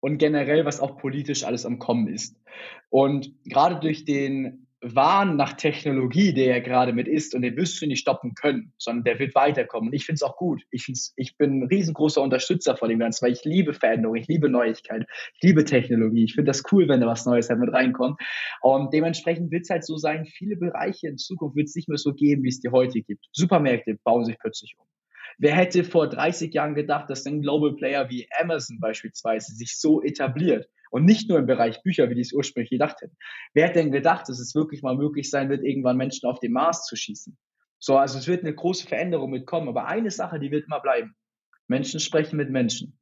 und 0.00 0.18
generell, 0.18 0.64
was 0.64 0.80
auch 0.80 0.96
politisch 0.96 1.42
alles 1.44 1.66
am 1.66 1.80
Kommen 1.80 2.06
ist. 2.06 2.40
Und 2.88 3.34
gerade 3.44 3.80
durch 3.80 4.04
den 4.04 4.67
Wahn 4.80 5.36
nach 5.36 5.54
Technologie, 5.54 6.32
der 6.32 6.46
ja 6.46 6.58
gerade 6.60 6.92
mit 6.92 7.08
ist, 7.08 7.34
und 7.34 7.42
den 7.42 7.56
wirst 7.56 7.80
du 7.82 7.86
nicht 7.86 8.00
stoppen 8.00 8.34
können, 8.34 8.72
sondern 8.78 9.04
der 9.04 9.18
wird 9.18 9.34
weiterkommen. 9.34 9.88
Und 9.88 9.94
ich 9.94 10.06
finde 10.06 10.16
es 10.16 10.22
auch 10.22 10.36
gut. 10.36 10.62
Ich, 10.70 10.84
find's, 10.84 11.12
ich 11.16 11.36
bin 11.36 11.60
ein 11.60 11.66
riesengroßer 11.66 12.22
Unterstützer 12.22 12.76
von 12.76 12.88
dem 12.88 13.00
Ganzen, 13.00 13.24
weil 13.24 13.32
ich 13.32 13.44
liebe 13.44 13.74
Veränderung, 13.74 14.16
ich 14.16 14.28
liebe 14.28 14.48
Neuigkeit, 14.48 15.06
ich 15.34 15.42
liebe 15.42 15.64
Technologie. 15.64 16.24
Ich 16.24 16.34
finde 16.34 16.50
das 16.50 16.62
cool, 16.70 16.88
wenn 16.88 17.00
da 17.00 17.06
was 17.06 17.26
Neues 17.26 17.48
halt 17.50 17.58
mit 17.58 17.72
reinkommt. 17.72 18.20
Und 18.60 18.92
dementsprechend 18.92 19.50
wird 19.50 19.62
es 19.62 19.70
halt 19.70 19.84
so 19.84 19.96
sein, 19.96 20.26
viele 20.26 20.56
Bereiche 20.56 21.08
in 21.08 21.18
Zukunft 21.18 21.56
wird 21.56 21.68
es 21.68 21.74
nicht 21.74 21.88
mehr 21.88 21.98
so 21.98 22.14
geben, 22.14 22.44
wie 22.44 22.48
es 22.48 22.60
die 22.60 22.68
heute 22.68 23.02
gibt. 23.02 23.26
Supermärkte 23.32 23.98
bauen 24.04 24.24
sich 24.24 24.38
plötzlich 24.38 24.76
um. 24.78 24.86
Wer 25.40 25.54
hätte 25.54 25.84
vor 25.84 26.08
30 26.08 26.52
Jahren 26.52 26.74
gedacht, 26.74 27.08
dass 27.08 27.24
ein 27.24 27.42
Global 27.42 27.74
Player 27.76 28.10
wie 28.10 28.28
Amazon 28.40 28.80
beispielsweise 28.80 29.54
sich 29.54 29.78
so 29.78 30.02
etabliert? 30.02 30.68
Und 30.90 31.04
nicht 31.04 31.28
nur 31.28 31.38
im 31.38 31.46
Bereich 31.46 31.82
Bücher, 31.82 32.10
wie 32.10 32.14
die 32.14 32.22
es 32.22 32.32
ursprünglich 32.32 32.70
gedacht 32.70 33.00
hätten. 33.02 33.16
Wer 33.52 33.68
hätte 33.68 33.78
denn 33.78 33.92
gedacht, 33.92 34.28
dass 34.28 34.40
es 34.40 34.54
wirklich 34.54 34.82
mal 34.82 34.96
möglich 34.96 35.30
sein 35.30 35.50
wird, 35.50 35.62
irgendwann 35.62 35.98
Menschen 35.98 36.28
auf 36.28 36.40
den 36.40 36.52
Mars 36.52 36.86
zu 36.86 36.96
schießen? 36.96 37.36
So, 37.78 37.96
also 37.96 38.18
es 38.18 38.26
wird 38.26 38.42
eine 38.42 38.54
große 38.54 38.88
Veränderung 38.88 39.30
mitkommen. 39.30 39.68
Aber 39.68 39.86
eine 39.86 40.10
Sache, 40.10 40.40
die 40.40 40.50
wird 40.50 40.64
immer 40.66 40.80
bleiben. 40.80 41.14
Menschen 41.68 42.00
sprechen 42.00 42.36
mit 42.36 42.50
Menschen. 42.50 42.98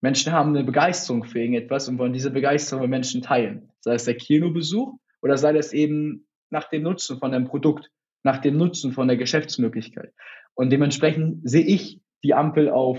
Menschen 0.00 0.32
haben 0.32 0.50
eine 0.50 0.64
Begeisterung 0.64 1.24
für 1.24 1.40
irgendetwas 1.40 1.88
und 1.88 1.98
wollen 1.98 2.12
diese 2.12 2.30
Begeisterung 2.30 2.82
mit 2.82 2.90
Menschen 2.90 3.22
teilen. 3.22 3.72
Sei 3.80 3.94
es 3.94 4.04
der 4.04 4.16
Kinobesuch 4.16 4.98
oder 5.22 5.38
sei 5.38 5.56
es 5.56 5.72
eben 5.72 6.28
nach 6.50 6.68
dem 6.68 6.82
Nutzen 6.82 7.18
von 7.18 7.32
einem 7.32 7.46
Produkt, 7.46 7.90
nach 8.22 8.38
dem 8.38 8.56
Nutzen 8.56 8.92
von 8.92 9.08
der 9.08 9.16
Geschäftsmöglichkeit. 9.16 10.12
Und 10.54 10.70
dementsprechend 10.70 11.48
sehe 11.48 11.64
ich 11.64 12.00
die 12.22 12.34
Ampel 12.34 12.68
auf 12.68 12.98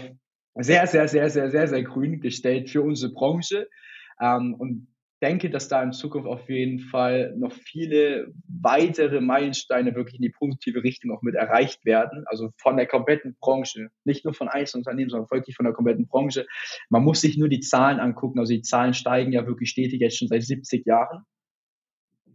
sehr, 0.56 0.88
sehr, 0.88 1.08
sehr, 1.08 1.30
sehr, 1.30 1.52
sehr, 1.52 1.68
sehr 1.68 1.84
grün 1.84 2.22
gestellt 2.22 2.70
für 2.70 2.82
unsere 2.82 3.14
Branche. 3.14 3.68
Ähm, 4.22 4.56
und 4.56 4.88
denke, 5.22 5.50
dass 5.50 5.68
da 5.68 5.84
in 5.84 5.92
Zukunft 5.92 6.28
auf 6.28 6.50
jeden 6.50 6.80
Fall 6.80 7.34
noch 7.38 7.52
viele 7.52 8.32
weitere 8.48 9.20
Meilensteine 9.20 9.94
wirklich 9.96 10.16
in 10.16 10.22
die 10.22 10.34
positive 10.38 10.84
Richtung 10.84 11.12
auch 11.12 11.22
mit 11.22 11.36
erreicht 11.36 11.86
werden. 11.86 12.24
Also 12.28 12.52
von 12.58 12.78
der 12.78 12.88
kompletten 12.88 13.36
Branche, 13.40 13.90
nicht 14.06 14.24
nur 14.24 14.34
von 14.34 14.48
einzelnen 14.48 14.82
Unternehmen, 14.82 15.10
sondern 15.10 15.30
wirklich 15.30 15.56
von 15.56 15.66
der 15.66 15.74
kompletten 15.74 16.08
Branche. 16.08 16.46
Man 16.90 17.04
muss 17.04 17.22
sich 17.22 17.38
nur 17.38 17.50
die 17.50 17.60
Zahlen 17.60 18.00
angucken. 18.00 18.40
Also 18.40 18.54
die 18.54 18.62
Zahlen 18.62 18.94
steigen 18.94 19.34
ja 19.34 19.46
wirklich 19.46 19.70
stetig 19.70 20.00
jetzt 20.00 20.18
schon 20.18 20.30
seit 20.30 20.44
70 20.44 20.86
Jahren. 20.86 21.26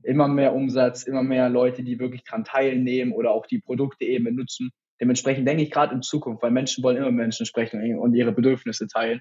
Immer 0.05 0.29
mehr 0.29 0.55
Umsatz, 0.55 1.05
immer 1.05 1.23
mehr 1.23 1.49
Leute, 1.49 1.83
die 1.83 1.99
wirklich 1.99 2.25
daran 2.25 2.45
teilnehmen 2.45 3.13
oder 3.13 3.31
auch 3.31 3.47
die 3.47 3.59
Produkte 3.59 4.05
eben 4.05 4.25
benutzen. 4.25 4.71
Dementsprechend 5.01 5.49
denke 5.49 5.63
ich 5.63 5.71
gerade 5.71 5.95
in 5.95 6.03
Zukunft, 6.03 6.43
weil 6.43 6.51
Menschen 6.51 6.85
wollen 6.85 6.97
immer 6.97 7.11
Menschen 7.11 7.47
sprechen 7.47 7.99
und 7.99 8.15
ihre 8.15 8.33
Bedürfnisse 8.33 8.87
teilen, 8.87 9.21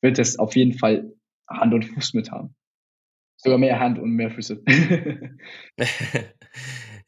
wird 0.00 0.18
es 0.18 0.38
auf 0.38 0.54
jeden 0.54 0.78
Fall 0.78 1.12
Hand 1.48 1.74
und 1.74 1.84
Fuß 1.84 2.14
mit 2.14 2.30
haben. 2.30 2.54
Sogar 3.36 3.58
mehr 3.58 3.78
Hand 3.78 3.98
und 3.98 4.10
mehr 4.10 4.30
Füße. 4.30 4.62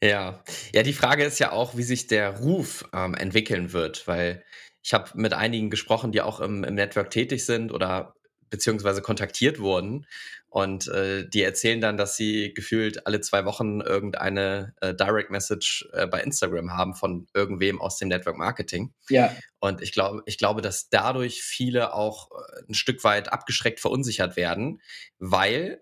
ja. 0.03 0.43
Ja, 0.73 0.83
die 0.83 0.93
Frage 0.93 1.23
ist 1.23 1.39
ja 1.39 1.51
auch, 1.51 1.75
wie 1.77 1.83
sich 1.83 2.07
der 2.07 2.39
Ruf 2.39 2.89
ähm, 2.93 3.13
entwickeln 3.13 3.73
wird, 3.73 4.07
weil 4.07 4.43
ich 4.81 4.93
habe 4.93 5.11
mit 5.15 5.33
einigen 5.33 5.69
gesprochen, 5.69 6.11
die 6.11 6.21
auch 6.21 6.39
im, 6.39 6.63
im 6.63 6.75
Network 6.75 7.11
tätig 7.11 7.45
sind 7.45 7.71
oder 7.71 8.15
beziehungsweise 8.49 9.01
kontaktiert 9.01 9.59
wurden. 9.59 10.05
Und 10.51 10.89
äh, 10.89 11.29
die 11.29 11.43
erzählen 11.43 11.79
dann, 11.79 11.95
dass 11.95 12.17
sie 12.17 12.53
gefühlt 12.53 13.07
alle 13.07 13.21
zwei 13.21 13.45
Wochen 13.45 13.79
irgendeine 13.79 14.75
äh, 14.81 14.93
Direct 14.93 15.31
Message 15.31 15.87
äh, 15.93 16.07
bei 16.07 16.21
Instagram 16.21 16.73
haben 16.73 16.93
von 16.93 17.25
irgendwem 17.33 17.79
aus 17.79 17.97
dem 17.97 18.09
Network 18.09 18.37
Marketing. 18.37 18.93
Ja. 19.07 19.33
Und 19.61 19.81
ich 19.81 19.93
glaube, 19.93 20.23
ich 20.25 20.37
glaube, 20.37 20.61
dass 20.61 20.89
dadurch 20.89 21.41
viele 21.41 21.93
auch 21.93 22.31
äh, 22.31 22.63
ein 22.67 22.73
Stück 22.73 23.01
weit 23.05 23.31
abgeschreckt 23.31 23.79
verunsichert 23.79 24.35
werden, 24.35 24.81
weil 25.19 25.81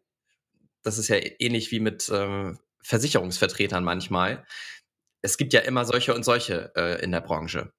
das 0.83 0.99
ist 0.99 1.07
ja 1.07 1.17
ähnlich 1.39 1.71
wie 1.71 1.79
mit 1.79 2.07
ähm, 2.13 2.59
Versicherungsvertretern 2.83 3.83
manchmal. 3.83 4.45
Es 5.23 5.37
gibt 5.37 5.53
ja 5.53 5.61
immer 5.61 5.83
solche 5.83 6.13
und 6.13 6.21
solche 6.21 6.71
äh, 6.75 7.03
in 7.03 7.11
der 7.11 7.21
Branche. 7.21 7.73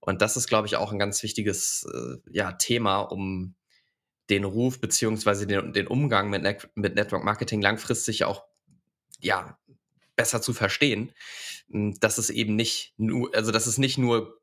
Und 0.00 0.20
das 0.20 0.36
ist, 0.36 0.48
glaube 0.48 0.66
ich, 0.66 0.76
auch 0.76 0.92
ein 0.92 0.98
ganz 0.98 1.22
wichtiges 1.22 1.88
äh, 1.90 2.18
ja, 2.30 2.52
Thema, 2.52 3.00
um 3.00 3.54
den 4.30 4.44
Ruf 4.44 4.80
beziehungsweise 4.80 5.46
den, 5.46 5.72
den 5.72 5.86
Umgang 5.86 6.30
mit, 6.30 6.42
Net 6.42 6.68
mit 6.74 6.94
Network 6.94 7.24
Marketing 7.24 7.60
langfristig 7.62 8.24
auch 8.24 8.44
ja, 9.20 9.58
besser 10.16 10.42
zu 10.42 10.52
verstehen, 10.52 11.12
hm, 11.70 11.98
dass 12.00 12.18
es 12.18 12.30
eben 12.30 12.56
nicht 12.56 12.94
nur, 12.96 13.34
also 13.34 13.52
dass 13.52 13.66
es 13.66 13.78
nicht 13.78 13.98
nur 13.98 14.40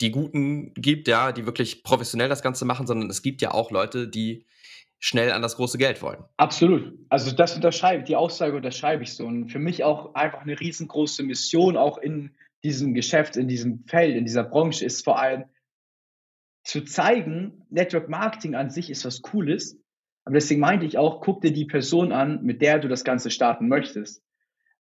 die 0.00 0.10
Guten 0.10 0.72
gibt, 0.74 1.08
ja, 1.08 1.32
die 1.32 1.46
wirklich 1.46 1.84
professionell 1.84 2.28
das 2.28 2.42
Ganze 2.42 2.64
machen, 2.64 2.86
sondern 2.86 3.10
es 3.10 3.22
gibt 3.22 3.42
ja 3.42 3.52
auch 3.52 3.70
Leute, 3.70 4.08
die 4.08 4.46
schnell 4.98 5.32
an 5.32 5.42
das 5.42 5.56
große 5.56 5.78
Geld 5.78 6.02
wollen. 6.02 6.24
Absolut. 6.36 6.98
Also 7.08 7.30
das 7.32 7.54
unterschreibe, 7.54 8.04
die 8.04 8.16
Aussage 8.16 8.56
unterschreibe 8.56 9.02
ich 9.02 9.14
so. 9.14 9.26
Und 9.26 9.48
für 9.48 9.58
mich 9.58 9.84
auch 9.84 10.14
einfach 10.14 10.42
eine 10.42 10.58
riesengroße 10.58 11.22
Mission, 11.22 11.76
auch 11.76 11.98
in 11.98 12.34
diesem 12.62 12.92
Geschäft, 12.92 13.36
in 13.36 13.48
diesem 13.48 13.84
Feld, 13.86 14.16
in 14.16 14.24
dieser 14.24 14.44
Branche, 14.44 14.84
ist 14.84 15.04
vor 15.04 15.18
allem 15.18 15.44
zu 16.62 16.82
zeigen, 16.82 17.66
Network 17.70 18.08
Marketing 18.08 18.54
an 18.54 18.70
sich 18.70 18.90
ist 18.90 19.04
was 19.04 19.22
Cooles. 19.22 19.78
Aber 20.24 20.34
deswegen 20.34 20.60
meinte 20.60 20.86
ich 20.86 20.98
auch, 20.98 21.20
guck 21.20 21.40
dir 21.40 21.52
die 21.52 21.64
Person 21.64 22.12
an, 22.12 22.42
mit 22.42 22.62
der 22.62 22.78
du 22.78 22.88
das 22.88 23.04
Ganze 23.04 23.30
starten 23.30 23.68
möchtest. 23.68 24.22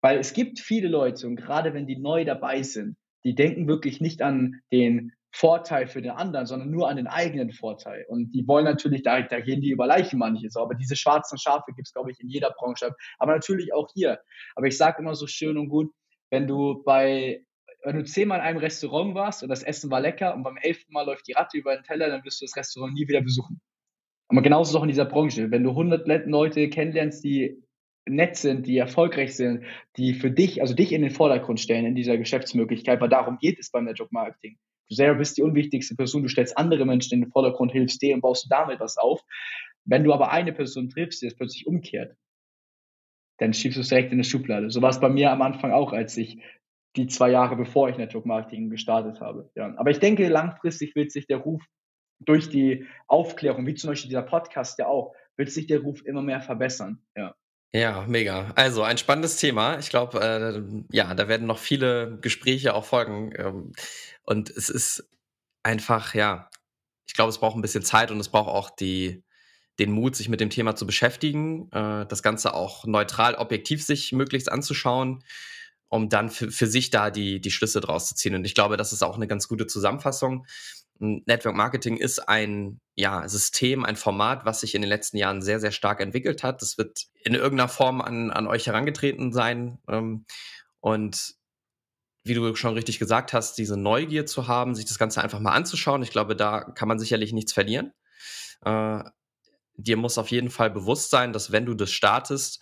Weil 0.01 0.19
es 0.19 0.33
gibt 0.33 0.61
viele 0.61 0.89
Leute, 0.89 1.27
und 1.27 1.37
gerade 1.37 1.75
wenn 1.75 1.87
die 1.87 1.99
neu 1.99 2.25
dabei 2.25 2.63
sind, 2.63 2.97
die 3.25 3.35
denken 3.35 3.67
wirklich 3.67 4.01
nicht 4.01 4.23
an 4.23 4.61
den 4.73 5.13
Vorteil 5.31 5.87
für 5.87 6.01
den 6.01 6.13
anderen, 6.13 6.47
sondern 6.47 6.71
nur 6.71 6.89
an 6.89 6.97
den 6.97 7.07
eigenen 7.07 7.53
Vorteil. 7.53 8.05
Und 8.09 8.33
die 8.33 8.47
wollen 8.47 8.65
natürlich, 8.65 9.03
da, 9.03 9.21
da 9.21 9.41
gehen 9.41 9.61
die 9.61 9.71
über 9.71 9.87
Leichen 9.87 10.19
manches. 10.19 10.57
Aber 10.57 10.75
diese 10.75 10.97
schwarzen 10.97 11.39
Schafe 11.39 11.73
gibt 11.75 11.89
es, 11.89 11.93
glaube 11.93 12.11
ich, 12.11 12.21
in 12.21 12.29
jeder 12.29 12.51
Branche. 12.51 12.95
Aber 13.19 13.33
natürlich 13.33 13.73
auch 13.75 13.89
hier. 13.95 14.21
Aber 14.55 14.67
ich 14.67 14.77
sage 14.77 15.03
immer 15.03 15.15
so 15.15 15.27
schön 15.27 15.59
und 15.59 15.69
gut, 15.69 15.93
wenn 16.31 16.47
du 16.47 16.83
bei 16.85 17.45
wenn 17.85 17.97
du 17.97 18.05
zehnmal 18.05 18.39
in 18.39 18.45
einem 18.45 18.59
Restaurant 18.59 19.15
warst 19.15 19.43
und 19.43 19.49
das 19.49 19.63
Essen 19.63 19.91
war 19.91 20.01
lecker 20.01 20.35
und 20.35 20.43
beim 20.43 20.57
elften 20.57 20.93
Mal 20.93 21.07
läuft 21.07 21.27
die 21.29 21.33
Ratte 21.33 21.59
über 21.59 21.75
den 21.75 21.85
Teller, 21.85 22.09
dann 22.09 22.25
wirst 22.25 22.41
du 22.41 22.45
das 22.45 22.57
Restaurant 22.57 22.95
nie 22.95 23.07
wieder 23.09 23.21
besuchen. 23.21 23.61
Aber 24.29 24.43
genauso 24.43 24.71
ist 24.71 24.77
auch 24.77 24.83
in 24.83 24.89
dieser 24.89 25.07
Branche. 25.07 25.51
Wenn 25.51 25.65
du 25.65 25.71
100 25.71 26.07
Leute 26.27 26.69
kennenlernst, 26.69 27.25
die 27.25 27.63
nett 28.07 28.37
sind, 28.37 28.67
die 28.67 28.77
erfolgreich 28.77 29.37
sind, 29.37 29.65
die 29.97 30.15
für 30.15 30.31
dich, 30.31 30.61
also 30.61 30.75
dich 30.75 30.93
in 30.93 31.03
den 31.03 31.11
Vordergrund 31.11 31.61
stellen 31.61 31.87
in 31.87 31.95
dieser 31.95 32.19
Geschäftsmöglichkeit, 32.19 33.01
weil 33.01 33.09
darum 33.09 33.39
geht 33.39 33.59
es 33.59 33.71
beim 33.71 33.85
Network 33.85 34.13
Marketing. 34.13 34.59
Du 34.89 34.95
selber 34.95 35.19
bist 35.19 35.37
die 35.37 35.43
unwichtigste 35.43 35.95
Person, 35.95 36.23
du 36.23 36.29
stellst 36.29 36.57
andere 36.57 36.87
Menschen 36.87 37.15
in 37.15 37.21
den 37.23 37.31
Vordergrund, 37.31 37.73
hilfst 37.73 38.01
denen 38.01 38.15
und 38.15 38.21
baust 38.23 38.47
damit 38.51 38.81
was 38.81 38.97
auf. 38.97 39.23
Wenn 39.85 40.05
du 40.05 40.13
aber 40.13 40.31
eine 40.31 40.53
Person 40.53 40.89
triffst, 40.89 41.23
die 41.23 41.27
es 41.27 41.37
plötzlich 41.37 41.67
umkehrt, 41.67 42.17
dann 43.39 43.53
schiebst 43.53 43.77
du 43.77 43.83
es 43.83 43.89
direkt 43.89 44.09
in 44.09 44.17
eine 44.17 44.25
Schublade. 44.25 44.71
So 44.71 44.83
war 44.83 44.91
es 44.91 45.01
bei 45.01 45.09
mir 45.09 45.31
am 45.31 45.43
Anfang 45.43 45.73
auch, 45.73 45.93
als 45.93 46.17
ich 46.17 46.39
die 46.99 47.07
zwei 47.07 47.31
Jahre, 47.31 47.57
bevor 47.57 47.89
ich 47.89 47.97
Network 47.97 48.27
Marketing 48.27 48.71
gestartet 48.71 49.21
habe. 49.21 49.51
Ja. 49.55 49.73
Aber 49.77 49.91
ich 49.91 50.01
denke, 50.01 50.29
langfristig 50.29 50.95
wird 50.97 51.13
sich 51.13 51.27
der 51.27 51.39
Ruf 51.39 51.63
durch 52.21 52.51
die 52.51 52.87
Aufklärung, 53.07 53.67
wie 53.67 53.75
zum 53.75 53.91
Beispiel 53.91 54.09
dieser 54.09 54.23
Podcast 54.23 54.79
ja 54.79 54.89
auch, 54.89 55.15
wird 55.37 55.51
sich 55.51 55.69
der 55.69 55.81
Ruf 55.81 56.05
immer 56.05 56.23
mehr 56.23 56.41
verbessern. 56.41 57.01
Ja. 57.17 57.35
Ja, 57.73 58.05
mega. 58.09 58.51
Also 58.57 58.83
ein 58.83 58.99
spannendes 58.99 59.37
Thema. 59.37 59.79
Ich 59.79 59.91
glaube, 59.91 60.21
äh, 60.21 60.97
ja, 60.97 61.15
da 61.15 61.29
werden 61.29 61.47
noch 61.47 61.59
viele 61.59 62.19
Gespräche 62.21 62.75
auch 62.75 62.85
folgen. 62.85 63.33
Ähm, 63.37 63.73
und 64.25 64.51
es 64.51 64.71
ist 64.71 65.09
einfach, 65.63 66.15
ja, 66.15 66.49
ich 67.07 67.15
glaube, 67.15 67.29
es 67.29 67.39
braucht 67.39 67.57
ein 67.57 67.63
bisschen 67.63 67.85
Zeit 67.85 68.11
und 68.11 68.19
es 68.21 68.31
braucht 68.31 68.49
auch 68.49 68.71
die, 68.71 69.23
den 69.79 69.93
Mut, 69.93 70.17
sich 70.17 70.31
mit 70.31 70.41
dem 70.41 70.51
Thema 70.51 70.77
zu 70.77 70.87
beschäftigen, 70.87 71.71
äh, 71.71 72.07
das 72.07 72.23
Ganze 72.23 72.55
auch 72.55 72.87
neutral, 72.87 73.35
objektiv 73.35 73.85
sich 73.85 74.13
möglichst 74.13 74.51
anzuschauen 74.51 75.23
um 75.89 76.09
dann 76.09 76.31
für, 76.31 76.51
für 76.51 76.67
sich 76.67 76.91
da 76.91 77.11
die, 77.11 77.41
die 77.41 77.51
Schlüsse 77.51 77.81
draus 77.81 78.09
zu 78.09 78.15
ziehen. 78.15 78.35
Und 78.35 78.45
ich 78.45 78.55
glaube, 78.55 78.77
das 78.77 78.93
ist 78.93 79.03
auch 79.03 79.17
eine 79.17 79.27
ganz 79.27 79.49
gute 79.49 79.67
Zusammenfassung. 79.67 80.47
Network 81.01 81.55
Marketing 81.55 81.97
ist 81.97 82.29
ein 82.29 82.81
ja, 82.97 83.29
System, 83.29 83.85
ein 83.85 83.97
Format, 83.97 84.45
was 84.45 84.61
sich 84.61 84.75
in 84.75 84.83
den 84.83 84.89
letzten 84.89 85.17
Jahren 85.17 85.43
sehr, 85.43 85.61
sehr 85.61 85.71
stark 85.71 86.01
entwickelt 86.01 86.43
hat. 86.43 86.61
Das 86.61 86.77
wird 86.77 87.05
in 87.23 87.35
irgendeiner 87.35 87.69
Form 87.69 88.01
an, 88.01 88.31
an 88.31 88.49
euch 88.49 88.67
herangetreten 88.67 89.33
sein. 89.33 89.79
Ähm, 89.89 90.27
und 90.81 91.35
wie 92.25 92.35
du 92.35 92.55
schon 92.57 92.75
richtig 92.75 92.99
gesagt 92.99 93.33
hast, 93.33 93.57
diese 93.59 93.77
Neugier 93.77 94.27
zu 94.27 94.49
haben, 94.49 94.75
sich 94.75 94.85
das 94.85 94.99
Ganze 94.99 95.23
einfach 95.23 95.41
mal 95.41 95.53
anzuschauen. 95.53 96.03
Ich 96.03 96.11
glaube, 96.11 96.35
da 96.35 96.61
kann 96.61 96.89
man 96.89 96.99
sicherlich 96.99 97.33
nichts 97.33 97.53
verlieren. 97.53 97.93
Äh, 98.65 99.05
dir 99.77 99.97
muss 99.97 100.19
auf 100.19 100.31
jeden 100.31 100.51
Fall 100.51 100.71
bewusst 100.71 101.11
sein, 101.11 101.33
dass 101.33 101.53
wenn 101.53 101.65
du 101.65 101.75
das 101.75 101.93
startest, 101.93 102.61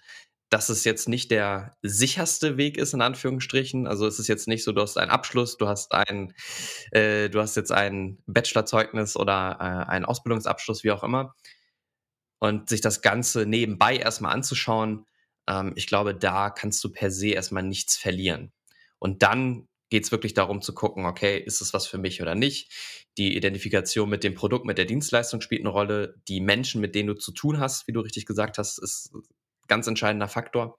dass 0.49 0.69
es 0.69 0.85
jetzt 0.85 1.09
nicht 1.09 1.31
der 1.31 1.77
sicherste 1.83 2.57
Weg 2.57 2.79
ist, 2.79 2.95
in 2.95 3.03
Anführungsstrichen. 3.03 3.87
Also 3.87 4.07
es 4.07 4.19
ist 4.19 4.29
jetzt 4.29 4.47
nicht 4.47 4.63
so, 4.63 4.73
du 4.73 4.81
hast 4.81 4.97
einen 4.97 5.11
Abschluss, 5.11 5.57
du 5.57 5.67
hast 5.67 5.93
ein, 5.93 6.33
äh, 6.93 7.29
du 7.29 7.41
hast 7.41 7.57
jetzt 7.57 7.73
ein 7.73 8.19
Bachelorzeugnis 8.27 9.17
oder 9.17 9.57
äh, 9.61 9.91
einen 9.91 10.05
Ausbildungsabschluss, 10.05 10.85
wie 10.85 10.93
auch 10.93 11.03
immer. 11.03 11.35
Und 12.39 12.69
sich 12.69 12.81
das 12.81 13.03
Ganze 13.03 13.47
nebenbei 13.47 13.97
erstmal 13.97 14.33
anzuschauen, 14.33 15.07
ähm, 15.49 15.73
ich 15.75 15.87
glaube, 15.87 16.15
da 16.15 16.51
kannst 16.51 16.83
du 16.85 16.91
per 16.93 17.11
se 17.11 17.29
erstmal 17.31 17.63
nichts 17.63 17.97
verlieren. 17.97 18.53
Und 18.99 19.23
dann 19.23 19.69
geht 19.89 20.05
es 20.05 20.13
wirklich 20.13 20.35
darum 20.35 20.63
zu 20.63 20.75
gucken, 20.75 21.07
okay, 21.07 21.39
ist 21.39 21.61
es 21.61 21.73
was 21.73 21.87
für 21.87 21.99
mich 21.99 22.23
oder 22.23 22.35
nicht? 22.35 22.73
Die 23.19 23.37
Identifikation 23.37 24.09
mit 24.09 24.25
dem 24.25 24.35
Produkt, 24.35 24.67
mit 24.67 24.79
der 24.79 24.85
Dienstleistung 24.85 25.41
spielt 25.41 25.63
eine 25.63 25.71
Rolle. 25.71 26.17
Die 26.29 26.41
Menschen, 26.41 26.81
mit 26.81 26.95
denen 26.95 27.09
du 27.09 27.15
zu 27.15 27.33
tun 27.33 27.61
hast, 27.61 27.87
wie 27.87 27.93
du 27.93 28.01
richtig 28.01 28.27
gesagt 28.27 28.59
hast, 28.59 28.79
ist 28.79 29.13
ganz 29.69 29.87
entscheidender 29.87 30.29
Faktor. 30.29 30.79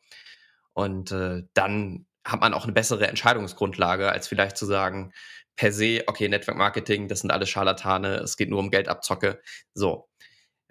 Und 0.73 1.11
äh, 1.11 1.43
dann 1.53 2.05
hat 2.23 2.41
man 2.41 2.53
auch 2.53 2.63
eine 2.63 2.73
bessere 2.73 3.07
Entscheidungsgrundlage, 3.07 4.11
als 4.11 4.27
vielleicht 4.27 4.57
zu 4.57 4.65
sagen, 4.65 5.13
per 5.55 5.71
se, 5.71 6.03
okay, 6.07 6.29
Network 6.29 6.57
Marketing, 6.57 7.07
das 7.07 7.21
sind 7.21 7.31
alles 7.31 7.49
Scharlatane, 7.49 8.17
es 8.17 8.37
geht 8.37 8.49
nur 8.49 8.59
um 8.59 8.69
Geldabzocke. 8.69 9.41
So, 9.73 10.07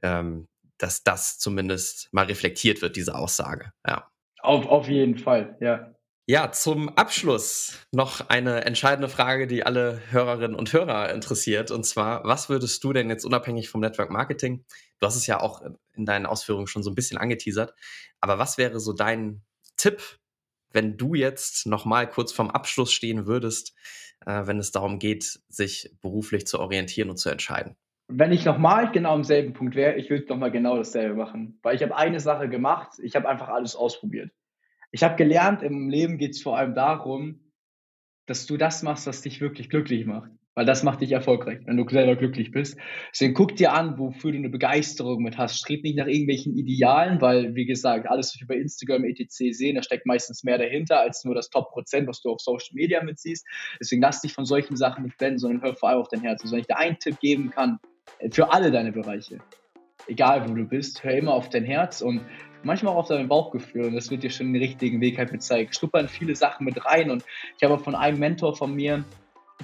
ähm, 0.03 0.49
dass 0.79 1.03
das 1.03 1.39
zumindest 1.39 2.09
mal 2.13 2.27
reflektiert 2.27 2.83
wird, 2.83 2.97
diese 2.97 3.15
Aussage. 3.15 3.73
Ja. 3.87 4.11
Auf, 4.41 4.67
auf 4.67 4.89
jeden 4.89 5.19
Fall, 5.19 5.57
ja. 5.61 5.96
Ja, 6.29 6.51
zum 6.51 6.89
Abschluss 6.89 7.87
noch 7.93 8.31
eine 8.31 8.65
entscheidende 8.65 9.09
Frage, 9.09 9.47
die 9.47 9.65
alle 9.65 10.01
Hörerinnen 10.11 10.57
und 10.57 10.73
Hörer 10.73 11.15
interessiert. 11.15 11.71
Und 11.71 11.87
zwar, 11.87 12.25
was 12.25 12.49
würdest 12.49 12.83
du 12.83 12.93
denn 12.93 13.09
jetzt 13.09 13.25
unabhängig 13.25 13.69
vom 13.69 13.81
Network 13.81 14.11
Marketing, 14.11 14.65
du 14.99 15.07
hast 15.07 15.15
es 15.15 15.29
ja 15.29 15.39
auch 15.39 15.63
in 15.95 16.05
deinen 16.05 16.27
Ausführungen 16.27 16.67
schon 16.67 16.83
so 16.83 16.91
ein 16.91 16.97
bisschen 16.97 17.17
angeteasert, 17.17 17.75
aber 18.21 18.41
was 18.41 18.59
wäre 18.59 18.81
so 18.81 18.93
dein 18.93 19.45
Tipp, 19.77 20.03
wenn 20.73 20.97
du 20.97 21.15
jetzt 21.15 21.65
nochmal 21.65 22.11
kurz 22.11 22.33
vorm 22.33 22.51
Abschluss 22.51 22.93
stehen 22.93 23.27
würdest, 23.27 23.77
äh, 24.27 24.49
wenn 24.49 24.59
es 24.59 24.73
darum 24.73 24.99
geht, 24.99 25.39
sich 25.49 25.95
beruflich 26.03 26.45
zu 26.49 26.59
orientieren 26.59 27.09
und 27.09 27.19
zu 27.19 27.31
entscheiden? 27.31 27.77
Wenn 28.09 28.33
ich 28.33 28.45
nochmal 28.45 28.91
genau 28.91 29.15
am 29.15 29.23
selben 29.23 29.53
Punkt 29.53 29.77
wäre, 29.77 29.95
ich 29.95 30.11
würde 30.11 30.27
nochmal 30.27 30.51
genau 30.51 30.77
dasselbe 30.77 31.15
machen. 31.15 31.61
Weil 31.63 31.77
ich 31.77 31.85
habe 31.85 31.95
eine 31.95 32.19
Sache 32.19 32.49
gemacht, 32.49 32.95
ich 33.01 33.15
habe 33.15 33.29
einfach 33.29 33.49
alles 33.49 33.77
ausprobiert. 33.77 34.33
Ich 34.97 35.03
habe 35.03 35.17
gelernt, 35.17 35.63
im 35.63 35.91
Leben 35.91 36.17
geht 36.17 36.31
es 36.31 36.41
vor 36.41 36.57
allem 36.57 36.75
darum, 36.75 37.53
dass 38.25 38.47
du 38.47 38.57
das 38.57 38.83
machst, 38.83 39.07
was 39.07 39.21
dich 39.21 39.43
wirklich 39.43 39.69
glücklich 39.69 40.07
macht. 40.07 40.31
Weil 40.55 40.65
das 40.65 40.83
macht 40.83 41.03
dich 41.03 41.13
erfolgreich, 41.13 41.59
wenn 41.67 41.77
du 41.77 41.87
selber 41.87 42.17
glücklich 42.17 42.51
bist. 42.51 42.79
Deswegen 43.13 43.35
guck 43.35 43.57
dir 43.57 43.75
an, 43.75 43.99
wofür 43.99 44.33
du 44.33 44.39
eine 44.39 44.49
Begeisterung 44.49 45.23
mit 45.23 45.37
hast. 45.37 45.59
Streb 45.59 45.83
nicht 45.83 45.99
nach 45.99 46.07
irgendwelchen 46.07 46.57
Idealen, 46.57 47.21
weil, 47.21 47.55
wie 47.55 47.67
gesagt, 47.67 48.09
alles, 48.09 48.29
was 48.33 48.41
wir 48.41 48.47
bei 48.47 48.59
Instagram, 48.59 49.05
etc. 49.05 49.27
sehen, 49.51 49.75
da 49.75 49.83
steckt 49.83 50.07
meistens 50.07 50.45
mehr 50.45 50.57
dahinter 50.57 50.99
als 50.99 51.27
nur 51.27 51.35
das 51.35 51.51
Top-Prozent, 51.51 52.09
was 52.09 52.23
du 52.23 52.31
auf 52.31 52.41
Social 52.41 52.73
Media 52.73 53.05
mitsiehst. 53.05 53.47
Deswegen 53.79 54.01
lass 54.01 54.23
dich 54.23 54.33
von 54.33 54.47
solchen 54.47 54.77
Sachen 54.77 55.05
nicht 55.05 55.19
blenden, 55.19 55.41
sondern 55.41 55.61
hör 55.61 55.77
vor 55.77 55.91
allem 55.91 56.01
auf 56.01 56.09
dein 56.09 56.23
Herz. 56.23 56.41
Also 56.41 56.55
wenn 56.55 56.61
ich 56.61 56.69
dir 56.69 56.79
einen 56.79 56.99
Tipp 56.99 57.21
geben 57.21 57.51
kann, 57.51 57.81
äh, 58.21 58.31
für 58.31 58.51
alle 58.51 58.71
deine 58.71 58.93
Bereiche, 58.93 59.41
egal 60.09 60.49
wo 60.49 60.55
du 60.55 60.65
bist, 60.65 61.05
hör 61.05 61.13
immer 61.13 61.35
auf 61.35 61.51
dein 61.51 61.65
Herz 61.65 62.01
und 62.01 62.23
manchmal 62.67 62.93
auch 62.93 62.99
auf 62.99 63.09
dein 63.09 63.29
Bauchgefühl 63.29 63.85
und 63.85 63.95
das 63.95 64.11
wird 64.11 64.23
dir 64.23 64.31
schon 64.31 64.53
den 64.53 64.61
richtigen 64.61 65.01
Weg 65.01 65.19
halt 65.19 65.43
zeigen. 65.43 65.73
Schnuppern 65.73 66.09
viele 66.09 66.35
Sachen 66.35 66.65
mit 66.65 66.85
rein 66.85 67.11
und 67.11 67.25
ich 67.57 67.63
habe 67.65 67.79
von 67.83 67.95
einem 67.95 68.19
Mentor 68.19 68.57
von 68.57 68.75
mir, 68.75 69.05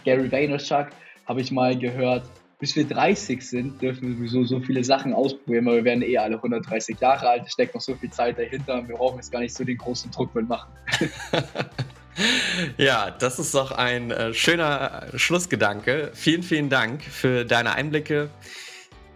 Gary 0.04 0.30
Vaynerchuk, 0.30 0.88
habe 1.26 1.40
ich 1.40 1.50
mal 1.50 1.78
gehört, 1.78 2.24
bis 2.58 2.76
wir 2.76 2.86
30 2.86 3.42
sind, 3.46 3.82
dürfen 3.82 4.08
wir 4.08 4.16
sowieso 4.16 4.44
so 4.44 4.60
viele 4.60 4.84
Sachen 4.84 5.12
ausprobieren, 5.12 5.66
weil 5.66 5.76
wir 5.76 5.84
werden 5.84 6.02
eh 6.02 6.16
alle 6.16 6.36
130 6.36 6.98
Jahre 7.00 7.28
alt, 7.28 7.42
es 7.44 7.52
steckt 7.52 7.74
noch 7.74 7.80
so 7.80 7.94
viel 7.96 8.10
Zeit 8.10 8.38
dahinter 8.38 8.74
und 8.78 8.88
wir 8.88 8.96
brauchen 8.96 9.16
jetzt 9.16 9.32
gar 9.32 9.40
nicht 9.40 9.54
so 9.54 9.64
den 9.64 9.76
großen 9.76 10.10
Druck 10.12 10.34
mitmachen. 10.34 10.70
ja, 12.78 13.10
das 13.10 13.40
ist 13.40 13.54
doch 13.54 13.72
ein 13.72 14.12
äh, 14.12 14.32
schöner 14.32 15.08
Schlussgedanke. 15.16 16.12
Vielen, 16.14 16.44
vielen 16.44 16.68
Dank 16.68 17.02
für 17.02 17.44
deine 17.44 17.74
Einblicke 17.74 18.30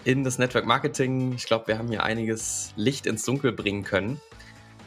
in 0.06 0.22
das 0.22 0.38
Network 0.38 0.66
Marketing. 0.66 1.32
Ich 1.34 1.46
glaube, 1.46 1.66
wir 1.66 1.78
haben 1.78 1.88
hier 1.88 2.04
einiges 2.04 2.72
Licht 2.76 3.06
ins 3.06 3.24
Dunkel 3.24 3.50
bringen 3.50 3.82
können. 3.82 4.20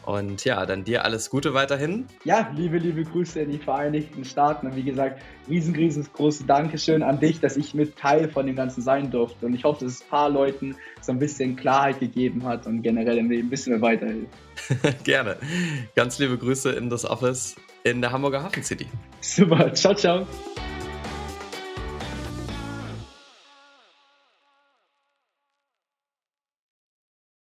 Und 0.06 0.46
ja, 0.46 0.66
dann 0.66 0.86
dir 0.86 1.04
alles 1.04 1.30
Gute 1.30 1.54
weiterhin. 1.54 2.08
Ja, 2.24 2.50
liebe, 2.56 2.78
liebe 2.78 3.04
Grüße 3.04 3.42
in 3.42 3.52
die 3.52 3.58
Vereinigten 3.58 4.24
Staaten. 4.24 4.66
Und 4.68 4.78
wie 4.78 4.84
gesagt, 4.84 5.22
riesen, 5.50 5.76
riesengroßes 5.76 6.48
Dankeschön 6.48 7.04
an 7.04 7.20
dich, 7.20 7.42
dass 7.42 7.58
ich 7.58 7.74
mit 7.74 7.98
Teil 7.98 8.30
von 8.30 8.48
dem 8.48 8.56
Ganzen 8.56 8.82
sein 8.82 9.12
durfte. 9.12 9.46
Und 9.46 9.54
ich 9.54 9.66
hoffe, 9.66 9.84
dass 9.84 9.96
es 9.96 10.02
ein 10.02 10.10
paar 10.10 10.30
Leuten 10.30 10.78
so 11.02 11.12
ein 11.12 11.20
bisschen 11.20 11.58
Klarheit 11.58 12.00
gegeben 12.00 12.46
hat 12.46 12.66
und 12.66 12.82
generell 12.82 13.20
ein 13.20 13.50
bisschen 13.50 13.74
mehr 13.74 13.82
weiterhilft. 13.82 14.34
Gerne. 15.04 15.36
Ganz 15.96 16.18
liebe 16.18 16.38
Grüße 16.38 16.72
in 16.72 16.90
das 16.90 17.04
Office 17.04 17.58
in 17.84 18.00
der 18.00 18.14
Hamburger 18.14 18.42
Hafen 18.42 18.64
City. 18.64 18.88
Super. 19.20 19.74
Ciao, 19.74 19.94
ciao. 19.94 20.26